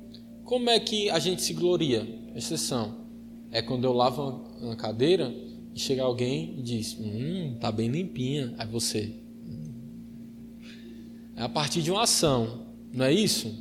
Como 0.44 0.70
é 0.70 0.80
que 0.80 1.10
a 1.10 1.20
gente 1.20 1.42
se 1.42 1.54
gloria? 1.54 2.08
Exceção. 2.36 3.06
É 3.52 3.62
quando 3.62 3.84
eu 3.84 3.94
lavo 3.94 4.46
uma 4.62 4.76
cadeira 4.76 5.34
e 5.74 5.80
chega 5.80 6.04
alguém 6.04 6.56
e 6.58 6.62
diz: 6.62 6.98
Hum, 7.00 7.58
tá 7.60 7.72
bem 7.72 7.90
limpinha. 7.90 8.54
Aí 8.58 8.68
você. 8.68 9.14
Hum. 9.46 9.74
É 11.36 11.42
a 11.44 11.50
partir 11.50 11.82
de 11.82 11.92
uma 11.92 12.04
ação, 12.04 12.68
não 12.94 13.06
é 13.06 13.14
isso? 13.14 13.54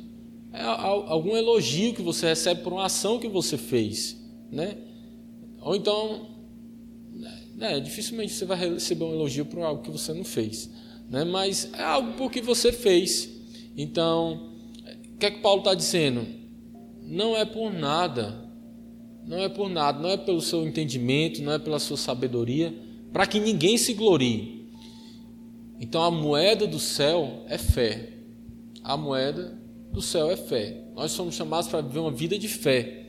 É 0.53 0.63
algum 0.63 1.35
elogio 1.35 1.93
que 1.93 2.01
você 2.01 2.27
recebe 2.27 2.61
por 2.61 2.73
uma 2.73 2.85
ação 2.85 3.19
que 3.19 3.27
você 3.27 3.57
fez, 3.57 4.17
né? 4.51 4.77
Ou 5.67 5.75
então, 5.75 6.29
né, 7.55 7.79
dificilmente 7.79 8.33
você 8.33 8.45
vai 8.45 8.57
receber 8.57 9.03
um 9.03 9.13
elogio 9.13 9.45
por 9.45 9.59
algo 9.61 9.83
que 9.83 9.91
você 9.91 10.13
não 10.13 10.23
fez, 10.23 10.69
né? 11.09 11.23
Mas 11.23 11.71
é 11.73 11.83
algo 11.83 12.13
porque 12.13 12.41
você 12.41 12.71
fez. 12.71 13.29
Então, 13.75 14.53
o 15.13 15.17
que 15.17 15.25
é 15.25 15.31
que 15.31 15.41
Paulo 15.41 15.59
está 15.59 15.73
dizendo? 15.73 16.25
Não 17.03 17.35
é 17.35 17.45
por 17.45 17.71
nada 17.71 18.47
não 19.27 19.39
é 19.39 19.49
por 19.49 19.69
nada, 19.69 19.99
não 19.99 20.09
é 20.09 20.15
pelo 20.15 20.39
seu 20.39 20.65
entendimento, 20.65 21.43
não 21.43 21.51
é 21.51 21.59
pela 21.59 21.79
sua 21.79 21.97
sabedoria, 21.97 22.73
para 23.11 23.27
que 23.27 23.41
ninguém 23.41 23.77
se 23.77 23.93
glorie. 23.93 24.71
Então 25.81 26.01
a 26.01 26.09
moeda 26.09 26.65
do 26.65 26.79
céu 26.79 27.43
é 27.47 27.57
fé. 27.57 28.13
A 28.81 28.95
moeda 28.95 29.61
do 29.91 30.01
céu 30.01 30.31
é 30.31 30.37
fé. 30.37 30.85
Nós 30.95 31.11
somos 31.11 31.35
chamados 31.35 31.67
para 31.67 31.81
viver 31.81 31.99
uma 31.99 32.11
vida 32.11 32.39
de 32.39 32.47
fé. 32.47 33.06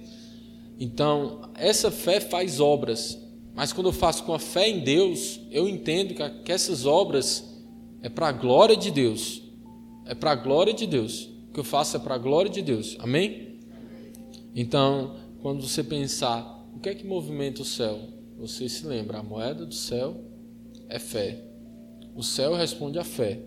Então, 0.79 1.51
essa 1.55 1.91
fé 1.91 2.21
faz 2.21 2.61
obras, 2.61 3.19
mas 3.55 3.73
quando 3.73 3.89
eu 3.89 3.93
faço 3.93 4.23
com 4.25 4.33
a 4.33 4.39
fé 4.39 4.69
em 4.69 4.81
Deus, 4.81 5.41
eu 5.51 5.69
entendo 5.69 6.15
que 6.45 6.53
essas 6.53 6.87
obras 6.87 7.45
é 8.01 8.09
para 8.09 8.29
a 8.29 8.33
glória 8.33 8.77
de 8.77 8.91
Deus. 8.91 9.43
É 10.07 10.15
para 10.15 10.31
a 10.31 10.37
glória 10.37 10.73
de 10.73 10.87
Deus. 10.87 11.25
O 11.49 11.53
que 11.53 11.61
eu 11.61 11.65
faço 11.65 11.97
é 11.97 12.01
para 12.01 12.15
a 12.15 12.19
glória 12.19 12.51
de 12.51 12.63
Deus. 12.63 12.97
Amém? 13.01 13.59
Então, 14.55 15.17
quando 15.43 15.67
você 15.67 15.83
pensar 15.83 16.67
o 16.73 16.79
que 16.79 16.89
é 16.89 16.95
que 16.95 17.07
movimenta 17.07 17.63
o 17.63 17.65
céu, 17.65 17.99
você 18.37 18.69
se 18.69 18.87
lembra, 18.87 19.19
a 19.19 19.23
moeda 19.23 19.67
do 19.67 19.75
céu 19.75 20.25
é 20.89 20.99
fé. 20.99 21.45
O 22.15 22.23
céu 22.23 22.55
responde 22.55 22.99
à 22.99 23.05
fé. 23.05 23.43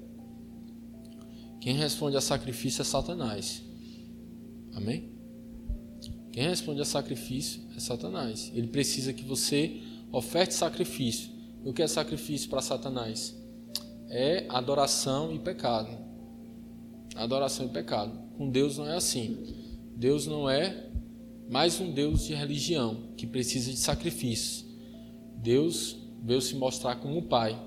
Quem 1.61 1.75
responde 1.75 2.17
a 2.17 2.21
sacrifício 2.21 2.81
é 2.81 2.85
Satanás. 2.85 3.63
Amém? 4.73 5.10
Quem 6.31 6.47
responde 6.47 6.81
a 6.81 6.85
sacrifício 6.85 7.61
é 7.75 7.79
Satanás. 7.79 8.51
Ele 8.55 8.67
precisa 8.67 9.11
que 9.11 9.23
você 9.23 9.81
oferte 10.11 10.53
sacrifício. 10.53 11.29
O 11.63 11.73
que 11.73 11.81
é 11.81 11.87
sacrifício 11.87 12.49
para 12.49 12.61
Satanás? 12.61 13.35
É 14.09 14.45
adoração 14.49 15.33
e 15.33 15.39
pecado. 15.39 15.89
Adoração 17.15 17.65
e 17.65 17.69
pecado. 17.69 18.17
Com 18.37 18.49
Deus 18.49 18.77
não 18.77 18.87
é 18.87 18.95
assim. 18.95 19.37
Deus 19.95 20.25
não 20.25 20.49
é 20.49 20.89
mais 21.49 21.81
um 21.81 21.91
Deus 21.91 22.25
de 22.25 22.33
religião 22.33 23.09
que 23.17 23.27
precisa 23.27 23.69
de 23.69 23.77
sacrifícios. 23.77 24.65
Deus 25.35 25.97
veio 26.23 26.41
se 26.41 26.55
mostrar 26.55 26.95
como 26.95 27.17
o 27.17 27.23
Pai 27.23 27.61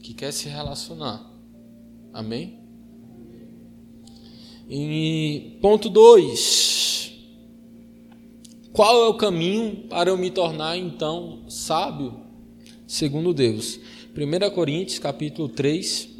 que 0.00 0.14
quer 0.14 0.32
se 0.32 0.48
relacionar. 0.48 1.30
Amém? 2.12 2.60
E 4.68 5.58
ponto 5.60 5.90
2. 5.90 6.75
Qual 8.76 9.06
é 9.06 9.08
o 9.08 9.14
caminho 9.14 9.88
para 9.88 10.10
eu 10.10 10.18
me 10.18 10.30
tornar 10.30 10.76
então 10.76 11.48
sábio 11.48 12.20
segundo 12.86 13.32
Deus? 13.32 13.80
1 14.14 14.50
Coríntios 14.54 14.98
capítulo 14.98 15.48
3. 15.48 16.10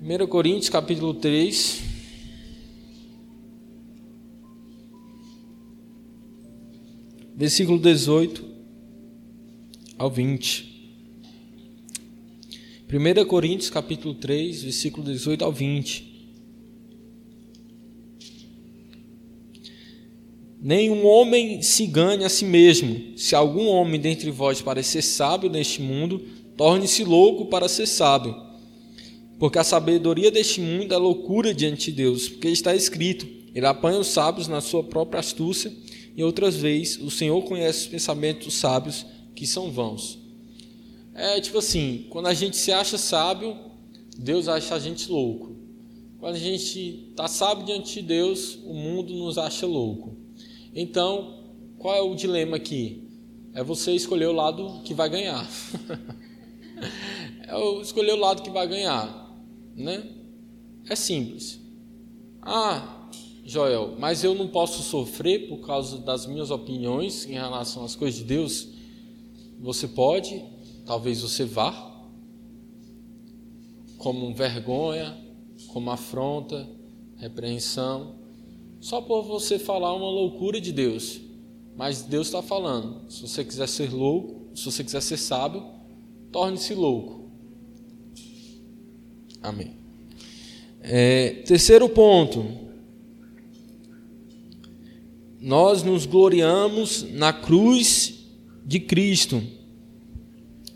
1 0.00 0.26
Coríntios 0.28 0.70
capítulo 0.70 1.12
3. 1.12 1.82
versículo 7.34 7.78
18 7.78 8.42
ao 9.98 10.10
20. 10.10 11.04
1 12.90 13.26
Coríntios 13.26 13.68
capítulo 13.68 14.14
3, 14.14 14.62
versículo 14.62 15.04
18 15.04 15.44
ao 15.44 15.52
20. 15.52 16.15
Nenhum 20.66 21.06
homem 21.06 21.62
se 21.62 21.86
ganhe 21.86 22.24
a 22.24 22.28
si 22.28 22.44
mesmo. 22.44 23.16
Se 23.16 23.36
algum 23.36 23.68
homem 23.68 24.00
dentre 24.00 24.32
vós 24.32 24.60
parecer 24.60 25.00
sábio 25.00 25.48
neste 25.48 25.80
mundo, 25.80 26.20
torne-se 26.56 27.04
louco 27.04 27.46
para 27.46 27.68
ser 27.68 27.86
sábio. 27.86 28.34
Porque 29.38 29.60
a 29.60 29.62
sabedoria 29.62 30.28
deste 30.28 30.60
mundo 30.60 30.92
é 30.92 30.96
loucura 30.96 31.54
diante 31.54 31.92
de 31.92 31.98
Deus, 31.98 32.28
porque 32.28 32.48
está 32.48 32.74
escrito: 32.74 33.28
Ele 33.54 33.64
apanha 33.64 34.00
os 34.00 34.08
sábios 34.08 34.48
na 34.48 34.60
sua 34.60 34.82
própria 34.82 35.20
astúcia 35.20 35.72
e 36.16 36.24
outras 36.24 36.56
vezes 36.56 37.00
o 37.00 37.12
Senhor 37.12 37.40
conhece 37.44 37.82
os 37.82 37.86
pensamentos 37.86 38.52
sábios 38.54 39.06
que 39.36 39.46
são 39.46 39.70
vãos. 39.70 40.18
É 41.14 41.40
tipo 41.40 41.58
assim, 41.58 42.06
quando 42.10 42.26
a 42.26 42.34
gente 42.34 42.56
se 42.56 42.72
acha 42.72 42.98
sábio, 42.98 43.56
Deus 44.18 44.48
acha 44.48 44.74
a 44.74 44.80
gente 44.80 45.08
louco. 45.08 45.54
Quando 46.18 46.34
a 46.34 46.40
gente 46.40 47.06
está 47.10 47.28
sábio 47.28 47.64
diante 47.64 48.00
de 48.00 48.02
Deus, 48.02 48.58
o 48.64 48.74
mundo 48.74 49.14
nos 49.14 49.38
acha 49.38 49.64
louco. 49.64 50.25
Então, 50.78 51.54
qual 51.78 51.96
é 51.96 52.02
o 52.02 52.14
dilema 52.14 52.58
aqui? 52.58 53.08
É 53.54 53.64
você 53.64 53.92
escolher 53.92 54.26
o 54.26 54.32
lado 54.32 54.82
que 54.84 54.92
vai 54.92 55.08
ganhar. 55.08 55.48
é 57.48 57.80
escolher 57.80 58.12
o 58.12 58.20
lado 58.20 58.42
que 58.42 58.50
vai 58.50 58.68
ganhar, 58.68 59.34
né? 59.74 60.06
É 60.86 60.94
simples. 60.94 61.58
Ah, 62.42 63.08
Joel, 63.42 63.96
mas 63.98 64.22
eu 64.22 64.34
não 64.34 64.48
posso 64.48 64.82
sofrer 64.82 65.48
por 65.48 65.66
causa 65.66 65.96
das 65.96 66.26
minhas 66.26 66.50
opiniões 66.50 67.24
em 67.24 67.32
relação 67.32 67.82
às 67.82 67.96
coisas 67.96 68.18
de 68.18 68.26
Deus. 68.26 68.68
Você 69.60 69.88
pode, 69.88 70.44
talvez 70.84 71.22
você 71.22 71.46
vá, 71.46 71.72
como 73.96 74.34
vergonha, 74.34 75.16
como 75.68 75.90
afronta, 75.90 76.68
repreensão, 77.16 78.25
só 78.80 79.00
por 79.00 79.22
você 79.22 79.58
falar 79.58 79.94
uma 79.94 80.10
loucura 80.10 80.60
de 80.60 80.72
Deus. 80.72 81.20
Mas 81.76 82.02
Deus 82.02 82.28
está 82.28 82.42
falando: 82.42 83.10
se 83.10 83.22
você 83.22 83.44
quiser 83.44 83.68
ser 83.68 83.92
louco, 83.92 84.56
se 84.56 84.64
você 84.64 84.82
quiser 84.82 85.02
ser 85.02 85.16
sábio, 85.16 85.64
torne-se 86.32 86.74
louco. 86.74 87.30
Amém. 89.42 89.74
É, 90.80 91.42
terceiro 91.46 91.88
ponto 91.88 92.66
nós 95.46 95.84
nos 95.84 96.06
gloriamos 96.06 97.06
na 97.12 97.32
cruz 97.32 98.26
de 98.64 98.80
Cristo. 98.80 99.40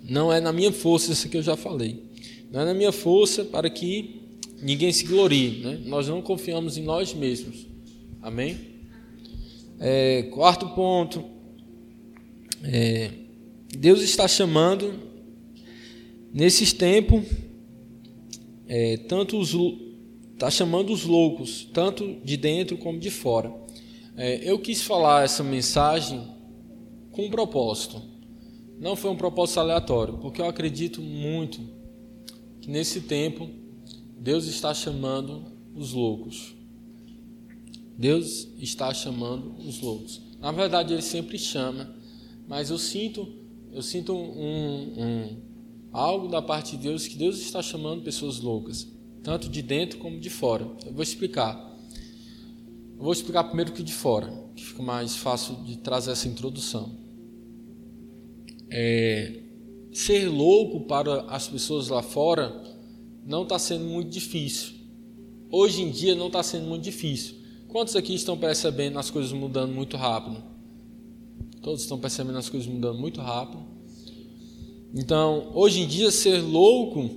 Não 0.03 0.33
é 0.33 0.41
na 0.41 0.53
minha 0.53 0.71
força, 0.71 1.13
isso 1.13 1.29
que 1.29 1.37
eu 1.37 1.43
já 1.43 1.57
falei. 1.57 2.05
Não 2.53 2.61
é 2.61 2.65
na 2.65 2.75
minha 2.75 2.93
força 2.93 3.45
para 3.45 3.69
que 3.69 4.21
ninguém 4.63 4.93
se 4.93 5.05
glorie. 5.05 5.61
Né? 5.61 5.81
Nós 5.87 6.07
não 6.07 6.23
confiamos 6.23 6.77
em 6.77 6.85
nós 6.85 7.13
mesmos. 7.13 7.67
Amém? 8.23 8.59
É, 9.79 10.25
quarto 10.25 10.69
ponto. 10.71 11.25
É, 12.63 13.11
Deus 13.79 14.03
está 14.03 14.29
chamando, 14.29 14.93
nesses 16.33 16.73
tempos, 16.73 17.25
é, 18.67 18.99
tanto 19.09 19.39
os, 19.39 19.57
está 20.35 20.51
chamando 20.51 20.93
os 20.93 21.05
loucos, 21.05 21.67
tanto 21.73 22.21
de 22.23 22.37
dentro 22.37 22.77
como 22.77 22.99
de 22.99 23.11
fora. 23.11 23.55
É, 24.17 24.41
eu 24.45 24.59
quis 24.59 24.83
falar 24.83 25.25
essa 25.25 25.43
mensagem 25.43 26.29
com 27.11 27.25
um 27.25 27.31
propósito. 27.31 28.03
Não 28.79 28.95
foi 28.97 29.11
um 29.11 29.17
propósito 29.17 29.61
aleatório, 29.61 30.19
porque 30.19 30.43
eu 30.43 30.47
acredito 30.47 31.01
muito 31.01 31.61
que 32.61 32.71
nesse 32.71 33.01
tempo 33.01 33.49
Deus 34.19 34.47
está 34.47 34.75
chamando 34.75 35.47
os 35.75 35.95
loucos. 35.95 36.60
Deus 38.01 38.49
está 38.57 38.95
chamando 38.95 39.59
os 39.59 39.79
loucos. 39.83 40.23
Na 40.41 40.51
verdade, 40.51 40.95
Ele 40.95 41.03
sempre 41.03 41.39
chama, 41.39 41.95
mas 42.49 42.71
eu 42.71 42.79
sinto, 42.79 43.31
eu 43.71 43.83
sinto 43.83 44.15
um, 44.15 45.03
um, 45.05 45.37
algo 45.93 46.27
da 46.27 46.41
parte 46.41 46.79
de 46.79 46.85
Deus 46.85 47.07
que 47.07 47.19
Deus 47.19 47.39
está 47.41 47.61
chamando 47.61 48.03
pessoas 48.03 48.41
loucas, 48.41 48.89
tanto 49.23 49.51
de 49.51 49.61
dentro 49.61 49.99
como 49.99 50.19
de 50.19 50.31
fora. 50.31 50.67
Eu 50.87 50.95
vou 50.95 51.03
explicar. 51.03 51.55
Eu 52.97 53.03
vou 53.03 53.13
explicar 53.13 53.45
primeiro 53.45 53.71
que 53.71 53.83
de 53.83 53.93
fora, 53.93 54.33
que 54.57 54.65
fica 54.65 54.83
mais 54.83 55.17
fácil 55.17 55.57
de 55.57 55.77
trazer 55.77 56.13
essa 56.13 56.27
introdução. 56.27 56.99
É, 58.71 59.43
ser 59.93 60.27
louco 60.27 60.87
para 60.87 61.25
as 61.25 61.49
pessoas 61.49 61.89
lá 61.89 62.03
fora 62.03 62.65
não 63.27 63.43
está 63.43 63.59
sendo 63.59 63.85
muito 63.85 64.09
difícil. 64.09 64.73
Hoje 65.51 65.83
em 65.83 65.91
dia 65.91 66.15
não 66.15 66.29
está 66.29 66.43
sendo 66.43 66.67
muito 66.67 66.85
difícil. 66.85 67.40
Quantos 67.71 67.95
aqui 67.95 68.15
estão 68.15 68.37
percebendo 68.37 68.99
as 68.99 69.11
coisas 69.11 69.33
mudando 69.33 69.73
muito 69.73 69.97
rápido? 69.97 70.43
Todos 71.63 71.83
estão 71.83 72.01
percebendo 72.01 72.39
as 72.39 72.49
coisas 72.49 72.69
mudando 72.69 72.99
muito 72.99 73.21
rápido. 73.21 73.63
Então, 74.93 75.53
hoje 75.55 75.83
em 75.83 75.87
dia, 75.87 76.11
ser 76.11 76.41
louco 76.41 77.11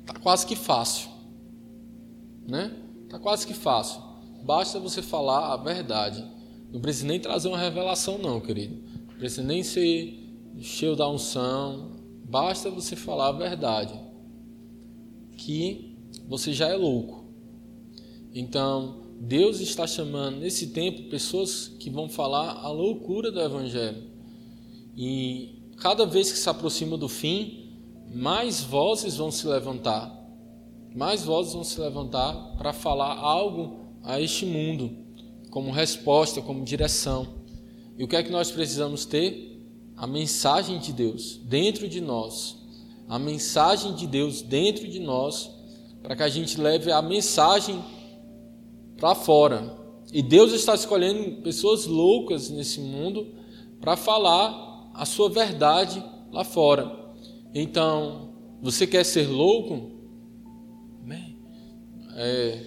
está 0.00 0.12
quase 0.20 0.46
que 0.46 0.54
fácil. 0.54 1.08
Né? 2.46 2.76
Está 3.04 3.18
quase 3.18 3.46
que 3.46 3.54
fácil. 3.54 4.02
Basta 4.44 4.78
você 4.78 5.00
falar 5.00 5.54
a 5.54 5.56
verdade. 5.56 6.22
Não 6.70 6.80
precisa 6.80 7.06
nem 7.06 7.18
trazer 7.18 7.48
uma 7.48 7.58
revelação, 7.58 8.18
não, 8.18 8.42
querido. 8.42 8.82
Não 9.08 9.14
precisa 9.14 9.42
nem 9.42 9.62
ser 9.62 10.28
cheio 10.60 10.94
da 10.94 11.08
unção. 11.08 11.92
Basta 12.28 12.70
você 12.70 12.94
falar 12.94 13.28
a 13.28 13.32
verdade. 13.32 13.98
Que 15.38 15.96
você 16.28 16.52
já 16.52 16.68
é 16.68 16.76
louco. 16.76 17.24
Então, 18.34 19.07
Deus 19.20 19.58
está 19.58 19.84
chamando 19.84 20.38
nesse 20.38 20.68
tempo 20.68 21.10
pessoas 21.10 21.66
que 21.66 21.90
vão 21.90 22.08
falar 22.08 22.60
a 22.62 22.68
loucura 22.70 23.32
do 23.32 23.40
Evangelho. 23.40 24.04
E 24.96 25.58
cada 25.78 26.06
vez 26.06 26.30
que 26.30 26.38
se 26.38 26.48
aproxima 26.48 26.96
do 26.96 27.08
fim, 27.08 27.72
mais 28.14 28.62
vozes 28.62 29.16
vão 29.16 29.30
se 29.32 29.46
levantar. 29.46 30.16
Mais 30.94 31.24
vozes 31.24 31.52
vão 31.52 31.64
se 31.64 31.80
levantar 31.80 32.56
para 32.56 32.72
falar 32.72 33.14
algo 33.18 33.88
a 34.04 34.20
este 34.20 34.46
mundo, 34.46 34.96
como 35.50 35.72
resposta, 35.72 36.40
como 36.40 36.64
direção. 36.64 37.26
E 37.98 38.04
o 38.04 38.08
que 38.08 38.14
é 38.14 38.22
que 38.22 38.30
nós 38.30 38.52
precisamos 38.52 39.04
ter? 39.04 39.60
A 39.96 40.06
mensagem 40.06 40.78
de 40.78 40.92
Deus 40.92 41.38
dentro 41.38 41.88
de 41.88 42.00
nós. 42.00 42.56
A 43.08 43.18
mensagem 43.18 43.94
de 43.94 44.06
Deus 44.06 44.42
dentro 44.42 44.86
de 44.86 45.00
nós, 45.00 45.50
para 46.02 46.14
que 46.14 46.22
a 46.22 46.28
gente 46.28 46.60
leve 46.60 46.92
a 46.92 47.02
mensagem 47.02 47.82
para 48.98 49.14
fora. 49.14 49.74
E 50.12 50.22
Deus 50.22 50.52
está 50.52 50.74
escolhendo 50.74 51.42
pessoas 51.42 51.86
loucas 51.86 52.50
nesse 52.50 52.80
mundo 52.80 53.34
para 53.80 53.96
falar 53.96 54.90
a 54.94 55.06
sua 55.06 55.30
verdade 55.30 56.04
lá 56.30 56.44
fora. 56.44 57.14
Então, 57.54 58.34
você 58.60 58.86
quer 58.86 59.04
ser 59.04 59.28
louco? 59.28 59.96
É, 62.20 62.64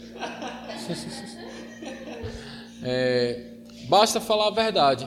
é, 2.82 3.57
basta 3.89 4.21
falar 4.21 4.47
a 4.47 4.51
verdade. 4.51 5.05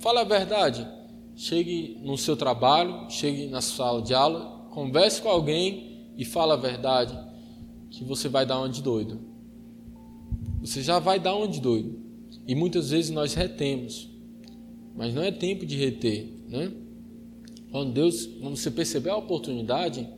Fala 0.00 0.22
a 0.22 0.24
verdade. 0.24 0.88
Chegue 1.36 2.00
no 2.02 2.16
seu 2.16 2.34
trabalho, 2.34 3.10
chegue 3.10 3.46
na 3.46 3.60
sala 3.60 4.00
de 4.00 4.14
aula, 4.14 4.66
converse 4.70 5.20
com 5.20 5.28
alguém 5.28 6.14
e 6.16 6.24
fala 6.24 6.54
a 6.54 6.56
verdade, 6.56 7.16
que 7.90 8.02
você 8.04 8.28
vai 8.28 8.46
dar 8.46 8.58
uma 8.58 8.70
de 8.70 8.82
doido. 8.82 9.27
Você 10.60 10.82
já 10.82 10.98
vai 10.98 11.18
dar 11.18 11.34
onde 11.34 11.60
doido. 11.60 11.98
E 12.46 12.54
muitas 12.54 12.90
vezes 12.90 13.10
nós 13.10 13.34
retemos. 13.34 14.08
Mas 14.96 15.14
não 15.14 15.22
é 15.22 15.30
tempo 15.30 15.64
de 15.64 15.76
reter, 15.76 16.28
né? 16.48 16.72
Quando 17.70 17.92
Deus, 17.92 18.26
quando 18.40 18.56
você 18.56 18.70
perceber 18.70 19.10
a 19.10 19.16
oportunidade, 19.16 20.08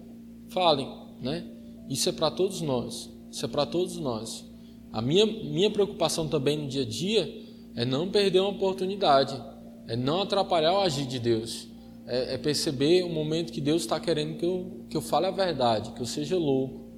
fale, 0.48 0.86
né? 1.20 1.44
Isso 1.88 2.08
é 2.08 2.12
para 2.12 2.30
todos 2.30 2.60
nós. 2.60 3.10
Isso 3.30 3.44
é 3.44 3.48
para 3.48 3.66
todos 3.66 3.96
nós. 3.96 4.44
A 4.92 5.00
minha, 5.00 5.26
minha 5.26 5.70
preocupação 5.70 6.28
também 6.28 6.56
no 6.56 6.68
dia 6.68 6.82
a 6.82 6.86
dia 6.86 7.44
é 7.76 7.84
não 7.84 8.10
perder 8.10 8.40
uma 8.40 8.50
oportunidade, 8.50 9.40
é 9.86 9.96
não 9.96 10.22
atrapalhar 10.22 10.72
o 10.72 10.80
agir 10.80 11.06
de 11.06 11.18
Deus, 11.18 11.68
é, 12.06 12.34
é 12.34 12.38
perceber 12.38 13.04
o 13.04 13.08
momento 13.08 13.52
que 13.52 13.60
Deus 13.60 13.82
está 13.82 14.00
querendo 14.00 14.36
que 14.36 14.44
eu, 14.44 14.84
que 14.88 14.96
eu 14.96 15.00
fale 15.00 15.26
a 15.26 15.30
verdade, 15.30 15.92
que 15.92 16.00
eu 16.00 16.06
seja 16.06 16.36
louco, 16.36 16.88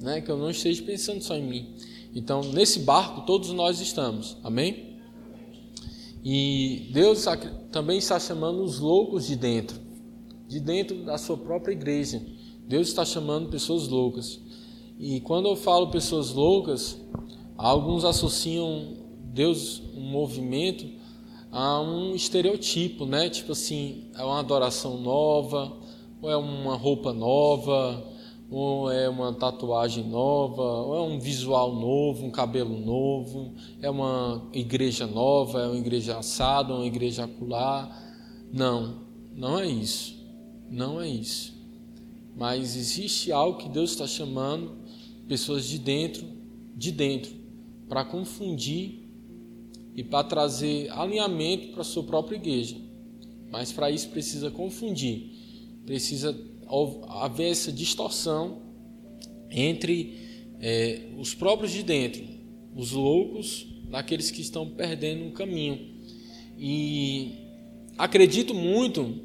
né? 0.00 0.20
que 0.20 0.30
eu 0.30 0.36
não 0.36 0.50
esteja 0.50 0.82
pensando 0.82 1.20
só 1.20 1.36
em 1.36 1.42
mim. 1.42 1.74
Então, 2.14 2.42
nesse 2.42 2.80
barco, 2.80 3.22
todos 3.22 3.50
nós 3.50 3.80
estamos. 3.80 4.36
Amém? 4.44 4.98
E 6.24 6.90
Deus 6.92 7.24
também 7.70 7.98
está 7.98 8.20
chamando 8.20 8.62
os 8.62 8.78
loucos 8.78 9.26
de 9.26 9.34
dentro, 9.34 9.80
de 10.46 10.60
dentro 10.60 11.04
da 11.04 11.18
sua 11.18 11.36
própria 11.36 11.72
igreja. 11.72 12.24
Deus 12.68 12.88
está 12.88 13.04
chamando 13.04 13.48
pessoas 13.48 13.88
loucas. 13.88 14.40
E 14.98 15.20
quando 15.20 15.48
eu 15.48 15.56
falo 15.56 15.90
pessoas 15.90 16.32
loucas, 16.32 16.96
alguns 17.56 18.04
associam 18.04 18.96
Deus, 19.32 19.82
um 19.96 20.02
movimento, 20.02 20.86
a 21.50 21.80
um 21.80 22.14
estereotipo, 22.14 23.04
né? 23.04 23.28
Tipo 23.28 23.52
assim, 23.52 24.10
é 24.14 24.22
uma 24.22 24.38
adoração 24.38 25.00
nova, 25.00 25.72
ou 26.20 26.30
é 26.30 26.36
uma 26.36 26.76
roupa 26.76 27.12
nova, 27.12 28.11
ou 28.52 28.92
é 28.92 29.08
uma 29.08 29.32
tatuagem 29.32 30.06
nova, 30.06 30.62
ou 30.62 30.94
é 30.94 31.00
um 31.00 31.18
visual 31.18 31.74
novo, 31.74 32.26
um 32.26 32.30
cabelo 32.30 32.78
novo, 32.78 33.54
é 33.80 33.88
uma 33.88 34.46
igreja 34.52 35.06
nova, 35.06 35.62
é 35.62 35.66
uma 35.68 35.78
igreja 35.78 36.18
assada, 36.18 36.74
uma 36.74 36.84
igreja 36.84 37.24
acular. 37.24 37.90
Não, 38.52 39.06
não 39.34 39.58
é 39.58 39.66
isso. 39.66 40.22
Não 40.68 41.00
é 41.00 41.08
isso. 41.08 41.54
Mas 42.36 42.76
existe 42.76 43.32
algo 43.32 43.56
que 43.56 43.70
Deus 43.70 43.92
está 43.92 44.06
chamando 44.06 44.76
pessoas 45.26 45.66
de 45.66 45.78
dentro, 45.78 46.26
de 46.76 46.92
dentro, 46.92 47.34
para 47.88 48.04
confundir 48.04 49.08
e 49.96 50.04
para 50.04 50.24
trazer 50.24 50.90
alinhamento 50.92 51.68
para 51.68 51.80
a 51.80 51.84
sua 51.84 52.02
própria 52.02 52.36
igreja. 52.36 52.76
Mas 53.50 53.72
para 53.72 53.90
isso 53.90 54.10
precisa 54.10 54.50
confundir, 54.50 55.30
precisa 55.86 56.38
haver 57.08 57.50
essa 57.50 57.70
distorção 57.70 58.62
entre 59.50 60.18
é, 60.60 61.00
os 61.18 61.34
próprios 61.34 61.72
de 61.72 61.82
dentro, 61.82 62.24
os 62.74 62.92
loucos, 62.92 63.66
daqueles 63.90 64.30
que 64.30 64.40
estão 64.40 64.68
perdendo 64.68 65.24
um 65.24 65.30
caminho. 65.30 65.78
E 66.58 67.32
acredito 67.98 68.54
muito, 68.54 69.20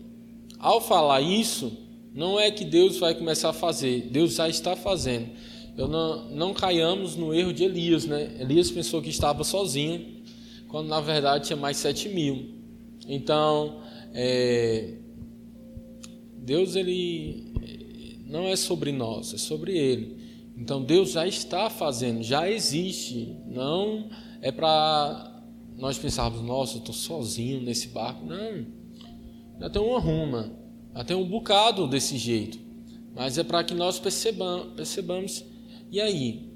ao 0.59 0.81
falar 0.81 1.21
isso, 1.21 1.71
não 2.13 2.39
é 2.39 2.51
que 2.51 2.65
Deus 2.65 2.97
vai 2.97 3.15
começar 3.15 3.49
a 3.49 3.53
fazer, 3.53 4.09
Deus 4.11 4.35
já 4.35 4.49
está 4.49 4.75
fazendo. 4.75 5.29
Eu 5.77 5.87
não, 5.87 6.29
não 6.31 6.53
caiamos 6.53 7.15
no 7.15 7.33
erro 7.33 7.53
de 7.53 7.63
Elias, 7.63 8.05
né? 8.05 8.35
Elias 8.39 8.71
pensou 8.71 9.01
que 9.01 9.09
estava 9.09 9.43
sozinho, 9.43 10.23
quando 10.67 10.87
na 10.87 10.99
verdade 10.99 11.45
tinha 11.45 11.57
mais 11.57 11.77
sete 11.77 12.09
mil. 12.09 12.57
Então, 13.07 13.79
é, 14.13 14.95
Deus 16.47 16.77
ele 16.77 17.43
não 18.25 18.47
é 18.47 18.55
sobre 18.55 18.93
nós, 18.93 19.33
é 19.33 19.37
sobre 19.37 19.77
ele. 19.77 20.15
Então 20.57 20.81
Deus 20.81 21.11
já 21.11 21.27
está 21.27 21.69
fazendo, 21.69 22.23
já 22.23 22.49
existe. 22.49 23.35
Não 23.45 24.09
é 24.41 24.49
para 24.49 25.43
nós 25.77 25.97
pensarmos, 25.97 26.41
nossa, 26.41 26.75
eu 26.75 26.79
estou 26.79 26.95
sozinho 26.95 27.61
nesse 27.61 27.89
barco. 27.89 28.25
Não. 28.25 28.65
Já 29.59 29.69
tem 29.69 29.81
uma 29.81 29.99
ruma, 29.99 30.53
já 30.95 31.03
tem 31.03 31.17
um 31.17 31.27
bocado 31.27 31.85
desse 31.85 32.17
jeito. 32.17 32.57
Mas 33.13 33.37
é 33.37 33.43
para 33.43 33.61
que 33.65 33.73
nós 33.73 33.99
percebamos, 33.99 34.73
percebamos. 34.73 35.43
E 35.91 35.99
aí? 35.99 36.47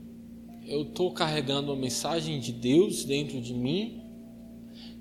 Eu 0.66 0.84
estou 0.84 1.12
carregando 1.12 1.70
a 1.70 1.76
mensagem 1.76 2.40
de 2.40 2.54
Deus 2.54 3.04
dentro 3.04 3.42
de 3.42 3.54
mim, 3.54 4.00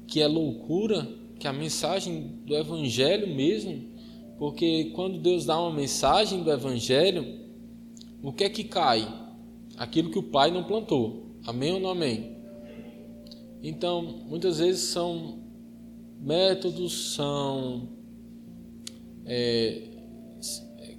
que 0.08 0.20
é 0.20 0.26
loucura, 0.26 1.06
que 1.38 1.46
é 1.46 1.50
a 1.50 1.52
mensagem 1.52 2.40
do 2.44 2.56
Evangelho 2.56 3.32
mesmo 3.32 3.89
porque 4.40 4.86
quando 4.94 5.18
Deus 5.18 5.44
dá 5.44 5.60
uma 5.60 5.70
mensagem 5.70 6.42
do 6.42 6.50
Evangelho, 6.50 7.40
o 8.22 8.32
que 8.32 8.44
é 8.44 8.48
que 8.48 8.64
cai? 8.64 9.06
Aquilo 9.76 10.10
que 10.10 10.18
o 10.18 10.22
Pai 10.22 10.50
não 10.50 10.64
plantou. 10.64 11.36
Amém 11.44 11.74
ou 11.74 11.78
não 11.78 11.90
amém? 11.90 12.38
Então, 13.62 14.00
muitas 14.26 14.58
vezes 14.58 14.84
são 14.84 15.40
métodos, 16.18 17.12
são 17.16 17.90
é, 19.26 19.82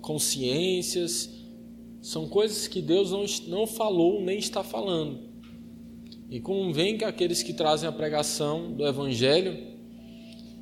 consciências, 0.01 1.27
são 1.99 2.29
coisas 2.29 2.67
que 2.67 2.79
Deus 2.79 3.09
não, 3.09 3.25
não 3.47 3.65
falou 3.65 4.21
nem 4.21 4.37
está 4.37 4.63
falando. 4.63 5.17
E 6.29 6.39
convém 6.39 6.95
que 6.95 7.03
aqueles 7.03 7.41
que 7.41 7.53
trazem 7.53 7.89
a 7.89 7.91
pregação 7.91 8.71
do 8.71 8.85
Evangelho 8.85 9.57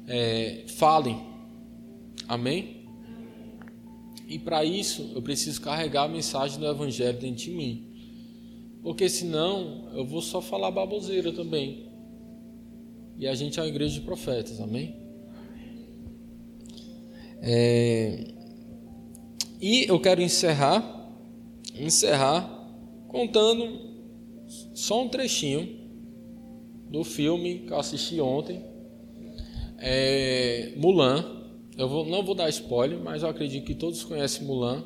é, 0.08 0.64
falem 0.70 1.28
Amém? 2.30 2.86
E 4.28 4.38
para 4.38 4.64
isso 4.64 5.12
eu 5.16 5.22
preciso 5.24 5.60
carregar 5.60 6.04
a 6.04 6.08
mensagem 6.08 6.60
do 6.60 6.68
Evangelho 6.68 7.18
dentro 7.20 7.44
de 7.44 7.50
mim. 7.50 7.92
Porque 8.84 9.10
senão 9.10 9.90
eu 9.96 10.06
vou 10.06 10.22
só 10.22 10.40
falar 10.40 10.70
baboseira 10.70 11.34
também. 11.34 11.90
E 13.18 13.28
a 13.28 13.34
gente 13.34 13.60
é 13.60 13.64
uma 13.64 13.68
igreja 13.68 13.96
de 13.96 14.02
profetas, 14.02 14.62
amém? 14.62 14.96
É... 17.42 18.28
E 19.60 19.86
eu 19.90 20.00
quero 20.00 20.22
encerrar, 20.22 21.12
encerrar 21.74 22.48
contando 23.08 23.90
só 24.76 25.04
um 25.04 25.10
trechinho 25.10 25.80
do 26.92 27.04
filme 27.04 27.60
que 27.66 27.74
eu 27.74 27.80
assisti 27.80 28.22
ontem, 28.22 28.64
é... 29.80 30.74
Mulan. 30.78 31.39
Eu 31.80 31.88
vou, 31.88 32.06
não 32.06 32.22
vou 32.22 32.36
dar 32.36 32.50
spoiler, 32.50 33.00
mas 33.00 33.24
eu 33.24 33.30
acredito 33.30 33.64
que 33.64 33.74
todos 33.74 34.04
conhecem 34.04 34.46
Mulan. 34.46 34.84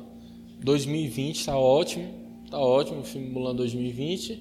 2020 0.62 1.40
está 1.40 1.58
ótimo, 1.58 2.08
está 2.44 2.56
ótimo 2.56 3.00
o 3.00 3.02
filme 3.02 3.30
Mulan 3.30 3.52
2020. 3.56 4.40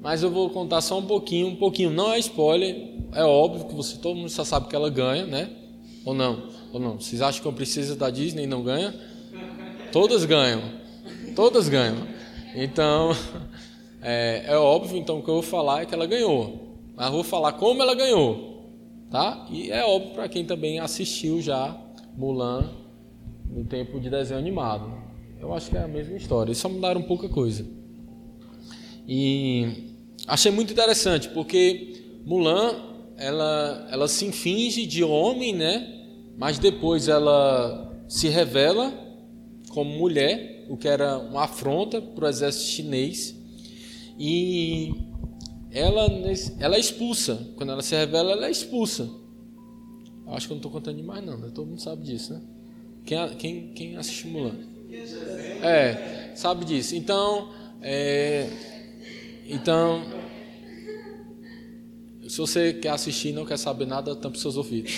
mas 0.00 0.22
eu 0.22 0.30
vou 0.30 0.48
contar 0.48 0.80
só 0.80 0.98
um 0.98 1.04
pouquinho, 1.04 1.48
um 1.48 1.56
pouquinho. 1.56 1.90
Não 1.90 2.10
é 2.10 2.18
spoiler, 2.18 2.94
é 3.12 3.22
óbvio 3.22 3.66
que 3.66 3.74
você 3.74 3.98
todo 3.98 4.16
mundo 4.16 4.30
já 4.30 4.46
sabe 4.46 4.66
que 4.66 4.74
ela 4.74 4.88
ganha, 4.88 5.26
né? 5.26 5.50
Ou 6.02 6.14
não? 6.14 6.48
Ou 6.72 6.80
não? 6.80 6.98
Vocês 6.98 7.20
acham 7.20 7.42
que 7.42 7.48
a 7.50 7.52
princesa 7.52 7.94
da 7.94 8.08
Disney 8.08 8.46
não 8.46 8.62
ganha? 8.62 8.94
Todas 9.92 10.24
ganham. 10.24 10.62
Todas 11.36 11.68
ganham. 11.68 12.08
Então, 12.54 13.14
é, 14.00 14.44
é 14.46 14.56
óbvio, 14.56 14.96
então 14.96 15.18
o 15.18 15.22
que 15.22 15.28
eu 15.28 15.34
vou 15.34 15.42
falar 15.42 15.82
é 15.82 15.84
que 15.84 15.94
ela 15.94 16.06
ganhou. 16.06 16.78
Mas 16.96 17.08
eu 17.08 17.12
vou 17.12 17.24
falar 17.24 17.52
como 17.52 17.82
ela 17.82 17.94
ganhou, 17.94 18.70
tá? 19.10 19.46
E 19.50 19.70
é 19.70 19.84
óbvio 19.84 20.14
para 20.14 20.30
quem 20.30 20.46
também 20.46 20.80
assistiu 20.80 21.42
já 21.42 21.78
Mulan 22.16 22.70
no 23.48 23.64
tempo 23.64 24.00
de 24.00 24.08
desenho 24.08 24.38
animado. 24.38 24.92
Eu 25.40 25.52
acho 25.54 25.70
que 25.70 25.76
é 25.76 25.82
a 25.82 25.88
mesma 25.88 26.16
história, 26.16 26.54
só 26.54 26.68
mudaram 26.68 27.02
pouca 27.02 27.28
coisa. 27.28 27.66
E 29.08 29.96
achei 30.26 30.52
muito 30.52 30.72
interessante, 30.72 31.28
porque 31.30 32.20
Mulan, 32.24 32.74
ela, 33.16 33.88
ela 33.90 34.08
se 34.08 34.30
finge 34.32 34.86
de 34.86 35.02
homem, 35.02 35.54
né? 35.54 36.04
Mas 36.36 36.58
depois 36.58 37.08
ela 37.08 38.04
se 38.08 38.28
revela 38.28 38.92
como 39.70 39.90
mulher, 39.98 40.66
o 40.68 40.76
que 40.76 40.88
era 40.88 41.18
uma 41.18 41.44
afronta 41.44 42.00
para 42.00 42.26
o 42.26 42.28
exército 42.28 42.64
chinês. 42.64 43.36
E 44.18 44.92
ela, 45.70 46.06
ela 46.58 46.76
é 46.76 46.80
expulsa. 46.80 47.48
Quando 47.56 47.72
ela 47.72 47.82
se 47.82 47.94
revela, 47.94 48.32
ela 48.32 48.46
é 48.46 48.50
expulsa. 48.50 49.08
Acho 50.30 50.46
que 50.46 50.52
eu 50.52 50.56
não 50.56 50.60
estou 50.60 50.70
contando 50.70 50.96
demais, 50.96 51.24
não. 51.24 51.36
Né? 51.36 51.50
Todo 51.54 51.66
mundo 51.66 51.80
sabe 51.80 52.02
disso, 52.02 52.32
né? 52.32 52.40
Quem, 53.04 53.28
quem, 53.36 53.72
quem 53.72 53.96
assiste 53.96 54.26
Mulan? 54.26 54.54
É, 55.62 56.32
sabe 56.34 56.64
disso. 56.64 56.94
Então, 56.96 57.50
é, 57.80 58.48
então, 59.46 60.04
se 62.28 62.38
você 62.38 62.72
quer 62.74 62.90
assistir 62.90 63.28
e 63.28 63.32
não 63.32 63.44
quer 63.44 63.58
saber 63.58 63.86
nada, 63.86 64.14
tampe 64.14 64.38
seus 64.38 64.56
ouvidos. 64.56 64.92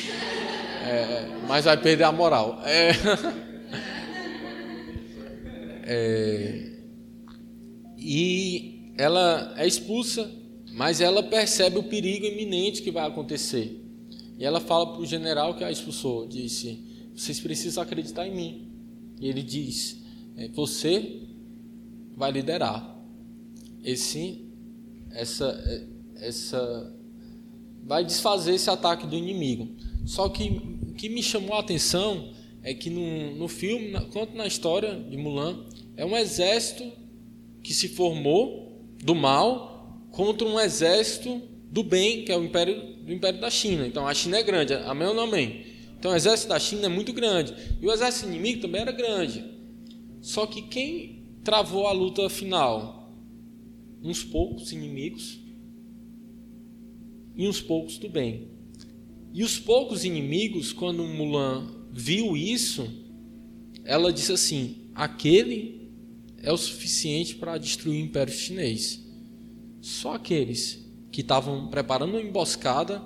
É, 0.86 1.26
mas 1.48 1.64
vai 1.64 1.76
perder 1.76 2.04
a 2.04 2.12
moral. 2.12 2.60
É, 2.64 2.90
é, 5.84 6.72
e 7.96 8.92
ela 8.98 9.54
é 9.56 9.66
expulsa, 9.66 10.30
mas 10.72 11.00
ela 11.00 11.22
percebe 11.22 11.78
o 11.78 11.84
perigo 11.84 12.26
iminente 12.26 12.82
que 12.82 12.90
vai 12.90 13.06
acontecer. 13.06 13.81
E 14.42 14.44
ela 14.44 14.58
fala 14.58 14.92
para 14.92 15.00
o 15.00 15.06
general 15.06 15.54
que 15.54 15.62
a 15.62 15.70
expulsou, 15.70 16.26
disse: 16.26 16.76
"Vocês 17.14 17.38
precisam 17.38 17.80
acreditar 17.80 18.26
em 18.26 18.34
mim". 18.34 18.72
E 19.20 19.28
ele 19.28 19.40
diz: 19.40 20.02
é, 20.36 20.48
"Você 20.48 21.28
vai 22.16 22.32
liderar 22.32 23.00
esse 23.84 24.44
essa 25.12 25.46
essa 26.16 26.92
vai 27.84 28.04
desfazer 28.04 28.54
esse 28.54 28.68
ataque 28.68 29.06
do 29.06 29.14
inimigo. 29.14 29.76
Só 30.04 30.28
que 30.28 30.60
o 30.88 30.92
que 30.94 31.08
me 31.08 31.22
chamou 31.22 31.54
a 31.54 31.60
atenção 31.60 32.32
é 32.64 32.74
que 32.74 32.90
no, 32.90 33.36
no 33.36 33.46
filme, 33.46 33.92
quanto 34.12 34.36
na 34.36 34.48
história 34.48 34.98
de 35.08 35.16
Mulan, 35.16 35.64
é 35.96 36.04
um 36.04 36.16
exército 36.16 36.90
que 37.62 37.72
se 37.72 37.86
formou 37.86 38.82
do 39.04 39.14
mal 39.14 40.00
contra 40.10 40.48
um 40.48 40.58
exército 40.58 41.51
do 41.72 41.82
bem, 41.82 42.24
que 42.24 42.30
é 42.30 42.38
o 42.38 42.44
império 42.44 42.96
do 43.02 43.12
império 43.12 43.40
da 43.40 43.50
China. 43.50 43.86
Então 43.86 44.06
a 44.06 44.14
China 44.14 44.36
é 44.36 44.42
grande, 44.44 44.74
amém 44.74 45.08
ou 45.08 45.14
não 45.14 45.24
amém? 45.24 45.66
Então 45.98 46.12
o 46.12 46.14
exército 46.14 46.50
da 46.50 46.58
China 46.60 46.86
é 46.86 46.88
muito 46.88 47.12
grande 47.12 47.52
e 47.80 47.86
o 47.86 47.92
exército 47.92 48.28
inimigo 48.28 48.60
também 48.60 48.82
era 48.82 48.92
grande. 48.92 49.44
Só 50.20 50.46
que 50.46 50.62
quem 50.62 51.24
travou 51.42 51.88
a 51.88 51.92
luta 51.92 52.28
final? 52.30 53.02
uns 54.02 54.24
poucos 54.24 54.72
inimigos 54.72 55.38
e 57.36 57.46
uns 57.46 57.60
poucos 57.60 57.98
do 57.98 58.08
bem. 58.08 58.48
E 59.32 59.42
os 59.42 59.58
poucos 59.58 60.04
inimigos, 60.04 60.72
quando 60.72 61.04
Mulan 61.04 61.86
viu 61.90 62.36
isso, 62.36 62.86
ela 63.84 64.12
disse 64.12 64.32
assim: 64.32 64.88
aquele 64.94 65.90
é 66.38 66.52
o 66.52 66.56
suficiente 66.56 67.36
para 67.36 67.56
destruir 67.56 68.02
o 68.02 68.04
Império 68.04 68.32
Chinês. 68.32 69.00
Só 69.80 70.14
aqueles 70.14 70.81
que 71.12 71.20
estavam 71.20 71.68
preparando 71.68 72.14
uma 72.14 72.22
emboscada 72.22 73.02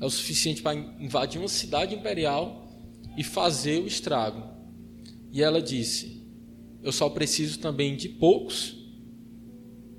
é 0.00 0.06
o 0.06 0.10
suficiente 0.10 0.62
para 0.62 0.78
invadir 0.98 1.38
uma 1.38 1.48
cidade 1.48 1.94
imperial 1.94 2.70
e 3.18 3.24
fazer 3.24 3.82
o 3.82 3.86
estrago. 3.86 4.42
E 5.32 5.42
ela 5.42 5.60
disse: 5.60 6.24
Eu 6.82 6.92
só 6.92 7.10
preciso 7.10 7.58
também 7.58 7.96
de 7.96 8.08
poucos 8.08 8.76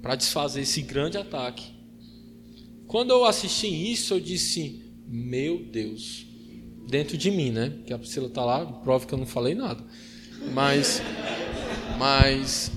para 0.01 0.15
desfazer 0.15 0.61
esse 0.61 0.81
grande 0.81 1.17
ataque. 1.17 1.71
Quando 2.87 3.11
eu 3.11 3.25
assisti 3.25 3.67
isso, 3.67 4.13
eu 4.13 4.19
disse: 4.19 4.81
Meu 5.05 5.65
Deus, 5.65 6.25
dentro 6.87 7.17
de 7.17 7.29
mim, 7.29 7.51
né? 7.51 7.79
Que 7.85 7.93
a 7.93 7.99
Priscila 7.99 8.27
está 8.27 8.43
lá, 8.43 8.65
prova 8.65 9.05
que 9.05 9.13
eu 9.13 9.19
não 9.19 9.27
falei 9.27 9.53
nada. 9.53 9.85
Mas, 10.53 11.01
mas, 11.99 12.71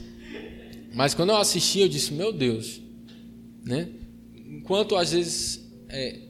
mas 0.92 1.14
quando 1.14 1.30
eu 1.30 1.36
assisti, 1.36 1.78
eu 1.78 1.88
disse: 1.88 2.12
Meu 2.12 2.32
Deus, 2.32 2.82
né? 3.64 3.88
Enquanto 4.64 4.96
às 4.96 5.12
vezes 5.12 5.72
é, 5.88 6.22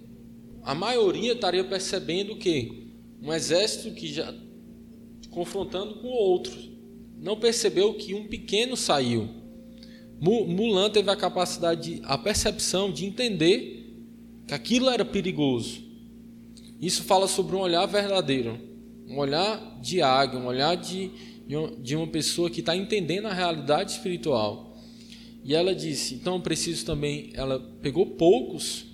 a 0.63 0.75
maioria 0.75 1.33
estaria 1.33 1.65
percebendo 1.65 2.37
que 2.37 2.93
um 3.23 3.33
exército 3.33 3.95
que 3.95 4.13
já 4.13 4.35
confrontando 5.31 5.95
com 6.01 6.09
outro 6.09 6.53
não 7.17 7.39
percebeu 7.39 7.95
que 7.95 8.15
um 8.15 8.29
pequeno 8.29 8.77
saiu 8.77 9.43
Mulan 10.21 10.91
teve 10.91 11.11
a 11.11 11.17
capacidade, 11.17 11.97
de, 11.97 12.03
a 12.05 12.17
percepção 12.17 12.91
de 12.91 13.05
entender 13.05 13.85
que 14.47 14.55
aquilo 14.55 14.89
era 14.89 15.05
perigoso. 15.05 15.83
Isso 16.81 17.03
fala 17.05 17.27
sobre 17.27 17.57
um 17.57 17.61
olhar 17.61 17.87
verdadeiro, 17.87 18.59
um 19.07 19.19
olhar 19.19 19.79
de 19.81 20.01
águia, 20.03 20.39
um 20.39 20.47
olhar 20.47 20.77
de, 20.77 21.11
de 21.83 21.97
uma 21.97 22.07
pessoa 22.07 22.49
que 22.49 22.61
está 22.61 22.77
entendendo 22.77 23.27
a 23.27 23.33
realidade 23.33 23.93
espiritual. 23.93 24.64
E 25.45 25.55
ela 25.55 25.75
disse: 25.75 26.15
então 26.15 26.41
preciso 26.41 26.87
também. 26.87 27.31
Ela 27.35 27.61
pegou 27.83 28.07
poucos 28.07 28.87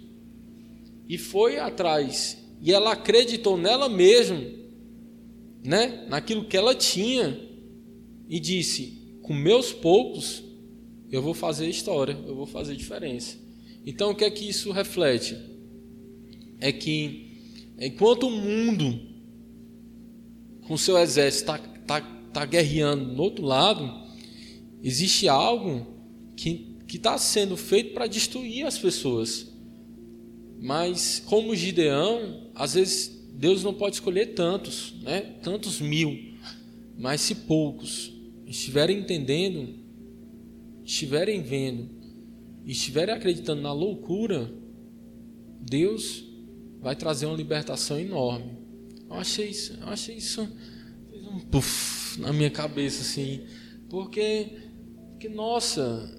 e 1.09 1.17
foi 1.17 1.59
atrás. 1.59 2.37
E 2.61 2.73
ela 2.73 2.93
acreditou 2.93 3.57
nela 3.57 3.89
mesma, 3.89 4.45
né? 5.65 6.07
naquilo 6.09 6.45
que 6.45 6.57
ela 6.57 6.75
tinha, 6.75 7.41
e 8.29 8.41
disse: 8.41 9.19
com 9.23 9.33
meus 9.33 9.73
poucos 9.73 10.43
eu 11.11 11.23
vou 11.23 11.35
fazer 11.35 11.69
história, 11.69 12.19
eu 12.27 12.35
vou 12.35 12.47
fazer 12.47 12.75
diferença. 12.77 13.39
Então, 13.87 14.11
o 14.11 14.15
que 14.15 14.25
é 14.25 14.31
que 14.31 14.49
isso 14.49 14.73
reflete? 14.73 15.37
É 16.61 16.71
que 16.71 17.39
enquanto 17.79 18.29
o 18.29 18.31
mundo, 18.31 19.01
com 20.67 20.77
seu 20.77 20.99
exército, 20.99 21.51
está 21.51 21.59
tá, 21.87 22.01
tá 22.33 22.45
guerreando 22.45 23.15
no 23.15 23.23
outro 23.23 23.45
lado, 23.45 23.91
existe 24.83 25.29
algo 25.29 26.00
que 26.43 26.97
está 26.97 27.17
sendo 27.19 27.57
feito 27.57 27.93
para 27.93 28.07
destruir 28.07 28.67
as 28.67 28.79
pessoas. 28.79 29.49
Mas, 30.61 31.23
como 31.27 31.55
Gideão, 31.55 32.51
às 32.55 32.75
vezes 32.75 33.29
Deus 33.35 33.63
não 33.65 33.73
pode 33.73 33.97
escolher 33.97 34.35
tantos, 34.35 34.95
né? 35.03 35.21
tantos 35.43 35.81
mil, 35.81 36.35
mas 36.99 37.21
se 37.21 37.35
poucos 37.35 38.13
estiverem 38.47 38.99
entendendo 38.99 39.81
estiverem 40.91 41.41
vendo 41.41 41.89
e 42.65 42.73
estiverem 42.73 43.15
acreditando 43.15 43.63
na 43.63 43.73
loucura, 43.73 44.53
Deus 45.61 46.25
vai 46.81 46.97
trazer 46.97 47.27
uma 47.27 47.37
libertação 47.37 47.99
enorme. 47.99 48.59
Eu 49.09 49.15
achei 49.15 49.49
isso, 49.49 49.79
eu 49.81 49.89
achei 49.89 50.17
isso 50.17 50.49
um 51.13 51.39
puff 51.39 52.21
na 52.21 52.33
minha 52.33 52.51
cabeça 52.51 53.03
assim, 53.03 53.41
porque, 53.89 54.49
que 55.21 55.29
nossa, 55.29 56.11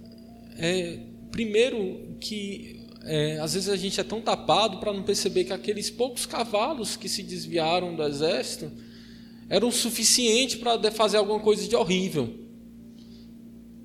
é, 0.57 0.99
primeiro 1.31 2.15
que 2.19 2.81
é, 3.03 3.39
às 3.39 3.53
vezes 3.53 3.69
a 3.69 3.75
gente 3.75 3.99
é 3.99 4.03
tão 4.03 4.21
tapado 4.21 4.79
para 4.79 4.93
não 4.93 5.03
perceber 5.03 5.45
que 5.45 5.53
aqueles 5.53 5.89
poucos 5.89 6.25
cavalos 6.25 6.95
que 6.95 7.09
se 7.09 7.23
desviaram 7.23 7.95
do 7.95 8.03
exército 8.03 8.71
eram 9.49 9.71
suficientes 9.71 10.55
para 10.55 10.91
fazer 10.91 11.17
alguma 11.17 11.39
coisa 11.39 11.67
de 11.67 11.75
horrível 11.75 12.41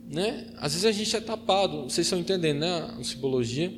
né? 0.09 0.47
Às 0.59 0.73
vezes 0.73 0.85
a 0.85 0.93
gente 0.93 1.17
é 1.17 1.21
tapado, 1.21 1.85
vocês 1.85 2.07
estão 2.07 2.19
entendendo, 2.19 2.61
né? 2.61 2.95
A 2.99 3.03
simbologia. 3.03 3.73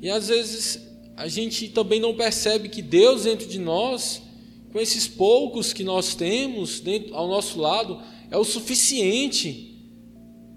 E 0.00 0.10
às 0.10 0.28
vezes 0.28 0.80
a 1.16 1.28
gente 1.28 1.68
também 1.68 2.00
não 2.00 2.14
percebe 2.14 2.68
que 2.68 2.82
Deus 2.82 3.24
dentro 3.24 3.48
de 3.48 3.58
nós, 3.58 4.22
com 4.72 4.80
esses 4.80 5.06
poucos 5.06 5.72
que 5.72 5.84
nós 5.84 6.14
temos 6.14 6.80
dentro, 6.80 7.14
ao 7.14 7.28
nosso 7.28 7.58
lado, 7.60 8.00
é 8.30 8.36
o 8.36 8.44
suficiente 8.44 9.76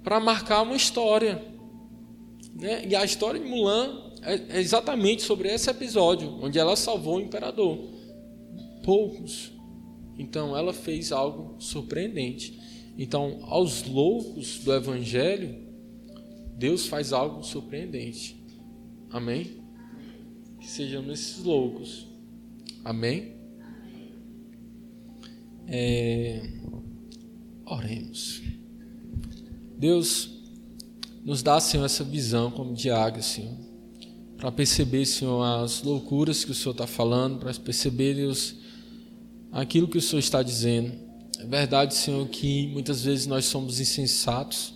para 0.03 0.19
marcar 0.19 0.63
uma 0.63 0.75
história. 0.75 1.50
Né? 2.53 2.87
E 2.87 2.95
a 2.95 3.03
história 3.03 3.39
de 3.39 3.47
Mulan 3.47 4.11
é 4.21 4.59
exatamente 4.59 5.23
sobre 5.23 5.49
esse 5.49 5.69
episódio, 5.69 6.39
onde 6.41 6.59
ela 6.59 6.75
salvou 6.75 7.17
o 7.17 7.21
imperador. 7.21 7.77
Poucos. 8.83 9.51
Então 10.17 10.55
ela 10.55 10.73
fez 10.73 11.11
algo 11.11 11.55
surpreendente. 11.59 12.59
Então, 12.97 13.39
aos 13.43 13.83
loucos 13.87 14.59
do 14.59 14.73
Evangelho, 14.73 15.55
Deus 16.57 16.85
faz 16.85 17.13
algo 17.13 17.43
surpreendente. 17.43 18.35
Amém? 19.09 19.61
Que 20.59 20.67
sejamos 20.67 21.19
esses 21.19 21.43
loucos. 21.43 22.07
Amém? 22.83 23.35
É... 25.67 26.41
Oremos. 27.65 28.43
Deus, 29.77 30.30
nos 31.23 31.43
dá, 31.43 31.59
Senhor, 31.59 31.85
essa 31.85 32.03
visão 32.03 32.49
como 32.51 32.73
de 32.73 32.89
águia, 32.89 33.21
Senhor, 33.21 33.55
para 34.37 34.51
perceber, 34.51 35.05
Senhor, 35.05 35.43
as 35.43 35.83
loucuras 35.83 36.43
que 36.43 36.51
o 36.51 36.55
Senhor 36.55 36.71
está 36.71 36.87
falando, 36.87 37.39
para 37.39 37.53
perceber, 37.53 38.15
Deus, 38.15 38.55
aquilo 39.51 39.87
que 39.87 39.97
o 39.97 40.01
Senhor 40.01 40.19
está 40.19 40.41
dizendo. 40.41 40.91
É 41.39 41.45
verdade, 41.45 41.93
Senhor, 41.93 42.27
que 42.27 42.67
muitas 42.67 43.03
vezes 43.03 43.27
nós 43.27 43.45
somos 43.45 43.79
insensatos, 43.79 44.73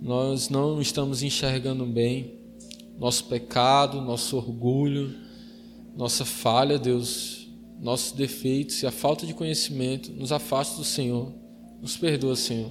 nós 0.00 0.48
não 0.48 0.80
estamos 0.80 1.22
enxergando 1.22 1.84
bem 1.86 2.38
nosso 2.98 3.24
pecado, 3.24 4.00
nosso 4.00 4.36
orgulho, 4.36 5.14
nossa 5.96 6.24
falha, 6.24 6.78
Deus, 6.78 7.48
nossos 7.80 8.12
defeitos 8.12 8.82
e 8.82 8.86
a 8.86 8.90
falta 8.90 9.26
de 9.26 9.34
conhecimento 9.34 10.12
nos 10.12 10.32
afasta 10.32 10.76
do 10.76 10.84
Senhor. 10.84 11.32
Nos 11.80 11.96
perdoa, 11.96 12.36
Senhor. 12.36 12.70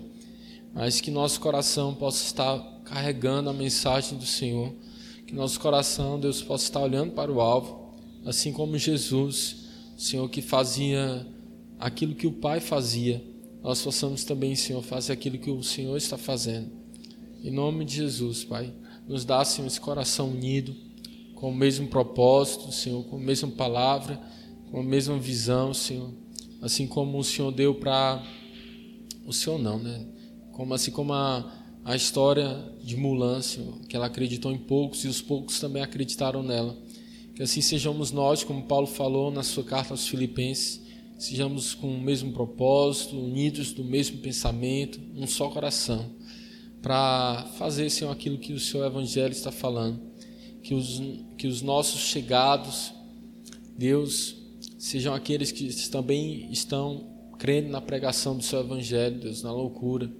Mas 0.73 0.99
que 0.99 1.11
nosso 1.11 1.39
coração 1.39 1.93
possa 1.93 2.23
estar 2.25 2.74
carregando 2.85 3.49
a 3.49 3.53
mensagem 3.53 4.17
do 4.17 4.25
Senhor. 4.25 4.73
Que 5.27 5.33
nosso 5.33 5.59
coração, 5.59 6.19
Deus, 6.19 6.41
possa 6.41 6.63
estar 6.65 6.79
olhando 6.79 7.11
para 7.11 7.31
o 7.31 7.41
alvo, 7.41 7.95
assim 8.25 8.53
como 8.53 8.77
Jesus, 8.77 9.65
Senhor, 9.97 10.29
que 10.29 10.41
fazia 10.41 11.25
aquilo 11.79 12.15
que 12.15 12.27
o 12.27 12.31
Pai 12.31 12.59
fazia. 12.59 13.23
Nós 13.63 13.81
possamos 13.81 14.23
também, 14.23 14.55
Senhor, 14.55 14.81
fazer 14.83 15.11
aquilo 15.11 15.39
que 15.39 15.49
o 15.49 15.63
Senhor 15.63 15.97
está 15.97 16.17
fazendo. 16.17 16.71
Em 17.43 17.51
nome 17.51 17.83
de 17.83 17.95
Jesus, 17.95 18.43
Pai, 18.43 18.71
nos 19.07 19.25
dá, 19.25 19.43
Senhor, 19.43 19.67
esse 19.67 19.81
coração 19.81 20.29
unido 20.29 20.75
com 21.33 21.49
o 21.49 21.55
mesmo 21.55 21.87
propósito, 21.87 22.71
Senhor, 22.71 23.03
com 23.03 23.17
a 23.17 23.19
mesma 23.19 23.49
palavra, 23.49 24.19
com 24.71 24.79
a 24.79 24.83
mesma 24.83 25.17
visão, 25.17 25.73
Senhor. 25.73 26.11
Assim 26.61 26.87
como 26.87 27.17
o 27.17 27.23
Senhor 27.23 27.51
deu 27.51 27.75
para. 27.75 28.23
O 29.25 29.33
Senhor 29.33 29.59
não, 29.59 29.79
né? 29.79 30.05
Como, 30.51 30.73
assim 30.73 30.91
como 30.91 31.13
a, 31.13 31.64
a 31.85 31.95
história 31.95 32.61
de 32.83 32.97
Mulan, 32.97 33.41
Senhor, 33.41 33.79
que 33.87 33.95
ela 33.95 34.07
acreditou 34.07 34.51
em 34.51 34.57
poucos 34.57 35.05
e 35.05 35.07
os 35.07 35.21
poucos 35.21 35.59
também 35.59 35.81
acreditaram 35.81 36.43
nela. 36.43 36.75
Que 37.33 37.43
assim 37.43 37.61
sejamos 37.61 38.11
nós, 38.11 38.43
como 38.43 38.63
Paulo 38.63 38.87
falou 38.87 39.31
na 39.31 39.43
sua 39.43 39.63
carta 39.63 39.93
aos 39.93 40.07
Filipenses, 40.07 40.81
sejamos 41.17 41.73
com 41.73 41.87
o 41.87 42.01
mesmo 42.01 42.33
propósito, 42.33 43.17
unidos 43.17 43.71
do 43.71 43.85
mesmo 43.85 44.17
pensamento, 44.17 44.99
um 45.15 45.25
só 45.25 45.47
coração, 45.47 46.11
para 46.81 47.45
fazer, 47.57 47.89
Senhor, 47.89 48.11
aquilo 48.11 48.37
que 48.37 48.51
o 48.51 48.59
seu 48.59 48.83
Evangelho 48.83 49.31
está 49.31 49.51
falando 49.51 50.13
que 50.65 50.73
os, 50.73 50.99
que 51.37 51.45
os 51.45 51.61
nossos 51.61 52.01
chegados, 52.01 52.91
Deus, 53.77 54.35
sejam 54.79 55.13
aqueles 55.13 55.51
que 55.51 55.71
também 55.89 56.51
estão 56.51 57.05
crendo 57.37 57.69
na 57.69 57.79
pregação 57.79 58.35
do 58.35 58.43
seu 58.43 58.61
Evangelho, 58.61 59.19
Deus, 59.19 59.43
na 59.43 59.51
loucura. 59.51 60.11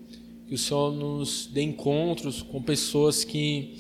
Que 0.48 0.56
o 0.56 0.58
Senhor 0.58 0.92
nos 0.92 1.48
dê 1.48 1.62
encontros 1.64 2.42
com 2.42 2.62
pessoas 2.62 3.24
que 3.24 3.78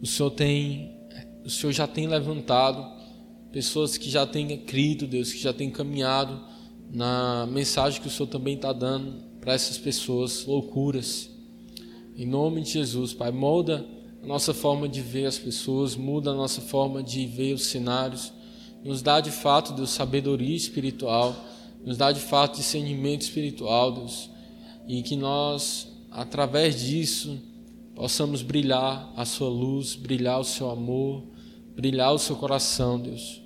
o 0.00 0.06
Senhor 0.06 0.30
tem, 0.30 0.96
o 1.44 1.50
Senhor 1.50 1.72
já 1.72 1.86
tem 1.86 2.06
levantado, 2.06 2.84
pessoas 3.52 3.96
que 3.96 4.10
já 4.10 4.26
têm 4.26 4.56
crido, 4.58 5.06
Deus, 5.06 5.32
que 5.32 5.38
já 5.38 5.52
têm 5.52 5.70
caminhado 5.70 6.40
na 6.90 7.46
mensagem 7.46 8.00
que 8.00 8.08
o 8.08 8.10
Senhor 8.10 8.28
também 8.28 8.54
está 8.54 8.72
dando 8.72 9.22
para 9.40 9.54
essas 9.54 9.78
pessoas, 9.78 10.44
loucuras. 10.44 11.30
Em 12.16 12.26
nome 12.26 12.62
de 12.62 12.72
Jesus, 12.72 13.12
Pai, 13.12 13.30
molda 13.30 13.86
a 14.22 14.26
nossa 14.26 14.54
forma 14.54 14.88
de 14.88 15.00
ver 15.00 15.26
as 15.26 15.38
pessoas, 15.38 15.96
muda 15.96 16.30
a 16.30 16.34
nossa 16.34 16.60
forma 16.60 17.02
de 17.02 17.26
ver 17.26 17.54
os 17.54 17.64
cenários, 17.64 18.32
nos 18.84 19.02
dá 19.02 19.20
de 19.20 19.30
fato, 19.30 19.72
Deus, 19.72 19.90
sabedoria 19.90 20.54
espiritual, 20.54 21.34
nos 21.84 21.96
dá 21.96 22.12
de 22.12 22.20
fato 22.20 22.58
discernimento 22.58 23.22
espiritual, 23.22 23.92
Deus, 23.92 24.30
e 24.86 25.02
que 25.02 25.16
nós, 25.16 25.88
através 26.12 26.80
disso, 26.80 27.40
possamos 27.94 28.42
brilhar 28.42 29.12
a 29.16 29.24
Sua 29.24 29.48
luz, 29.48 29.94
brilhar 29.94 30.40
o 30.40 30.44
Seu 30.44 30.70
amor, 30.70 31.24
brilhar 31.74 32.12
o 32.12 32.18
Seu 32.18 32.36
coração, 32.36 33.00
Deus. 33.00 33.40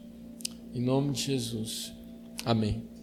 Em 0.75 0.81
nome 0.81 1.12
de 1.12 1.23
Jesus. 1.23 1.93
Amém. 2.45 2.95